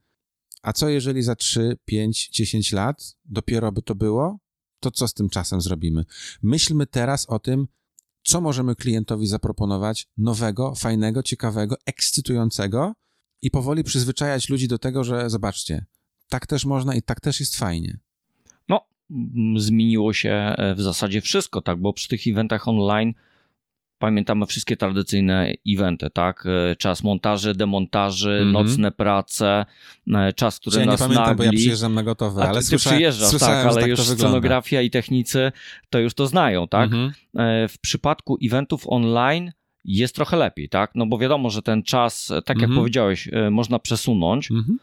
a 0.62 0.74
co 0.74 0.90
jeżeli 0.90 1.24
za 1.24 1.36
3, 1.36 1.78
5, 1.86 2.30
10 2.30 2.72
lat 2.72 3.16
dopiero 3.26 3.72
by 3.72 3.82
to 3.82 3.96
było, 3.96 4.40
to 4.80 4.92
co 4.92 5.08
z 5.08 5.14
tym 5.14 5.30
czasem 5.30 5.62
zrobimy? 5.62 6.06
Myślmy 6.42 6.88
teraz 6.88 7.26
o 7.26 7.40
tym, 7.40 7.68
co 8.28 8.42
możemy 8.42 8.76
klientowi 8.76 9.28
zaproponować 9.28 10.08
nowego, 10.18 10.76
fajnego, 10.76 11.24
ciekawego, 11.24 11.76
ekscytującego 11.86 12.94
i 13.42 13.52
powoli 13.52 13.84
przyzwyczajać 13.84 14.50
ludzi 14.50 14.68
do 14.68 14.78
tego, 14.78 15.04
że 15.04 15.30
zobaczcie, 15.30 15.86
tak 16.30 16.48
też 16.48 16.66
można 16.66 16.96
i 16.96 17.02
tak 17.02 17.22
też 17.22 17.40
jest 17.40 17.56
fajnie. 17.56 18.00
No, 18.70 18.82
zmieniło 19.58 20.14
się 20.14 20.30
e, 20.30 20.76
w 20.76 20.82
zasadzie 20.82 21.22
wszystko, 21.22 21.62
tak, 21.62 21.82
bo 21.82 21.94
przy 21.94 22.08
tych 22.08 22.28
eventach 22.28 22.68
online 22.68 23.14
pamiętamy 24.00 24.46
wszystkie 24.46 24.78
tradycyjne 24.78 25.54
eventy, 25.68 26.10
tak? 26.10 26.44
E, 26.72 26.76
czas 26.76 27.04
montaży, 27.04 27.56
demontaży, 27.56 28.32
mm 28.32 28.48
-hmm. 28.48 28.52
nocne 28.52 28.92
prace, 28.92 29.66
e, 30.14 30.34
czas, 30.34 30.60
który 30.60 30.80
ja 30.80 30.86
nas 30.86 31.00
nie 31.00 31.04
pamiętam, 31.04 31.26
nagli. 31.26 31.38
bo 31.38 31.44
ja 31.44 31.52
przyjeżdżam 31.52 31.94
na 31.94 32.04
gotowe, 32.04 32.44
ale 32.44 32.62
ty, 32.62 32.70
ty 32.70 32.78
przyjeżdżasz, 32.78 33.40
tak, 33.40 33.66
ale 33.66 33.82
tak 33.82 33.90
już 33.90 34.00
scenografia 34.00 34.82
i 34.82 34.90
technicy 34.90 35.52
to 35.90 36.00
już 36.00 36.14
to 36.14 36.28
znają, 36.28 36.68
tak? 36.68 36.94
Mm 36.94 37.10
-hmm. 37.10 37.68
W 37.70 37.80
przypadku 37.80 38.38
eventów 38.44 38.84
online 38.88 39.52
jest 39.86 40.16
trochę 40.16 40.38
lepiej, 40.38 40.70
tak? 40.70 40.92
No 40.96 41.06
bo 41.06 41.18
wiadomo, 41.18 41.50
że 41.50 41.62
ten 41.62 41.84
czas, 41.84 42.28
tak 42.28 42.48
jak 42.48 42.58
mm 42.58 42.72
-hmm. 42.72 42.76
powiedziałeś, 42.76 43.30
można 43.52 43.80
przesunąć. 43.80 44.52
Mhm. 44.52 44.80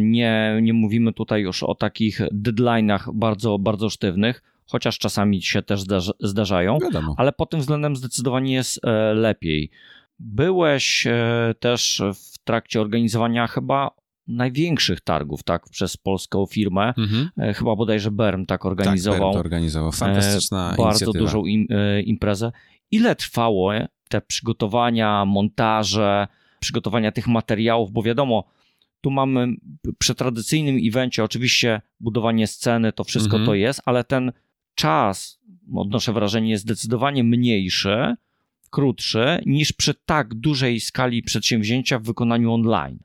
Nie, 0.00 0.58
nie 0.62 0.72
mówimy 0.72 1.12
tutaj 1.12 1.42
już 1.42 1.62
o 1.62 1.74
takich 1.74 2.20
deadline'ach 2.20 3.10
bardzo, 3.14 3.58
bardzo 3.58 3.90
sztywnych, 3.90 4.42
chociaż 4.66 4.98
czasami 4.98 5.42
się 5.42 5.62
też 5.62 5.82
zdarzają, 6.20 6.78
Wiadomo. 6.78 7.14
ale 7.18 7.32
pod 7.32 7.50
tym 7.50 7.60
względem 7.60 7.96
zdecydowanie 7.96 8.54
jest 8.54 8.84
e, 8.84 9.14
lepiej. 9.14 9.70
Byłeś 10.18 11.06
e, 11.06 11.54
też 11.60 12.02
w 12.14 12.38
trakcie 12.44 12.80
organizowania 12.80 13.46
chyba 13.46 13.90
największych 14.26 15.00
targów, 15.00 15.42
tak, 15.42 15.68
przez 15.68 15.96
polską 15.96 16.46
firmę. 16.46 16.94
Mhm. 16.98 17.30
E, 17.38 17.54
chyba 17.54 17.76
bodajże 17.76 18.10
Berm 18.10 18.46
tak 18.46 18.64
organizował. 18.64 19.18
Tak, 19.18 19.26
Berm 19.26 19.32
to 19.32 19.38
organizował. 19.38 19.92
Fantastyczna 19.92 20.74
Bardzo 20.78 21.12
dużą 21.12 21.44
im, 21.44 21.66
imprezę. 22.04 22.52
Ile 22.90 23.16
trwało 23.16 23.72
te 24.08 24.20
przygotowania, 24.20 25.24
montaże, 25.24 26.26
przygotowania 26.60 27.12
tych 27.12 27.26
materiałów, 27.26 27.92
bo 27.92 28.02
wiadomo, 28.02 28.44
tu 29.00 29.10
mamy 29.10 29.48
przy 29.98 30.14
tradycyjnym 30.14 30.78
evencie 30.88 31.24
oczywiście 31.24 31.80
budowanie 32.00 32.46
sceny, 32.46 32.92
to 32.92 33.04
wszystko 33.04 33.36
mhm. 33.36 33.46
to 33.46 33.54
jest, 33.54 33.82
ale 33.84 34.04
ten 34.04 34.32
czas, 34.76 35.38
odnoszę 35.74 36.12
wrażenie, 36.12 36.50
jest 36.50 36.64
zdecydowanie 36.64 37.24
mniejszy, 37.24 38.14
krótszy 38.70 39.42
niż 39.46 39.72
przy 39.72 39.94
tak 39.94 40.34
dużej 40.34 40.80
skali 40.80 41.22
przedsięwzięcia 41.22 41.98
w 41.98 42.02
wykonaniu 42.02 42.52
online. 42.52 42.98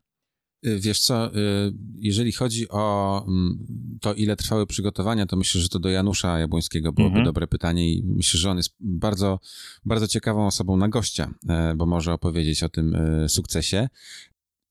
Y, 0.66 0.80
wiesz 0.80 1.00
co, 1.00 1.36
y, 1.36 1.74
jeżeli 1.96 2.32
chodzi 2.32 2.70
o 2.70 3.26
mm, 3.28 3.66
to, 4.02 4.14
ile 4.14 4.36
trwały 4.36 4.68
przygotowania, 4.68 5.26
to 5.26 5.36
myślę, 5.36 5.62
że 5.62 5.70
to 5.70 5.80
do 5.80 5.90
Janusza 5.90 6.40
Jabłońskiego 6.40 6.92
byłoby 6.92 7.16
mhm. 7.16 7.26
dobre 7.26 7.48
pytanie 7.48 7.94
i 7.94 8.04
myślę, 8.06 8.40
że 8.40 8.52
on 8.52 8.58
jest 8.58 8.76
bardzo, 8.80 9.40
bardzo 9.86 10.08
ciekawą 10.08 10.48
osobą 10.48 10.78
na 10.78 10.90
gościa, 10.90 11.34
e, 11.50 11.74
bo 11.76 11.86
może 11.86 12.14
opowiedzieć 12.14 12.64
o 12.64 12.70
tym 12.70 12.96
e, 12.96 13.30
sukcesie. 13.30 13.90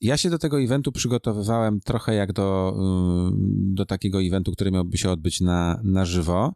Ja 0.00 0.16
się 0.16 0.30
do 0.30 0.38
tego 0.38 0.60
eventu 0.60 0.92
przygotowywałem 0.92 1.80
trochę 1.80 2.14
jak 2.14 2.32
do, 2.32 2.76
y, 3.32 3.32
do 3.74 3.86
takiego 3.86 4.22
eventu, 4.22 4.52
który 4.52 4.70
miałby 4.70 4.98
się 4.98 5.10
odbyć 5.10 5.40
na, 5.40 5.80
na 5.84 6.04
żywo. 6.04 6.54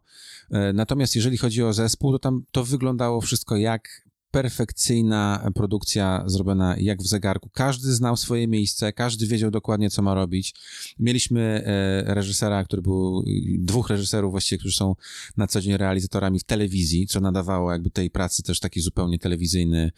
E, 0.51 0.73
natomiast 0.73 1.15
jeżeli 1.15 1.37
chodzi 1.37 1.63
o 1.63 1.73
zespół, 1.73 2.11
to 2.11 2.19
tam 2.19 2.43
to 2.51 2.63
wyglądało 2.63 3.21
wszystko 3.21 3.57
jak 3.57 4.05
perfekcyjna 4.31 5.51
produkcja 5.55 6.23
zrobiona 6.25 6.75
jak 6.77 7.01
w 7.01 7.07
zegarku. 7.07 7.49
Każdy 7.53 7.93
znał 7.93 8.17
swoje 8.17 8.47
miejsce, 8.47 8.93
każdy 8.93 9.27
wiedział 9.27 9.51
dokładnie, 9.51 9.89
co 9.89 10.01
ma 10.01 10.13
robić. 10.13 10.55
Mieliśmy 10.99 11.41
e, 11.65 12.13
reżysera, 12.13 12.63
który 12.63 12.81
był, 12.81 13.23
dwóch 13.59 13.89
reżyserów 13.89 14.31
właściwie, 14.31 14.59
którzy 14.59 14.77
są 14.77 14.95
na 15.37 15.47
co 15.47 15.61
dzień 15.61 15.77
realizatorami 15.77 16.39
w 16.39 16.43
telewizji, 16.43 17.07
co 17.07 17.19
nadawało 17.19 17.71
jakby 17.71 17.89
tej 17.89 18.09
pracy 18.09 18.43
też 18.43 18.59
taki 18.59 18.81
zupełnie 18.81 19.19
telewizyjny 19.19 19.91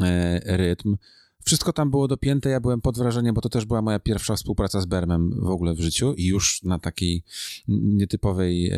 e, 0.00 0.56
rytm. 0.56 0.96
Wszystko 1.44 1.72
tam 1.72 1.90
było 1.90 2.08
dopięte, 2.08 2.50
ja 2.50 2.60
byłem 2.60 2.80
pod 2.80 2.98
wrażeniem, 2.98 3.34
bo 3.34 3.40
to 3.40 3.48
też 3.48 3.64
była 3.64 3.82
moja 3.82 3.98
pierwsza 3.98 4.36
współpraca 4.36 4.80
z 4.80 4.86
Bermem 4.86 5.40
w 5.42 5.50
ogóle 5.50 5.74
w 5.74 5.80
życiu 5.80 6.14
i 6.14 6.26
już 6.26 6.62
na 6.62 6.78
takiej 6.78 7.24
nietypowej 7.68 8.70
e, 8.70 8.76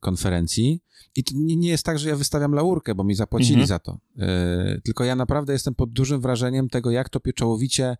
konferencji. 0.00 0.80
I 1.16 1.24
to 1.24 1.34
nie, 1.36 1.56
nie, 1.56 1.68
jest 1.68 1.84
tak, 1.84 1.98
że 1.98 2.08
ja 2.08 2.16
wystawiam 2.16 2.52
laurkę, 2.52 2.94
bo 2.94 3.04
mi 3.04 3.14
zapłacili 3.14 3.52
mhm. 3.52 3.66
za 3.66 3.78
to. 3.78 3.98
E, 4.18 4.80
tylko 4.84 5.04
ja 5.04 5.16
naprawdę 5.16 5.52
jestem 5.52 5.74
pod 5.74 5.92
dużym 5.92 6.20
wrażeniem 6.20 6.68
tego, 6.68 6.90
jak 6.90 7.08
to 7.08 7.20
pieczołowicie 7.20 7.96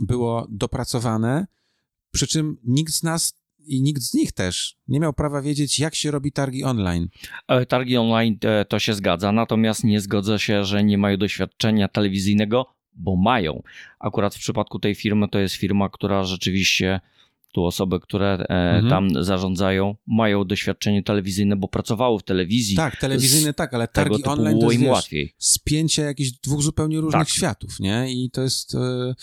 było 0.00 0.46
dopracowane, 0.50 1.46
przy 2.10 2.26
czym 2.26 2.56
nikt 2.64 2.92
z 2.92 3.02
nas 3.02 3.42
i 3.66 3.82
nikt 3.82 4.02
z 4.02 4.14
nich 4.14 4.32
też 4.32 4.76
nie 4.88 5.00
miał 5.00 5.12
prawa 5.12 5.42
wiedzieć, 5.42 5.78
jak 5.78 5.94
się 5.94 6.10
robi 6.10 6.32
targi 6.32 6.64
online. 6.64 7.08
E, 7.48 7.66
targi 7.66 7.96
online 7.96 8.38
to 8.68 8.78
się 8.78 8.94
zgadza, 8.94 9.32
natomiast 9.32 9.84
nie 9.84 10.00
zgodzę 10.00 10.38
się, 10.38 10.64
że 10.64 10.84
nie 10.84 10.98
mają 10.98 11.16
doświadczenia 11.16 11.88
telewizyjnego 11.88 12.66
bo 12.94 13.16
mają. 13.16 13.62
Akurat 13.98 14.34
w 14.34 14.38
przypadku 14.38 14.78
tej 14.78 14.94
firmy 14.94 15.28
to 15.28 15.38
jest 15.38 15.54
firma, 15.54 15.88
która 15.88 16.24
rzeczywiście 16.24 17.00
tu 17.52 17.64
osoby, 17.64 18.00
które 18.00 18.32
e, 18.32 18.48
mhm. 18.48 18.88
tam 18.88 19.24
zarządzają, 19.24 19.96
mają 20.06 20.44
doświadczenie 20.44 21.02
telewizyjne, 21.02 21.56
bo 21.56 21.68
pracowały 21.68 22.18
w 22.18 22.22
telewizji. 22.22 22.76
Tak, 22.76 22.96
telewizyjne 22.96 23.54
tak, 23.54 23.74
ale 23.74 23.88
targi 23.88 24.24
online 24.24 24.58
było 24.58 24.66
to 24.66 24.72
jest, 24.72 24.84
im 24.84 24.90
łatwiej. 24.90 25.34
spięcie 25.38 26.02
jakichś 26.02 26.30
dwóch 26.30 26.62
zupełnie 26.62 27.00
różnych 27.00 27.28
tak. 27.28 27.34
światów, 27.34 27.80
nie? 27.80 28.12
I 28.12 28.30
to 28.30 28.42
jest 28.42 28.74
e, 28.74 29.14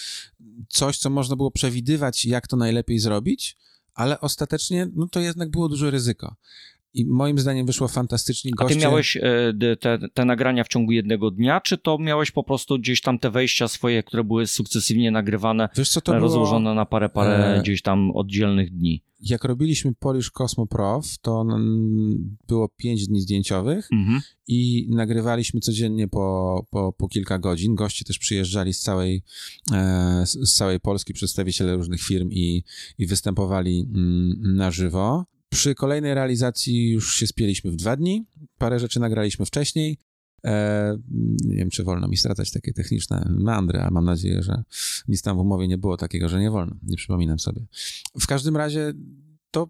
coś, 0.67 0.97
co 0.97 1.09
można 1.09 1.35
było 1.35 1.51
przewidywać, 1.51 2.25
jak 2.25 2.47
to 2.47 2.57
najlepiej 2.57 2.99
zrobić, 2.99 3.57
ale 3.93 4.19
ostatecznie, 4.19 4.87
no 4.95 5.07
to 5.07 5.19
jednak 5.19 5.49
było 5.49 5.69
duże 5.69 5.91
ryzyko. 5.91 6.35
I 6.93 7.05
moim 7.05 7.39
zdaniem 7.39 7.65
wyszło 7.65 7.87
fantastycznie. 7.87 8.51
A 8.57 8.65
ty 8.65 8.75
miałeś 8.75 9.17
e, 9.17 9.53
te, 9.79 9.99
te 10.13 10.25
nagrania 10.25 10.63
w 10.63 10.67
ciągu 10.67 10.91
jednego 10.91 11.31
dnia, 11.31 11.61
czy 11.61 11.77
to 11.77 11.97
miałeś 11.97 12.31
po 12.31 12.43
prostu 12.43 12.79
gdzieś 12.79 13.01
tam 13.01 13.19
te 13.19 13.31
wejścia 13.31 13.67
swoje, 13.67 14.03
które 14.03 14.23
były 14.23 14.47
sukcesywnie 14.47 15.11
nagrywane, 15.11 15.69
Wiesz 15.75 15.89
co, 15.89 16.01
to 16.01 16.19
rozłożone 16.19 16.63
było... 16.63 16.75
na 16.75 16.85
parę, 16.85 17.09
parę 17.09 17.55
e... 17.55 17.61
gdzieś 17.61 17.81
tam 17.81 18.11
oddzielnych 18.11 18.71
dni? 18.71 19.03
Jak 19.21 19.43
robiliśmy 19.43 19.93
Polish 19.93 20.31
Cosmo 20.31 20.67
Prof, 20.67 21.17
to 21.21 21.45
było 22.47 22.69
pięć 22.77 23.07
dni 23.07 23.21
zdjęciowych 23.21 23.87
mhm. 23.91 24.21
i 24.47 24.87
nagrywaliśmy 24.89 25.59
codziennie 25.59 26.07
po, 26.07 26.65
po, 26.69 26.93
po 26.93 27.07
kilka 27.07 27.39
godzin. 27.39 27.75
Goście 27.75 28.05
też 28.05 28.19
przyjeżdżali 28.19 28.73
z 28.73 28.79
całej, 28.79 29.23
e, 29.71 30.23
z 30.25 30.53
całej 30.53 30.79
Polski, 30.79 31.13
przedstawiciele 31.13 31.75
różnych 31.75 32.01
firm 32.01 32.29
i, 32.31 32.63
i 32.97 33.07
występowali 33.07 33.89
mm, 33.95 34.55
na 34.55 34.71
żywo. 34.71 35.25
Przy 35.49 35.75
kolejnej 35.75 36.13
realizacji 36.13 36.91
już 36.91 37.15
się 37.15 37.27
spieliśmy 37.27 37.71
w 37.71 37.75
dwa 37.75 37.95
dni. 37.95 38.25
Parę 38.57 38.79
rzeczy 38.79 38.99
nagraliśmy 38.99 39.45
wcześniej. 39.45 39.97
E, 40.45 40.97
nie 41.45 41.55
wiem, 41.55 41.69
czy 41.69 41.83
wolno 41.83 42.07
mi 42.07 42.17
stracać 42.17 42.51
takie 42.51 42.73
techniczne 42.73 43.27
meandry, 43.29 43.79
a 43.79 43.91
mam 43.91 44.05
nadzieję, 44.05 44.43
że 44.43 44.63
nic 45.07 45.21
tam 45.21 45.37
w 45.37 45.39
umowie 45.39 45.67
nie 45.67 45.77
było 45.77 45.97
takiego, 45.97 46.29
że 46.29 46.39
nie 46.39 46.51
wolno. 46.51 46.75
Nie 46.83 46.97
przypominam 46.97 47.39
sobie. 47.39 47.65
W 48.19 48.27
każdym 48.27 48.57
razie 48.57 48.93
to 49.51 49.69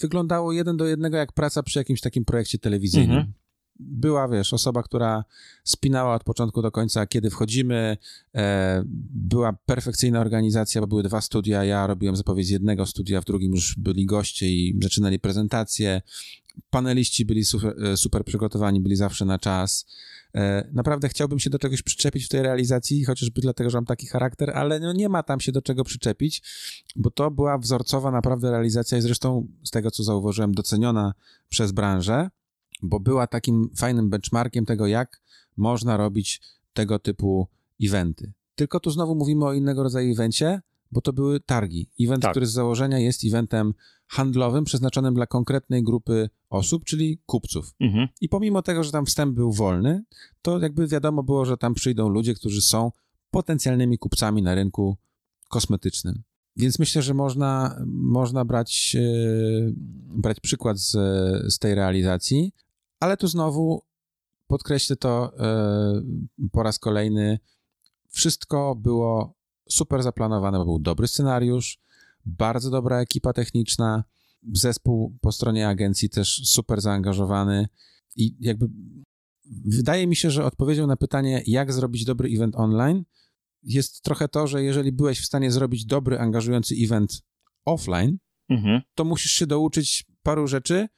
wyglądało 0.00 0.52
jeden 0.52 0.76
do 0.76 0.86
jednego 0.86 1.16
jak 1.16 1.32
praca 1.32 1.62
przy 1.62 1.78
jakimś 1.78 2.00
takim 2.00 2.24
projekcie 2.24 2.58
telewizyjnym. 2.58 3.16
Mhm. 3.16 3.32
Była, 3.78 4.28
wiesz, 4.28 4.52
osoba, 4.52 4.82
która 4.82 5.24
spinała 5.64 6.14
od 6.14 6.24
początku 6.24 6.62
do 6.62 6.70
końca, 6.70 7.06
kiedy 7.06 7.30
wchodzimy. 7.30 7.96
E, 8.34 8.82
była 9.10 9.52
perfekcyjna 9.52 10.20
organizacja, 10.20 10.80
bo 10.80 10.86
były 10.86 11.02
dwa 11.02 11.20
studia. 11.20 11.64
Ja 11.64 11.86
robiłem 11.86 12.16
zapowiedź 12.16 12.50
jednego 12.50 12.86
studia, 12.86 13.20
w 13.20 13.24
drugim 13.24 13.52
już 13.52 13.76
byli 13.78 14.06
goście 14.06 14.48
i 14.48 14.78
zaczynali 14.82 15.18
prezentację. 15.18 16.02
Paneliści 16.70 17.24
byli 17.24 17.44
super, 17.44 17.84
e, 17.84 17.96
super 17.96 18.24
przygotowani, 18.24 18.80
byli 18.80 18.96
zawsze 18.96 19.24
na 19.24 19.38
czas. 19.38 19.86
E, 20.34 20.68
naprawdę 20.72 21.08
chciałbym 21.08 21.38
się 21.38 21.50
do 21.50 21.58
czegoś 21.58 21.82
przyczepić 21.82 22.24
w 22.24 22.28
tej 22.28 22.42
realizacji, 22.42 23.04
chociażby 23.04 23.40
dlatego, 23.40 23.70
że 23.70 23.78
mam 23.78 23.84
taki 23.84 24.06
charakter, 24.06 24.50
ale 24.50 24.80
no 24.80 24.92
nie 24.92 25.08
ma 25.08 25.22
tam 25.22 25.40
się 25.40 25.52
do 25.52 25.62
czego 25.62 25.84
przyczepić, 25.84 26.42
bo 26.96 27.10
to 27.10 27.30
była 27.30 27.58
wzorcowa 27.58 28.10
naprawdę 28.10 28.50
realizacja 28.50 28.98
i 28.98 29.02
zresztą 29.02 29.48
z 29.64 29.70
tego, 29.70 29.90
co 29.90 30.02
zauważyłem, 30.02 30.54
doceniona 30.54 31.14
przez 31.48 31.72
branżę, 31.72 32.30
bo 32.82 33.00
była 33.00 33.26
takim 33.26 33.70
fajnym 33.76 34.10
benchmarkiem 34.10 34.66
tego, 34.66 34.86
jak 34.86 35.22
można 35.56 35.96
robić 35.96 36.40
tego 36.72 36.98
typu 36.98 37.48
eventy. 37.82 38.32
Tylko 38.54 38.80
tu 38.80 38.90
znowu 38.90 39.14
mówimy 39.14 39.44
o 39.44 39.52
innego 39.52 39.82
rodzaju 39.82 40.12
evencie, 40.12 40.60
bo 40.92 41.00
to 41.00 41.12
były 41.12 41.40
targi. 41.40 41.90
Event, 42.00 42.22
tak. 42.22 42.30
który 42.30 42.46
z 42.46 42.52
założenia 42.52 42.98
jest 42.98 43.24
eventem 43.24 43.74
handlowym 44.06 44.64
przeznaczonym 44.64 45.14
dla 45.14 45.26
konkretnej 45.26 45.82
grupy 45.82 46.30
osób, 46.50 46.84
czyli 46.84 47.20
kupców. 47.26 47.74
Mhm. 47.80 48.08
I 48.20 48.28
pomimo 48.28 48.62
tego, 48.62 48.84
że 48.84 48.92
tam 48.92 49.06
wstęp 49.06 49.34
był 49.34 49.52
wolny, 49.52 50.04
to 50.42 50.58
jakby 50.58 50.86
wiadomo 50.86 51.22
było, 51.22 51.44
że 51.44 51.56
tam 51.56 51.74
przyjdą 51.74 52.08
ludzie, 52.08 52.34
którzy 52.34 52.62
są 52.62 52.92
potencjalnymi 53.30 53.98
kupcami 53.98 54.42
na 54.42 54.54
rynku 54.54 54.96
kosmetycznym. 55.48 56.22
Więc 56.56 56.78
myślę, 56.78 57.02
że 57.02 57.14
można, 57.14 57.80
można 57.86 58.44
brać, 58.44 58.94
yy, 58.94 59.72
brać 60.16 60.40
przykład 60.40 60.78
z, 60.78 60.92
z 61.54 61.58
tej 61.58 61.74
realizacji, 61.74 62.52
ale 63.00 63.16
tu 63.16 63.28
znowu 63.28 63.82
podkreślę 64.46 64.96
to 64.96 65.32
yy, 66.40 66.48
po 66.52 66.62
raz 66.62 66.78
kolejny. 66.78 67.38
Wszystko 68.10 68.74
było 68.74 69.34
super 69.68 70.02
zaplanowane, 70.02 70.58
bo 70.58 70.64
był 70.64 70.78
dobry 70.78 71.08
scenariusz, 71.08 71.78
bardzo 72.24 72.70
dobra 72.70 73.00
ekipa 73.00 73.32
techniczna, 73.32 74.04
zespół 74.52 75.18
po 75.20 75.32
stronie 75.32 75.68
agencji 75.68 76.10
też 76.10 76.42
super 76.44 76.80
zaangażowany 76.80 77.68
i 78.16 78.36
jakby 78.40 78.68
wydaje 79.64 80.06
mi 80.06 80.16
się, 80.16 80.30
że 80.30 80.44
odpowiedzią 80.44 80.86
na 80.86 80.96
pytanie, 80.96 81.42
jak 81.46 81.72
zrobić 81.72 82.04
dobry 82.04 82.28
event 82.28 82.56
online, 82.56 83.04
jest 83.62 84.02
trochę 84.02 84.28
to, 84.28 84.46
że 84.46 84.62
jeżeli 84.62 84.92
byłeś 84.92 85.20
w 85.20 85.26
stanie 85.26 85.50
zrobić 85.50 85.84
dobry, 85.84 86.18
angażujący 86.18 86.74
event 86.84 87.22
offline, 87.64 88.18
mhm. 88.48 88.80
to 88.94 89.04
musisz 89.04 89.32
się 89.32 89.46
douczyć 89.46 90.04
paru 90.22 90.46
rzeczy, 90.46 90.88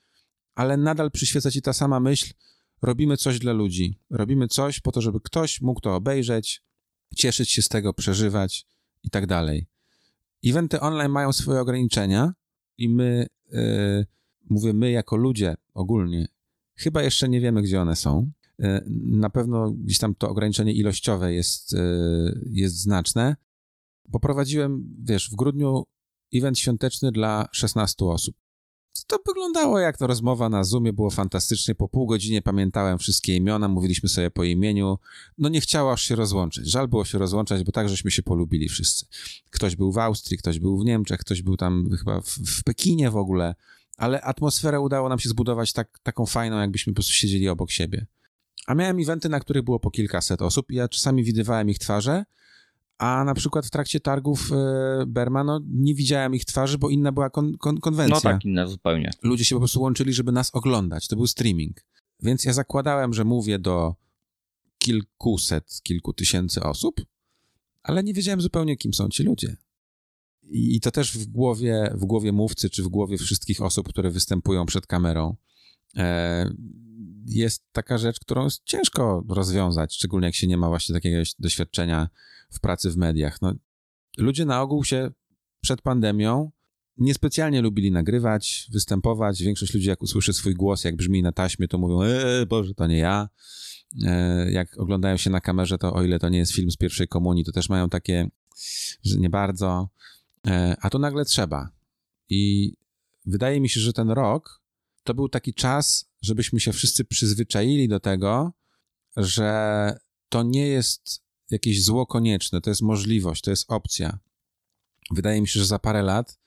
ale 0.61 0.77
nadal 0.77 1.11
przyświeca 1.11 1.51
ci 1.51 1.63
ta 1.63 1.73
sama 1.73 2.01
myśl, 2.01 2.35
robimy 2.83 3.17
coś 3.17 3.39
dla 3.39 3.53
ludzi, 3.53 3.99
robimy 4.11 4.49
coś 4.49 4.81
po 4.81 4.93
to, 4.93 5.01
żeby 5.01 5.21
ktoś 5.21 5.61
mógł 5.61 5.81
to 5.81 5.95
obejrzeć, 5.95 6.63
cieszyć 7.17 7.51
się 7.51 7.63
z 7.63 7.69
tego, 7.69 7.95
przeżywać 7.95 8.67
i 9.03 9.11
tak 9.11 9.27
dalej. 9.27 9.67
Eventy 10.45 10.81
online 10.81 11.11
mają 11.11 11.33
swoje 11.33 11.61
ograniczenia 11.61 12.33
i 12.79 12.89
my, 12.89 13.27
yy, 13.53 14.07
mówię 14.51 14.73
my 14.73 14.91
jako 14.91 15.17
ludzie 15.17 15.55
ogólnie, 15.75 16.29
chyba 16.75 17.03
jeszcze 17.03 17.29
nie 17.29 17.41
wiemy, 17.41 17.63
gdzie 17.63 17.81
one 17.81 17.97
są. 17.97 18.31
Yy, 18.59 18.85
na 19.07 19.31
pewno 19.31 19.71
gdzieś 19.71 19.99
tam 19.99 20.15
to 20.15 20.29
ograniczenie 20.29 20.73
ilościowe 20.73 21.35
jest, 21.35 21.73
yy, 21.73 22.43
jest 22.51 22.77
znaczne. 22.77 23.37
Poprowadziłem, 24.13 24.97
wiesz, 25.03 25.31
w 25.31 25.37
grudniu 25.37 25.87
event 26.35 26.59
świąteczny 26.59 27.13
dla 27.13 27.49
16 27.53 28.05
osób 28.05 28.37
to 29.11 29.19
wyglądało 29.27 29.79
jak 29.79 29.97
to 29.97 30.07
rozmowa 30.07 30.49
na 30.49 30.65
Zoomie, 30.65 30.93
było 30.93 31.11
fantastycznie. 31.11 31.75
Po 31.75 31.89
pół 31.89 32.07
godzinie 32.07 32.43
pamiętałem 32.43 32.99
wszystkie 32.99 33.37
imiona, 33.37 33.69
mówiliśmy 33.69 34.09
sobie 34.09 34.31
po 34.31 34.45
imieniu. 34.45 34.99
No 35.39 35.49
nie 35.49 35.61
chciało 35.61 35.93
aż 35.93 36.03
się 36.03 36.17
rozłączyć. 36.17 36.67
Żal 36.67 36.89
było 36.89 37.05
się 37.05 37.19
rozłączać, 37.19 37.65
bo 37.65 37.73
tak 37.73 37.89
żeśmy 37.89 38.11
się 38.11 38.23
polubili 38.23 38.69
wszyscy. 38.69 39.07
Ktoś 39.51 39.77
był 39.77 39.93
w 39.93 39.99
Austrii, 39.99 40.39
ktoś 40.39 40.59
był 40.59 40.79
w 40.79 40.85
Niemczech, 40.85 41.21
ktoś 41.21 41.43
był 41.43 41.57
tam 41.57 41.91
chyba 41.99 42.21
w, 42.21 42.27
w 42.27 42.65
Pekinie 42.65 43.11
w 43.11 43.17
ogóle, 43.17 43.55
ale 43.97 44.21
atmosferę 44.23 44.81
udało 44.81 45.09
nam 45.09 45.19
się 45.19 45.29
zbudować 45.29 45.73
tak, 45.73 45.99
taką 46.03 46.27
fajną, 46.27 46.61
jakbyśmy 46.61 46.93
po 46.93 46.95
prostu 46.95 47.13
siedzieli 47.13 47.49
obok 47.49 47.71
siebie. 47.71 48.07
A 48.67 48.75
miałem 48.75 49.01
eventy, 49.01 49.29
na 49.29 49.41
których 49.41 49.63
było 49.63 49.81
po 49.81 49.91
kilkaset 49.91 50.43
osób 50.43 50.71
i 50.71 50.75
ja 50.75 50.89
czasami 50.89 51.25
widywałem 51.25 51.71
ich 51.71 51.79
twarze, 51.79 52.25
a 53.01 53.25
na 53.25 53.35
przykład 53.35 53.67
w 53.67 53.71
trakcie 53.71 54.01
targów 54.01 54.53
e, 54.53 55.07
Berma, 55.07 55.45
no 55.45 55.61
nie 55.69 55.95
widziałem 55.95 56.35
ich 56.35 56.45
twarzy, 56.45 56.79
bo 56.79 56.91
inna 56.91 57.13
była 57.13 57.31
kon, 57.31 57.59
kon, 57.59 57.81
konwencja. 57.81 58.15
No 58.15 58.21
tak, 58.21 58.45
inna 58.45 58.67
zupełnie. 58.67 59.11
Ludzie 59.23 59.45
się 59.45 59.55
po 59.55 59.61
prostu 59.61 59.83
łączyli, 59.83 60.13
żeby 60.13 60.33
nas 60.33 60.51
oglądać. 60.55 61.09
To 61.09 61.17
był 61.17 61.27
streaming. 61.27 61.85
Więc 62.23 62.45
ja 62.45 62.53
zakładałem, 62.53 63.15
że 63.15 63.25
mówię 63.25 63.59
do 63.59 63.95
kilkuset, 64.79 65.81
kilku 65.83 66.13
tysięcy 66.13 66.63
osób, 66.63 67.01
ale 67.83 68.03
nie 68.03 68.15
wiedziałem 68.15 68.41
zupełnie, 68.41 68.77
kim 68.77 68.95
są 68.95 69.09
ci 69.09 69.23
ludzie. 69.23 69.57
I 70.51 70.81
to 70.81 70.91
też 70.91 71.19
w 71.19 71.27
głowie, 71.27 71.93
w 71.95 72.05
głowie 72.05 72.33
mówcy, 72.33 72.71
czy 72.71 72.83
w 72.83 72.89
głowie 72.89 73.19
wszystkich 73.19 73.63
osób, 73.63 73.89
które 73.89 74.11
występują 74.11 74.67
przed 74.67 74.87
kamerą, 74.87 75.37
e, 75.97 76.51
jest 77.31 77.65
taka 77.73 77.99
rzecz, 77.99 78.21
którą 78.21 78.45
jest 78.45 78.63
ciężko 78.65 79.25
rozwiązać, 79.29 79.95
szczególnie 79.95 80.27
jak 80.27 80.35
się 80.35 80.47
nie 80.47 80.57
ma 80.57 80.69
właśnie 80.69 80.95
takiego 80.95 81.23
doświadczenia 81.39 82.09
w 82.51 82.61
pracy 82.61 82.91
w 82.91 82.97
mediach. 82.97 83.43
No, 83.43 83.55
ludzie 84.19 84.45
na 84.45 84.63
ogół 84.63 84.85
się 84.85 85.11
przed 85.61 85.83
pandemią 85.83 86.51
niespecjalnie 86.99 87.61
lubili 87.61 87.91
nagrywać, 87.91 88.69
występować. 88.73 89.43
Większość 89.43 89.75
ludzi, 89.75 89.89
jak 89.89 90.03
usłyszy 90.03 90.33
swój 90.33 90.55
głos, 90.55 90.85
jak 90.85 90.97
brzmi 90.97 91.23
na 91.23 91.33
taśmie, 91.33 91.69
to 91.69 91.79
mówią, 91.79 92.03
eee, 92.03 92.47
Boże, 92.47 92.75
to 92.75 92.87
nie 92.87 92.99
ja. 92.99 93.29
E, 94.05 94.51
jak 94.53 94.79
oglądają 94.79 95.17
się 95.17 95.31
na 95.31 95.41
kamerze, 95.41 95.79
to 95.79 95.95
o 95.95 96.03
ile 96.03 96.19
to 96.19 96.29
nie 96.29 96.39
jest 96.39 96.53
film 96.53 96.71
z 96.71 96.77
pierwszej 96.77 97.09
komunii, 97.09 97.45
to 97.45 97.53
też 97.53 97.69
mają 97.69 97.89
takie, 97.89 98.29
że 99.03 99.19
nie 99.19 99.31
bardzo. 99.31 99.89
E, 100.47 100.77
a 100.81 100.91
to 100.91 100.99
nagle 100.99 101.25
trzeba. 101.25 101.71
I 102.29 102.73
wydaje 103.27 103.61
mi 103.61 103.69
się, 103.69 103.81
że 103.81 103.93
ten 103.93 104.11
rok 104.11 104.60
to 105.03 105.15
był 105.15 105.29
taki 105.29 105.55
czas, 105.55 106.11
żebyśmy 106.23 106.61
się 106.61 106.73
wszyscy 106.73 107.05
przyzwyczaili 107.05 107.89
do 107.89 108.01
tego, 108.01 108.53
że 109.17 109.99
to 110.29 110.43
nie 110.43 110.67
jest 110.67 111.23
jakieś 111.51 111.85
zło 111.85 112.07
konieczne, 112.07 112.61
to 112.61 112.71
jest 112.71 112.83
możliwość, 112.83 113.43
to 113.43 113.51
jest 113.51 113.71
opcja. 113.71 114.19
Wydaje 115.11 115.41
mi 115.41 115.49
się, 115.49 115.61
że 115.61 115.67
za 115.67 115.79
parę 115.79 116.03
lat 116.03 116.39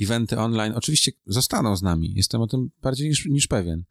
eventy 0.00 0.38
online 0.38 0.72
oczywiście 0.76 1.12
zostaną 1.26 1.76
z 1.76 1.82
nami, 1.82 2.12
jestem 2.14 2.40
o 2.40 2.46
tym 2.46 2.70
bardziej 2.82 3.08
niż, 3.08 3.26
niż 3.26 3.46
pewien, 3.46 3.84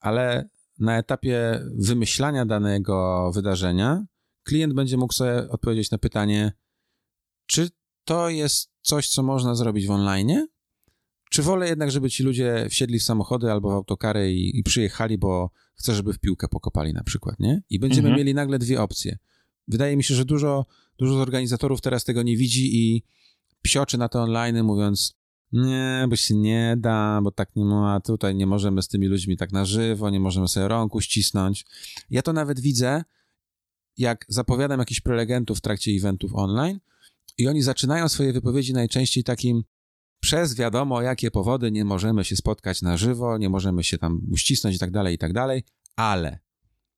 ale 0.00 0.48
na 0.78 0.98
etapie 0.98 1.64
wymyślania 1.74 2.46
danego 2.46 3.30
wydarzenia 3.34 4.04
klient 4.42 4.74
będzie 4.74 4.96
mógł 4.96 5.12
sobie 5.12 5.50
odpowiedzieć 5.50 5.90
na 5.90 5.98
pytanie, 5.98 6.52
czy 7.46 7.70
to 8.04 8.28
jest 8.28 8.70
coś, 8.80 9.08
co 9.08 9.22
można 9.22 9.54
zrobić 9.54 9.86
w 9.86 9.90
online, 9.90 10.46
czy 11.34 11.42
wolę 11.42 11.68
jednak, 11.68 11.90
żeby 11.90 12.10
ci 12.10 12.22
ludzie 12.22 12.66
wsiedli 12.70 12.98
w 12.98 13.02
samochody 13.02 13.52
albo 13.52 13.70
w 13.70 13.72
autokary 13.72 14.32
i, 14.32 14.58
i 14.58 14.62
przyjechali, 14.62 15.18
bo 15.18 15.50
chcę, 15.74 15.94
żeby 15.94 16.12
w 16.12 16.18
piłkę 16.18 16.48
pokopali 16.48 16.92
na 16.92 17.04
przykład, 17.04 17.40
nie? 17.40 17.62
I 17.70 17.78
będziemy 17.78 18.08
mhm. 18.08 18.18
mieli 18.18 18.34
nagle 18.34 18.58
dwie 18.58 18.82
opcje. 18.82 19.18
Wydaje 19.68 19.96
mi 19.96 20.04
się, 20.04 20.14
że 20.14 20.24
dużo, 20.24 20.66
dużo 20.98 21.14
organizatorów 21.14 21.80
teraz 21.80 22.04
tego 22.04 22.22
nie 22.22 22.36
widzi 22.36 22.76
i 22.76 23.02
psioczy 23.62 23.98
na 23.98 24.08
to 24.08 24.22
online, 24.22 24.62
mówiąc 24.62 25.14
nie, 25.52 26.06
bo 26.08 26.16
się 26.16 26.34
nie 26.36 26.76
da, 26.78 27.20
bo 27.22 27.30
tak 27.30 27.56
nie 27.56 27.64
ma, 27.64 28.00
tutaj 28.00 28.34
nie 28.34 28.46
możemy 28.46 28.82
z 28.82 28.88
tymi 28.88 29.06
ludźmi 29.06 29.36
tak 29.36 29.52
na 29.52 29.64
żywo, 29.64 30.10
nie 30.10 30.20
możemy 30.20 30.48
sobie 30.48 30.68
rąku 30.68 31.00
ścisnąć. 31.00 31.66
Ja 32.10 32.22
to 32.22 32.32
nawet 32.32 32.60
widzę, 32.60 33.04
jak 33.96 34.24
zapowiadam 34.28 34.78
jakichś 34.80 35.00
prelegentów 35.00 35.58
w 35.58 35.60
trakcie 35.60 35.90
eventów 35.90 36.34
online 36.34 36.80
i 37.38 37.48
oni 37.48 37.62
zaczynają 37.62 38.08
swoje 38.08 38.32
wypowiedzi 38.32 38.72
najczęściej 38.72 39.24
takim 39.24 39.64
przez 40.24 40.54
wiadomo 40.54 41.02
jakie 41.02 41.30
powody 41.30 41.70
nie 41.70 41.84
możemy 41.84 42.24
się 42.24 42.36
spotkać 42.36 42.82
na 42.82 42.96
żywo, 42.96 43.38
nie 43.38 43.48
możemy 43.48 43.84
się 43.84 43.98
tam 43.98 44.20
uścisnąć 44.30 44.76
i 44.76 44.78
tak 44.78 44.90
dalej, 44.90 45.14
i 45.14 45.18
tak 45.18 45.32
dalej, 45.32 45.64
ale 45.96 46.38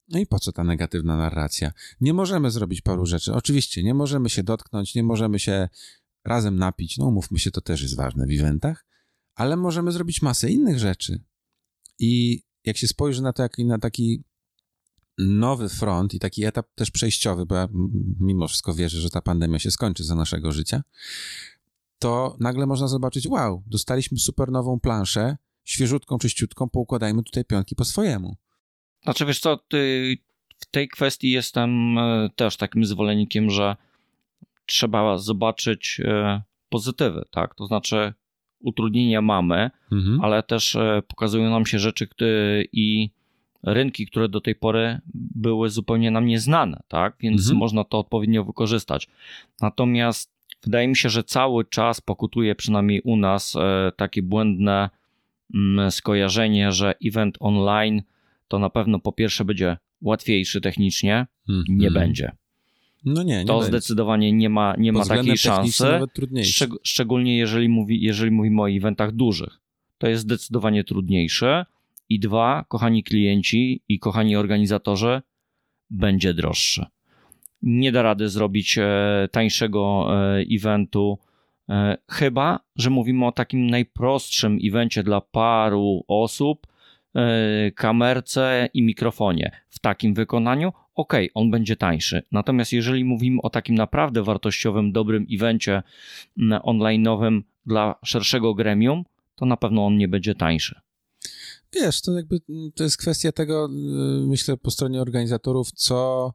no 0.09 0.19
i 0.19 0.27
po 0.27 0.39
co 0.39 0.53
ta 0.53 0.65
negatywna 0.65 1.17
narracja? 1.17 1.73
Nie 2.01 2.15
możemy 2.15 2.51
zrobić 2.51 2.81
paru 2.81 3.07
rzeczy. 3.07 3.35
Oczywiście, 3.35 3.83
nie 3.83 3.95
możemy 3.95 4.31
się 4.31 4.43
dotknąć, 4.43 4.95
nie 4.95 5.03
możemy 5.03 5.39
się 5.39 5.69
razem 6.25 6.57
napić. 6.57 6.99
No, 6.99 7.07
umówmy 7.07 7.39
się, 7.39 7.51
to 7.51 7.61
też 7.61 7.83
jest 7.83 7.97
ważne 7.97 8.27
w 8.27 8.31
eventach, 8.31 8.87
ale 9.35 9.57
możemy 9.57 9.93
zrobić 9.93 10.23
masę 10.23 10.51
innych 10.51 10.79
rzeczy. 10.79 11.25
I 11.99 12.43
jak 12.65 12.77
się 12.77 12.89
spojrzy 12.89 13.23
na 13.23 13.33
to 13.33 13.43
jak 13.43 13.59
na 13.59 13.79
taki 13.79 14.25
nowy 15.19 15.69
front 15.69 16.15
i 16.15 16.19
taki 16.19 16.45
etap 16.45 16.67
też 16.75 16.91
przejściowy, 16.91 17.47
bo 17.47 17.55
ja 17.55 17.69
mimo 18.21 18.49
wszystko 18.49 18.75
wierzę, 18.75 19.01
że 19.01 19.11
ta 19.11 19.21
pandemia 19.21 19.59
się 19.59 19.71
skończy 19.71 20.05
za 20.05 20.15
naszego 20.15 20.53
życia, 20.53 20.83
to 21.99 22.37
nagle 22.41 22.67
można 22.67 22.89
zobaczyć, 22.89 23.27
wow, 23.29 23.63
dostaliśmy 23.67 24.19
super 24.19 24.51
nową 24.51 24.81
planszę, 24.81 25.37
świeżutką, 25.65 26.19
czyściutką, 26.19 26.69
poukładajmy 26.69 27.23
tutaj 27.23 27.45
pionki 27.45 27.77
po 27.77 27.85
swojemu. 27.85 28.37
Znaczy, 29.03 29.27
wiesz 29.27 29.41
co, 29.41 29.57
ty, 29.57 30.17
w 30.59 30.67
tej 30.67 30.89
kwestii 30.89 31.31
jestem 31.31 31.99
e, 31.99 32.31
też 32.37 32.57
takim 32.57 32.85
zwolennikiem, 32.85 33.51
że 33.51 33.77
trzeba 34.67 35.19
zobaczyć 35.19 36.01
e, 36.05 36.43
pozytywy, 36.69 37.25
tak? 37.31 37.55
To 37.55 37.67
znaczy, 37.67 38.13
utrudnienia 38.61 39.23
mamy, 39.23 39.71
mhm. 39.93 40.21
ale 40.25 40.43
też 40.43 40.77
e, 40.77 41.03
pokazują 41.09 41.51
nam 41.51 41.67
się 41.67 41.79
rzeczy 41.79 42.09
i 42.73 43.11
rynki, 43.63 44.07
które 44.07 44.29
do 44.29 44.41
tej 44.41 44.55
pory 44.55 45.01
były 45.15 45.71
zupełnie 45.71 46.11
nam 46.11 46.27
nieznane, 46.27 46.83
tak? 46.89 47.17
Więc 47.21 47.41
mhm. 47.41 47.59
można 47.59 47.85
to 47.85 47.99
odpowiednio 47.99 48.45
wykorzystać. 48.45 49.09
Natomiast 49.61 50.36
wydaje 50.65 50.89
mi 50.89 50.97
się, 50.97 51.09
że 51.09 51.25
cały 51.25 51.65
czas 51.65 52.01
pokutuje 52.01 52.55
przynajmniej 52.55 53.01
u 53.01 53.17
nas 53.17 53.55
takie 53.97 54.23
błędne 54.23 54.91
mm, 55.55 55.91
skojarzenie, 55.91 56.73
że 56.73 56.95
event 57.05 57.37
online 57.41 58.03
to 58.49 58.59
na 58.59 58.71
pewno 58.71 58.99
po 58.99 59.13
pierwsze 59.13 59.45
będzie 59.45 59.77
łatwiejszy 60.01 60.61
technicznie, 60.61 61.27
mm, 61.49 61.65
nie 61.69 61.89
mm. 61.89 62.03
będzie. 62.03 62.33
No 63.05 63.23
nie, 63.23 63.39
nie 63.39 63.45
To 63.45 63.55
będzie. 63.55 63.69
zdecydowanie 63.69 64.33
nie 64.33 64.51
ma, 64.51 64.75
nie 64.79 64.93
ma 64.93 65.05
takiej 65.05 65.39
szansy. 65.39 65.85
Nawet 65.85 66.11
Szczeg 66.45 66.71
szczególnie 66.83 67.37
jeżeli, 67.37 67.69
mówi, 67.69 68.03
jeżeli 68.03 68.31
mówimy 68.31 68.63
o 68.63 68.71
eventach 68.71 69.13
dużych. 69.13 69.61
To 69.99 70.09
jest 70.09 70.23
zdecydowanie 70.23 70.85
trudniejsze. 70.85 71.67
I 72.09 72.21
dwa, 72.21 72.65
kochani 72.69 73.05
klienci 73.05 73.83
i 73.89 73.99
kochani 73.99 74.37
organizatorzy, 74.37 75.23
będzie 75.91 76.35
droższe. 76.35 76.87
Nie 77.63 77.93
da 77.93 78.03
rady 78.03 78.29
zrobić 78.29 78.79
e, 78.79 79.29
tańszego 79.33 80.07
e, 80.11 80.45
eventu, 80.57 81.19
e, 81.69 81.97
chyba 82.11 82.61
że 82.77 82.91
mówimy 82.91 83.27
o 83.27 83.33
takim 83.33 83.67
najprostszym 83.67 84.59
evencie 84.65 85.03
dla 85.03 85.21
paru 85.21 86.05
osób, 86.09 86.67
kamerce 87.75 88.69
i 88.75 88.83
mikrofonie 88.83 89.51
w 89.69 89.79
takim 89.79 90.15
wykonaniu, 90.15 90.73
ok, 90.95 91.13
on 91.35 91.51
będzie 91.51 91.77
tańszy. 91.77 92.23
Natomiast 92.33 92.73
jeżeli 92.73 93.05
mówimy 93.05 93.43
o 93.43 93.51
takim 93.51 93.75
naprawdę 93.75 94.23
wartościowym, 94.23 94.93
dobrym 94.93 95.27
evencie 95.33 95.83
online'owym 96.39 97.43
dla 97.67 97.95
szerszego 98.05 98.55
gremium, 98.55 99.05
to 99.35 99.47
na 99.47 99.57
pewno 99.57 99.87
on 99.87 99.97
nie 99.97 100.09
będzie 100.09 100.35
tańszy. 100.35 100.81
Wiesz, 101.73 102.03
to 102.03 102.13
jakby 102.13 102.41
to 102.75 102.85
jest 102.85 102.97
kwestia 102.97 103.33
tego, 103.33 103.67
y, 103.67 104.27
myślę, 104.27 104.57
po 104.57 104.71
stronie 104.71 105.01
organizatorów, 105.01 105.73
co 105.73 106.33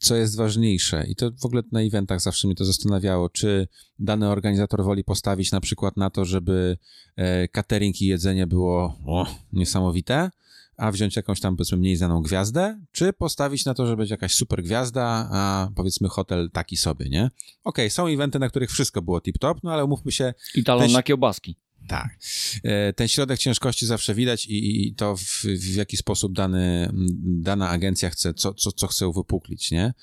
co 0.00 0.16
jest 0.16 0.36
ważniejsze. 0.36 1.06
I 1.06 1.16
to 1.16 1.30
w 1.40 1.44
ogóle 1.44 1.62
na 1.72 1.80
eventach 1.80 2.20
zawsze 2.20 2.48
mnie 2.48 2.54
to 2.54 2.64
zastanawiało, 2.64 3.28
czy 3.28 3.68
dany 3.98 4.28
organizator 4.28 4.84
woli 4.84 5.04
postawić 5.04 5.52
na 5.52 5.60
przykład 5.60 5.96
na 5.96 6.10
to, 6.10 6.24
żeby 6.24 6.78
e, 7.16 7.48
catering 7.48 8.02
i 8.02 8.06
jedzenie 8.06 8.46
było 8.46 8.98
o, 9.06 9.26
niesamowite, 9.52 10.30
a 10.76 10.92
wziąć 10.92 11.16
jakąś 11.16 11.40
tam 11.40 11.56
powiedzmy 11.56 11.78
mniej 11.78 11.96
znaną 11.96 12.22
gwiazdę, 12.22 12.80
czy 12.92 13.12
postawić 13.12 13.64
na 13.64 13.74
to, 13.74 13.86
żeby 13.86 14.02
być 14.02 14.10
jakaś 14.10 14.34
super 14.34 14.62
gwiazda, 14.62 15.28
a 15.32 15.70
powiedzmy 15.74 16.08
hotel 16.08 16.50
taki 16.52 16.76
sobie, 16.76 17.08
nie? 17.08 17.24
Okej, 17.24 17.32
okay, 17.64 17.90
są 17.90 18.06
eventy, 18.06 18.38
na 18.38 18.48
których 18.48 18.70
wszystko 18.70 19.02
było 19.02 19.18
tip-top, 19.18 19.54
no 19.62 19.72
ale 19.72 19.84
umówmy 19.84 20.12
się... 20.12 20.34
I 20.54 20.64
talon 20.64 20.92
na 20.92 21.02
kiełbaski. 21.02 21.56
Tak. 21.88 22.18
E, 22.64 22.92
ten 22.92 23.08
środek 23.08 23.38
ciężkości 23.38 23.86
zawsze 23.86 24.14
widać 24.14 24.46
i, 24.46 24.88
i 24.88 24.94
to 24.94 25.16
w, 25.16 25.42
w, 25.42 25.74
jaki 25.74 25.96
sposób 25.96 26.32
dany, 26.32 26.90
dana 27.22 27.68
agencja 27.68 28.10
chce, 28.10 28.34
co, 28.34 28.54
co, 28.54 28.72
co 28.72 28.86
chce 28.86 29.08
uwypuklić, 29.08 29.70
nie? 29.70 29.94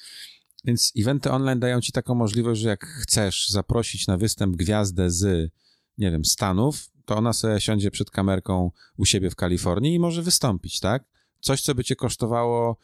Więc 0.65 0.91
eventy 0.97 1.31
online 1.31 1.59
dają 1.59 1.81
ci 1.81 1.91
taką 1.91 2.15
możliwość, 2.15 2.61
że 2.61 2.69
jak 2.69 2.85
chcesz 2.85 3.49
zaprosić 3.49 4.07
na 4.07 4.17
występ 4.17 4.55
gwiazdę 4.55 5.11
z, 5.11 5.51
nie 5.97 6.11
wiem, 6.11 6.25
Stanów, 6.25 6.89
to 7.05 7.15
ona 7.15 7.33
sobie 7.33 7.61
siądzie 7.61 7.91
przed 7.91 8.11
kamerką 8.11 8.71
u 8.97 9.05
siebie 9.05 9.29
w 9.29 9.35
Kalifornii 9.35 9.93
i 9.93 9.99
może 9.99 10.21
wystąpić, 10.21 10.79
tak? 10.79 11.03
Coś, 11.43 11.61
co 11.61 11.75
by 11.75 11.83
cię 11.83 11.95
kosztowało 11.95 12.77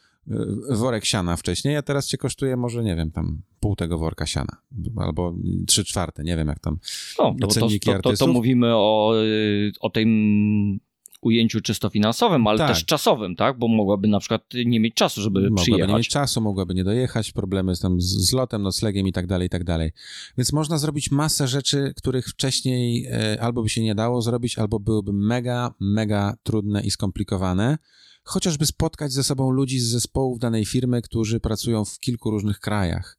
Y, 0.70 0.76
worek 0.76 1.04
siana 1.04 1.36
wcześniej, 1.36 1.76
a 1.76 1.82
teraz 1.82 2.08
cię 2.08 2.18
kosztuje 2.18 2.56
może, 2.56 2.82
nie 2.82 2.96
wiem, 2.96 3.10
tam 3.10 3.42
pół 3.60 3.76
tego 3.76 3.98
worka 3.98 4.26
siana, 4.26 4.56
albo 4.96 5.34
trzy 5.66 5.84
czwarte, 5.84 6.24
nie 6.24 6.36
wiem 6.36 6.48
jak 6.48 6.58
tam 6.58 6.78
no, 7.18 7.34
to, 7.40 7.46
to, 7.46 7.68
to, 8.02 8.16
to, 8.16 8.26
mówimy 8.26 8.74
o, 8.74 9.12
y, 9.24 9.72
o 9.80 9.90
tym 9.90 10.80
ujęciu 11.20 11.60
czysto 11.60 11.90
finansowym, 11.90 12.46
ale 12.46 12.58
tak. 12.58 12.68
też 12.68 12.84
czasowym, 12.84 13.36
tak? 13.36 13.58
Bo 13.58 13.68
mogłaby 13.68 14.08
na 14.08 14.20
przykład 14.20 14.42
nie 14.66 14.80
mieć 14.80 14.94
czasu, 14.94 15.20
żeby 15.22 15.40
mogłaby 15.40 15.56
przyjechać. 15.56 15.80
Mogłaby 15.80 15.92
nie 15.92 15.98
mieć 15.98 16.08
czasu, 16.08 16.40
mogłaby 16.40 16.74
nie 16.74 16.84
dojechać, 16.84 17.32
problemy 17.32 17.76
z, 17.76 17.80
tam 17.80 18.00
z, 18.00 18.04
z 18.04 18.32
lotem, 18.32 18.62
noclegiem 18.62 19.06
i 19.06 19.12
tak 19.12 19.26
dalej, 19.26 19.46
i 19.46 19.50
tak 19.50 19.64
dalej. 19.64 19.90
Więc 20.38 20.52
można 20.52 20.78
zrobić 20.78 21.10
masę 21.10 21.48
rzeczy, 21.48 21.92
których 21.96 22.26
wcześniej 22.26 23.06
e, 23.06 23.42
albo 23.42 23.62
by 23.62 23.68
się 23.68 23.82
nie 23.82 23.94
dało 23.94 24.22
zrobić, 24.22 24.58
albo 24.58 24.80
byłyby 24.80 25.12
mega, 25.12 25.74
mega 25.80 26.34
trudne 26.42 26.82
i 26.82 26.90
skomplikowane 26.90 27.78
chociażby 28.22 28.66
spotkać 28.66 29.12
ze 29.12 29.24
sobą 29.24 29.50
ludzi 29.50 29.80
z 29.80 29.86
zespołów 29.86 30.38
danej 30.38 30.66
firmy, 30.66 31.02
którzy 31.02 31.40
pracują 31.40 31.84
w 31.84 31.98
kilku 31.98 32.30
różnych 32.30 32.60
krajach. 32.60 33.18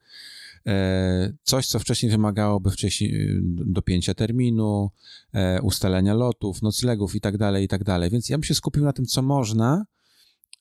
E, 0.67 1.33
coś, 1.43 1.67
co 1.67 1.79
wcześniej 1.79 2.11
wymagałoby 2.11 2.71
wcześniej 2.71 3.15
y, 3.15 3.39
dopięcia 3.65 4.13
terminu, 4.13 4.91
e, 5.33 5.61
ustalenia 5.61 6.13
lotów, 6.13 6.61
noclegów 6.61 7.15
i 7.15 7.21
tak 7.21 7.37
dalej, 7.37 7.65
i 7.65 7.67
tak. 7.67 7.81
Więc 8.11 8.29
ja 8.29 8.37
bym 8.37 8.43
się 8.43 8.55
skupił 8.55 8.83
na 8.83 8.93
tym, 8.93 9.05
co 9.05 9.21
można, 9.21 9.85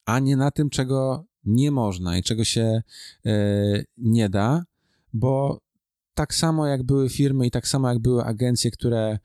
a 0.04 0.18
nie 0.18 0.36
na 0.36 0.50
tym, 0.50 0.70
czego 0.70 1.24
nie 1.44 1.70
można 1.70 2.18
i 2.18 2.22
czego 2.22 2.44
się 2.44 2.82
e, 3.26 3.32
nie 3.96 4.28
da, 4.28 4.64
bo 5.12 5.60
tak 6.14 6.34
samo 6.34 6.66
jak 6.66 6.82
były 6.82 7.08
firmy 7.08 7.46
i 7.46 7.50
tak 7.50 7.68
samo 7.68 7.88
jak 7.88 7.98
były 7.98 8.24
agencje, 8.24 8.70
które 8.70 9.18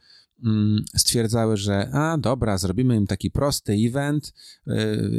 stwierdzały, 0.95 1.57
że 1.57 1.89
a 1.93 2.17
dobra, 2.17 2.57
zrobimy 2.57 2.95
im 2.95 3.07
taki 3.07 3.31
prosty 3.31 3.73
event, 3.73 4.33
y, 4.67 4.73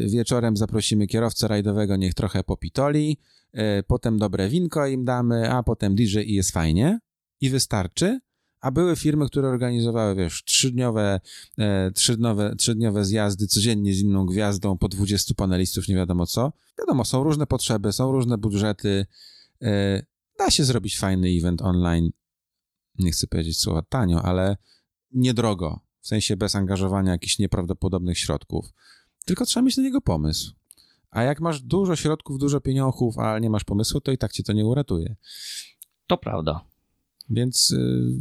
wieczorem 0.09 0.57
zaprosimy 0.57 1.07
kierowcę 1.07 1.49
rajdowego, 1.49 1.97
niech 1.97 2.14
trochę 2.14 2.45
popitoli, 2.45 3.19
y, 3.55 3.59
potem 3.87 4.19
dobre 4.19 4.49
winko 4.49 4.87
im 4.87 5.05
damy, 5.05 5.51
a 5.51 5.62
potem 5.62 5.95
DJ 5.95 6.19
i 6.19 6.35
jest 6.35 6.51
fajnie 6.51 7.01
i 7.41 7.51
wystarczy. 7.51 8.21
A 8.61 8.71
były 8.71 8.97
firmy, 8.97 9.27
które 9.27 9.49
organizowały, 9.49 10.14
wiesz, 10.14 10.45
trzydniowe, 10.45 11.21
e, 11.59 11.91
trzydniowe, 11.91 12.57
trzydniowe 12.57 13.05
zjazdy 13.05 13.47
codziennie 13.47 13.95
z 13.95 14.01
inną 14.01 14.27
gwiazdą, 14.27 14.79
po 14.79 14.89
20 14.89 15.35
panelistów, 15.35 15.89
nie 15.89 15.95
wiadomo 15.95 16.27
co. 16.27 16.53
Wiadomo, 16.79 17.05
są 17.05 17.25
różne 17.25 17.47
potrzeby, 17.47 17.93
są 17.93 18.12
różne 18.12 18.39
budżety. 18.39 19.07
E, 19.62 20.03
da 20.39 20.51
się 20.51 20.64
zrobić 20.64 20.99
fajny 20.99 21.29
event 21.29 21.62
online. 21.62 22.11
Nie 22.99 23.11
chcę 23.11 23.27
powiedzieć 23.27 23.61
słowa 23.61 23.83
tanio, 23.83 24.23
ale 24.23 24.57
niedrogo, 25.17 25.81
w 26.01 26.07
sensie 26.07 26.37
bez 26.37 26.55
angażowania 26.55 27.12
jakichś 27.12 27.39
nieprawdopodobnych 27.39 28.19
środków, 28.19 28.73
tylko 29.25 29.47
trzeba 29.47 29.64
mieć 29.64 29.77
na 29.77 29.83
niego 29.83 30.01
pomysł. 30.01 30.53
A 31.11 31.23
jak 31.23 31.41
masz 31.41 31.61
dużo 31.61 31.97
środków, 31.97 32.39
dużo 32.39 32.61
pieniążków, 32.61 33.19
a 33.19 33.39
nie 33.39 33.51
masz 33.51 33.64
pomysłu, 33.64 34.01
to 34.01 34.12
i 34.12 34.19
tak 34.19 34.33
cię 34.33 34.43
to 34.43 34.53
nie 34.53 34.67
uratuje. 34.67 35.17
To 36.07 36.19
prawda. 36.19 36.64
Więc 37.31 37.71
y, 37.71 38.17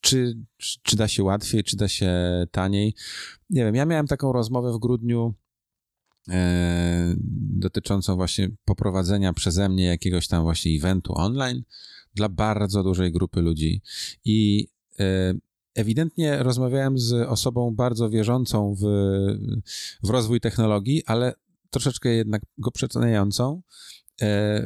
czy, 0.00 0.38
czy 0.82 0.96
da 0.96 1.08
się 1.08 1.22
łatwiej, 1.22 1.64
czy 1.64 1.76
da 1.76 1.88
się 1.88 2.12
taniej? 2.50 2.94
Nie 3.50 3.64
wiem, 3.64 3.74
ja 3.74 3.86
miałem 3.86 4.06
taką 4.06 4.32
rozmowę 4.32 4.72
w 4.72 4.78
grudniu 4.78 5.34
e, 6.28 7.14
dotyczącą 7.58 8.16
właśnie 8.16 8.50
poprowadzenia 8.64 9.32
przeze 9.32 9.68
mnie 9.68 9.84
jakiegoś 9.84 10.28
tam 10.28 10.42
właśnie 10.42 10.76
eventu 10.76 11.12
online 11.16 11.62
dla 12.14 12.28
bardzo 12.28 12.82
dużej 12.82 13.12
grupy 13.12 13.40
ludzi. 13.40 13.82
I 14.24 14.68
e, 15.00 15.34
ewidentnie 15.74 16.42
rozmawiałem 16.42 16.98
z 16.98 17.12
osobą 17.12 17.74
bardzo 17.74 18.10
wierzącą 18.10 18.74
w, 18.74 18.82
w 20.02 20.10
rozwój 20.10 20.40
technologii, 20.40 21.02
ale 21.06 21.34
troszeczkę 21.70 22.08
jednak 22.08 22.42
go 22.58 22.70
przeceniającą. 22.70 23.62
E, 24.22 24.64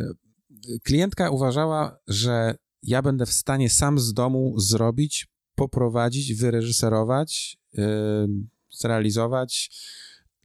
klientka 0.82 1.30
uważała, 1.30 1.98
że 2.06 2.54
ja 2.82 3.02
będę 3.02 3.26
w 3.26 3.32
stanie 3.32 3.70
sam 3.70 3.98
z 3.98 4.12
domu 4.12 4.60
zrobić, 4.60 5.26
poprowadzić, 5.54 6.34
wyreżyserować, 6.34 7.58
e, 7.78 8.26
zrealizować 8.70 9.70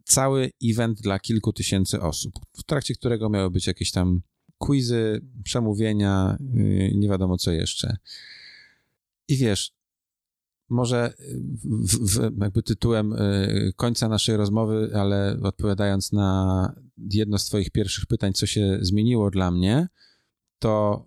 cały 0.04 0.52
event 0.64 1.02
dla 1.02 1.20
kilku 1.20 1.54
tysięcy 1.54 2.02
osób, 2.02 2.34
w 2.58 2.64
trakcie 2.64 2.96
którego 2.96 3.30
miały 3.30 3.52
być 3.52 3.68
jakieś 3.68 3.92
tam 3.92 4.22
quizy, 4.58 5.22
przemówienia, 5.44 6.38
e, 6.40 6.46
nie 6.96 7.10
wiadomo 7.10 7.38
co 7.38 7.52
jeszcze. 7.52 7.98
I 9.28 9.38
wiesz, 9.38 9.74
może 10.70 11.14
w, 11.64 12.18
w, 12.18 12.42
jakby 12.42 12.64
tytułem 12.64 13.14
y, 13.14 13.74
końca 13.76 14.10
naszej 14.10 14.38
rozmowy, 14.38 14.92
ale 14.94 15.38
odpowiadając 15.44 16.12
na 16.12 16.76
jedno 16.98 17.38
z 17.38 17.46
Twoich 17.46 17.70
pierwszych 17.72 18.06
pytań, 18.06 18.34
co 18.34 18.46
się 18.46 18.78
zmieniło 18.82 19.32
dla 19.32 19.52
mnie, 19.52 19.88
to 20.60 21.06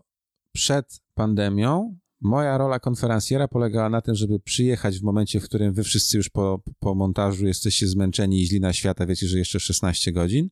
przed 0.52 1.00
pandemią 1.14 1.98
moja 2.20 2.59
rola 2.59 2.78
konferencjera 2.80 3.48
polegała 3.48 3.88
na 3.88 4.00
tym, 4.00 4.14
żeby 4.14 4.40
przyjechać 4.40 4.98
w 4.98 5.02
momencie, 5.02 5.40
w 5.40 5.44
którym 5.44 5.74
wy 5.74 5.84
wszyscy 5.84 6.16
już 6.16 6.28
po, 6.28 6.62
po 6.78 6.94
montażu 6.94 7.46
jesteście 7.46 7.88
zmęczeni 7.88 8.42
i 8.42 8.46
źli 8.46 8.61
na 8.61 8.72
świata, 8.72 9.07
wiecie, 9.07 9.26
że 9.28 9.38
jeszcze 9.38 9.61
16 9.61 10.12
godzin, 10.12 10.48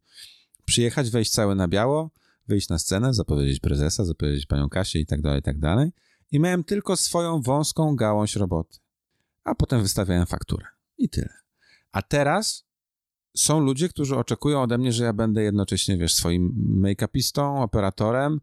przyjechać, 0.64 1.10
wejść 1.10 1.30
cały 1.30 1.54
na 1.54 1.68
biało, 1.68 2.10
wyjść 2.48 2.68
na 2.68 2.78
scenę, 2.78 3.14
zapowiedzieć 3.14 3.60
prezesa, 3.60 4.04
zapowiedzieć 4.04 4.46
panią 4.46 4.68
Kasię 4.68 5.00
i 5.00 5.06
tak 5.06 5.22
dalej, 5.22 5.40
i 5.40 5.42
tak 5.42 5.58
dalej. 5.58 5.90
I 6.32 6.40
miałem 6.40 6.64
tylko 6.64 6.96
swoją 6.96 7.42
wąską 7.42 7.96
gałąź 7.96 8.36
roboty. 8.36 8.78
A 9.44 9.54
potem 9.54 9.82
wystawiałem 9.82 10.26
fakturę. 10.26 10.66
I 10.98 11.08
tyle. 11.08 11.34
A 11.92 12.02
teraz 12.02 12.64
są 13.36 13.60
ludzie, 13.60 13.88
którzy 13.88 14.16
oczekują 14.16 14.62
ode 14.62 14.78
mnie, 14.78 14.92
że 14.92 15.04
ja 15.04 15.12
będę 15.12 15.42
jednocześnie, 15.42 15.96
wiesz, 15.98 16.14
swoim 16.14 16.54
make-upistą, 16.82 17.62
operatorem, 17.62 18.40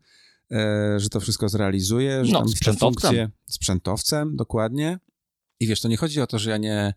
e, 0.51 0.93
że 0.99 1.09
to 1.09 1.19
wszystko 1.19 1.49
zrealizuję, 1.49 2.25
że 2.25 2.33
No, 2.33 2.39
tam 2.39 2.49
sprzętowcem. 2.49 3.11
funkcje- 3.11 3.29
sprzętowcem, 3.45 4.35
dokładnie. 4.35 4.99
I 5.59 5.67
wiesz, 5.67 5.81
to 5.81 5.87
nie 5.87 5.97
chodzi 5.97 6.21
o 6.21 6.27
to, 6.27 6.39
że 6.39 6.49
ja 6.49 6.57
nie, 6.57 6.93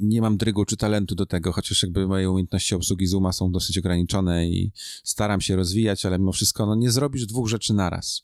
nie 0.00 0.20
mam 0.20 0.36
drygu 0.36 0.64
czy 0.64 0.76
talentu 0.76 1.14
do 1.14 1.26
tego, 1.26 1.52
chociaż 1.52 1.82
jakby 1.82 2.06
moje 2.06 2.30
umiejętności 2.30 2.74
obsługi 2.74 3.06
Zooma 3.06 3.32
są 3.32 3.52
dosyć 3.52 3.78
ograniczone 3.78 4.48
i 4.48 4.72
staram 5.04 5.40
się 5.40 5.56
rozwijać, 5.56 6.06
ale 6.06 6.18
mimo 6.18 6.32
wszystko 6.32 6.66
no, 6.66 6.74
nie 6.74 6.90
zrobisz 6.90 7.26
dwóch 7.26 7.48
rzeczy 7.48 7.74
naraz. 7.74 8.22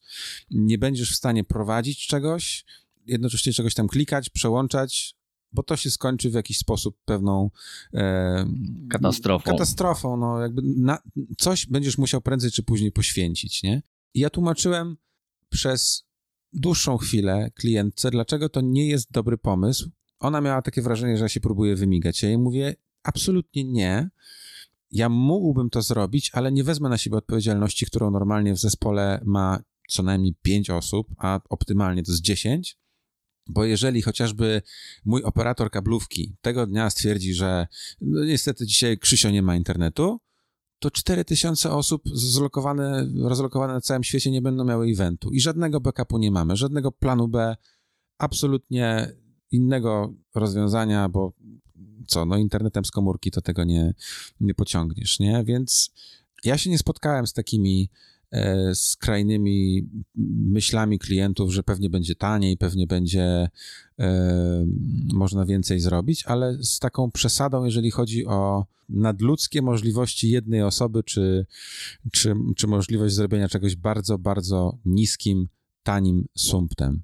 Nie 0.51 0.79
będziesz 0.79 1.13
w 1.13 1.17
stanie 1.17 1.45
prowadzić 1.45 2.07
czegoś, 2.07 2.65
jednocześnie 3.07 3.53
czegoś 3.53 3.75
tam 3.75 3.89
klikać, 3.89 4.31
przełączać, 4.31 5.17
bo 5.53 5.63
to 5.63 5.77
się 5.77 5.91
skończy 5.91 6.31
w 6.31 6.35
jakiś 6.35 6.59
sposób 6.59 6.99
pewną 7.05 7.51
e, 7.95 8.47
Katastrofą. 8.91 9.51
Katastrofą, 9.51 10.17
no 10.17 10.41
jakby 10.41 10.63
na, 10.63 10.99
coś 11.39 11.67
będziesz 11.67 11.99
musiał 11.99 12.21
prędzej 12.21 12.51
czy 12.51 12.63
później 12.63 12.93
poświęcić, 12.93 13.63
nie? 13.63 13.83
I 14.15 14.21
ja 14.21 14.31
tłumaczyłem 14.31 14.97
przez 15.49 16.07
dłuższą 16.53 16.97
chwilę 16.97 17.51
klientce, 17.55 18.11
dlaczego 18.11 18.49
to 18.49 18.61
nie 18.61 18.89
jest 18.89 19.13
dobry 19.13 19.39
pomysł. 19.39 19.91
Ona 20.21 20.41
miała 20.41 20.63
takie 20.63 20.83
wrażenie, 20.83 21.17
że 21.17 21.25
ja 21.25 21.29
się 21.29 21.41
próbuję 21.41 21.77
wymigać. 21.77 22.23
Ja 22.23 22.29
jej 22.29 22.39
mówię, 22.39 22.75
absolutnie 23.03 23.65
nie. 23.65 24.11
Ja 24.91 25.09
mógłbym 25.09 25.71
to 25.71 25.83
zrobić, 25.83 26.31
ale 26.35 26.53
nie 26.53 26.65
wezmę 26.65 26.89
na 26.89 26.99
siebie 26.99 27.17
odpowiedzialności, 27.17 27.87
którą 27.87 28.11
normalnie 28.11 28.55
w 28.55 28.59
zespole 28.59 29.21
ma 29.25 29.59
co 29.89 30.03
najmniej 30.03 30.35
5 30.43 30.71
osób, 30.71 31.09
a 31.19 31.41
optymalnie 31.49 32.03
to 32.03 32.13
jest 32.13 32.23
10. 32.23 32.79
Bo 33.49 33.65
jeżeli 33.65 34.03
chociażby 34.03 34.63
mój 35.05 35.23
operator 35.23 35.71
kablówki 35.71 36.37
tego 36.41 36.67
dnia 36.67 36.91
stwierdzi, 36.91 37.35
że 37.35 37.67
no 38.01 38.25
niestety 38.25 38.67
dzisiaj 38.67 38.99
Krzysio 38.99 39.31
nie 39.31 39.43
ma 39.43 39.57
internetu, 39.57 40.21
to 40.79 40.91
4000 40.91 41.71
osób 41.71 42.03
zlokowane, 42.13 43.09
rozlokowane 43.23 43.73
na 43.73 43.81
całym 43.81 44.05
świecie 44.05 44.31
nie 44.31 44.43
będą 44.43 44.65
miały 44.65 44.87
eventu 44.87 45.31
i 45.31 45.41
żadnego 45.41 45.81
backupu 45.81 46.19
nie 46.19 46.31
mamy, 46.31 46.57
żadnego 46.57 46.93
planu 46.93 47.29
B, 47.29 47.57
absolutnie 48.19 49.13
innego 49.51 50.15
rozwiązania, 50.35 51.09
bo 51.09 51.33
co, 52.07 52.27
no 52.27 52.37
internetem 52.37 52.85
z 52.85 52.91
komórki 52.91 53.31
to 53.31 53.41
tego 53.41 53.65
nie, 53.65 53.95
nie 54.41 54.55
pociągniesz, 54.55 55.19
nie? 55.19 55.45
Więc 55.45 55.93
ja 56.45 56.59
się 56.59 56.71
nie 56.71 56.79
spotkałem 56.79 57.27
z 57.27 57.33
takimi 57.33 57.91
skrajnymi 58.75 59.89
myślami 60.47 60.99
klientów, 60.99 61.53
że 61.53 61.63
pewnie 61.63 61.91
będzie 61.91 62.15
taniej, 62.15 62.57
pewnie 62.57 62.87
będzie 62.87 63.49
e, 63.99 64.67
można 65.13 65.47
więcej 65.47 65.81
zrobić, 65.81 66.25
ale 66.27 66.65
z 66.65 66.79
taką 66.79 67.11
przesadą, 67.11 67.65
jeżeli 67.65 67.91
chodzi 67.91 68.27
o 68.27 68.67
nadludzkie 68.89 69.63
możliwości 69.63 70.31
jednej 70.31 70.63
osoby, 70.63 71.03
czy, 71.03 71.47
czy, 72.13 72.35
czy 72.57 72.67
możliwość 72.67 73.15
zrobienia 73.15 73.49
czegoś 73.49 73.77
bardzo, 73.77 74.19
bardzo 74.19 74.79
niskim, 74.85 75.49
tanim 75.83 76.27
sumptem. 76.35 77.03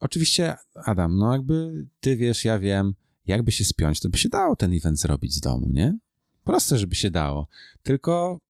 Oczywiście, 0.00 0.54
Adam, 0.84 1.16
no 1.16 1.32
jakby 1.32 1.86
ty 2.00 2.16
wiesz, 2.16 2.44
ja 2.44 2.58
wiem, 2.58 2.94
jakby 3.26 3.52
się 3.52 3.64
spiąć, 3.64 4.00
to 4.00 4.08
by 4.08 4.18
się 4.18 4.28
dało 4.28 4.56
ten 4.56 4.72
event 4.72 5.00
zrobić 5.00 5.34
z 5.34 5.40
domu, 5.40 5.70
nie? 5.72 5.98
Proste, 6.44 6.78
żeby 6.78 6.94
się 6.94 7.10
dało. 7.10 7.48
Tylko 7.82 8.40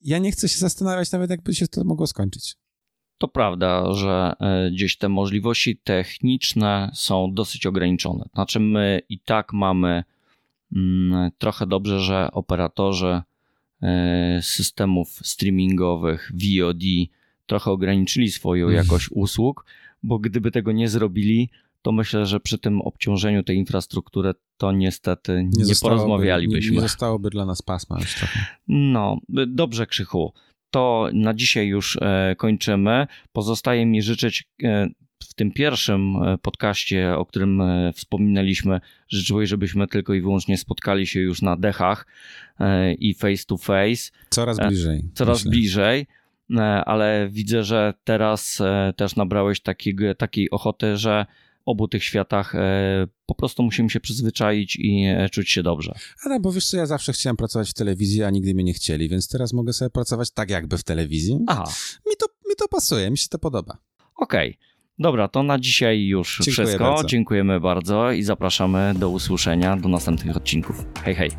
ja 0.00 0.18
nie 0.18 0.32
chcę 0.32 0.48
się 0.48 0.58
zastanawiać 0.58 1.12
nawet, 1.12 1.30
jakby 1.30 1.54
się 1.54 1.68
to 1.68 1.84
mogło 1.84 2.06
skończyć. 2.06 2.56
To 3.18 3.28
prawda, 3.28 3.92
że 3.92 4.32
e, 4.40 4.70
gdzieś 4.70 4.98
te 4.98 5.08
możliwości 5.08 5.76
techniczne 5.76 6.90
są 6.94 7.34
dosyć 7.34 7.66
ograniczone. 7.66 8.24
Znaczy, 8.34 8.60
my 8.60 9.00
i 9.08 9.20
tak 9.20 9.52
mamy 9.52 10.04
mm, 10.76 11.30
trochę 11.38 11.66
dobrze, 11.66 12.00
że 12.00 12.28
operatorzy 12.32 13.22
e, 13.82 14.40
systemów 14.42 15.20
streamingowych, 15.22 16.32
VOD, 16.34 16.82
trochę 17.46 17.70
ograniczyli 17.70 18.30
swoją 18.30 18.64
Mm. 18.64 18.76
jakość 18.76 19.08
usług, 19.10 19.64
bo 20.02 20.18
gdyby 20.18 20.50
tego 20.50 20.72
nie 20.72 20.88
zrobili, 20.88 21.50
to 21.82 21.92
myślę, 21.92 22.26
że 22.26 22.40
przy 22.40 22.58
tym 22.58 22.80
obciążeniu 22.80 23.42
tej 23.42 23.56
infrastruktury 23.56 24.34
to 24.58 24.72
niestety 24.72 25.44
nie, 25.56 25.64
zostałoby- 25.64 25.80
porozmawialibyśmy. 25.96 26.70
Nie, 26.70 26.76
nie 26.76 26.82
zostałoby 26.82 27.30
dla 27.30 27.44
nas 27.46 27.62
pasma 27.62 27.98
już 28.00 28.14
trochę. 28.14 28.38
No, 28.68 29.18
dobrze, 29.46 29.86
Krzychu. 29.86 30.32
To 30.70 31.08
na 31.12 31.34
dzisiaj 31.34 31.66
już 31.66 31.98
e, 32.02 32.34
kończymy. 32.38 33.06
Pozostaje 33.32 33.86
mi 33.86 34.02
życzyć 34.02 34.48
e, 34.62 34.88
w 35.22 35.34
tym 35.34 35.52
pierwszym 35.52 36.16
e, 36.22 36.38
podcaście, 36.38 37.14
o 37.16 37.26
którym 37.26 37.62
wspominaliśmy, 37.94 38.80
życzyłeś, 39.08 39.48
żebyśmy 39.50 39.86
tylko 39.86 40.14
i 40.14 40.20
wyłącznie 40.20 40.58
spotkali 40.58 41.06
się 41.06 41.20
już 41.20 41.42
na 41.42 41.56
dechach 41.56 42.06
i 42.98 43.14
face 43.14 43.44
to 43.46 43.56
face, 43.56 44.10
Coraz 44.30 44.58
bliżej. 44.58 45.04
coraz 45.14 45.38
myślę. 45.38 45.50
bliżej. 45.50 46.06
Ale 46.86 47.28
widzę, 47.30 47.64
że 47.64 47.94
teraz 48.04 48.62
też 48.96 49.16
nabrałeś 49.16 49.60
takiego, 49.60 50.14
takiej 50.14 50.50
ochoty, 50.50 50.96
że 50.96 51.26
obu 51.68 51.88
tych 51.88 52.04
światach 52.04 52.54
e, 52.54 53.06
po 53.26 53.34
prostu 53.34 53.62
musimy 53.62 53.90
się 53.90 54.00
przyzwyczaić 54.00 54.76
i 54.76 55.04
e, 55.06 55.28
czuć 55.28 55.50
się 55.50 55.62
dobrze. 55.62 55.94
Ale 56.24 56.40
bo 56.40 56.52
wiesz 56.52 56.66
co, 56.66 56.76
ja 56.76 56.86
zawsze 56.86 57.12
chciałem 57.12 57.36
pracować 57.36 57.70
w 57.70 57.74
telewizji, 57.74 58.22
a 58.22 58.30
nigdy 58.30 58.54
mnie 58.54 58.64
nie 58.64 58.74
chcieli, 58.74 59.08
więc 59.08 59.28
teraz 59.28 59.52
mogę 59.52 59.72
sobie 59.72 59.90
pracować 59.90 60.30
tak 60.30 60.50
jakby 60.50 60.78
w 60.78 60.84
telewizji. 60.84 61.38
Aha. 61.46 61.64
Mi 62.06 62.16
to, 62.18 62.26
mi 62.48 62.54
to 62.56 62.68
pasuje, 62.68 63.10
mi 63.10 63.18
się 63.18 63.28
to 63.28 63.38
podoba. 63.38 63.78
Okej. 64.16 64.58
Dobra, 64.98 65.28
to 65.28 65.42
na 65.42 65.58
dzisiaj 65.58 66.06
już 66.06 66.38
Dziękuję 66.42 66.66
wszystko. 66.66 66.84
bardzo. 66.84 67.08
Dziękujemy 67.08 67.60
bardzo 67.60 68.12
i 68.12 68.22
zapraszamy 68.22 68.94
do 68.98 69.10
usłyszenia 69.10 69.76
do 69.76 69.88
następnych 69.88 70.36
odcinków. 70.36 70.84
Hej, 71.04 71.14
hej. 71.14 71.30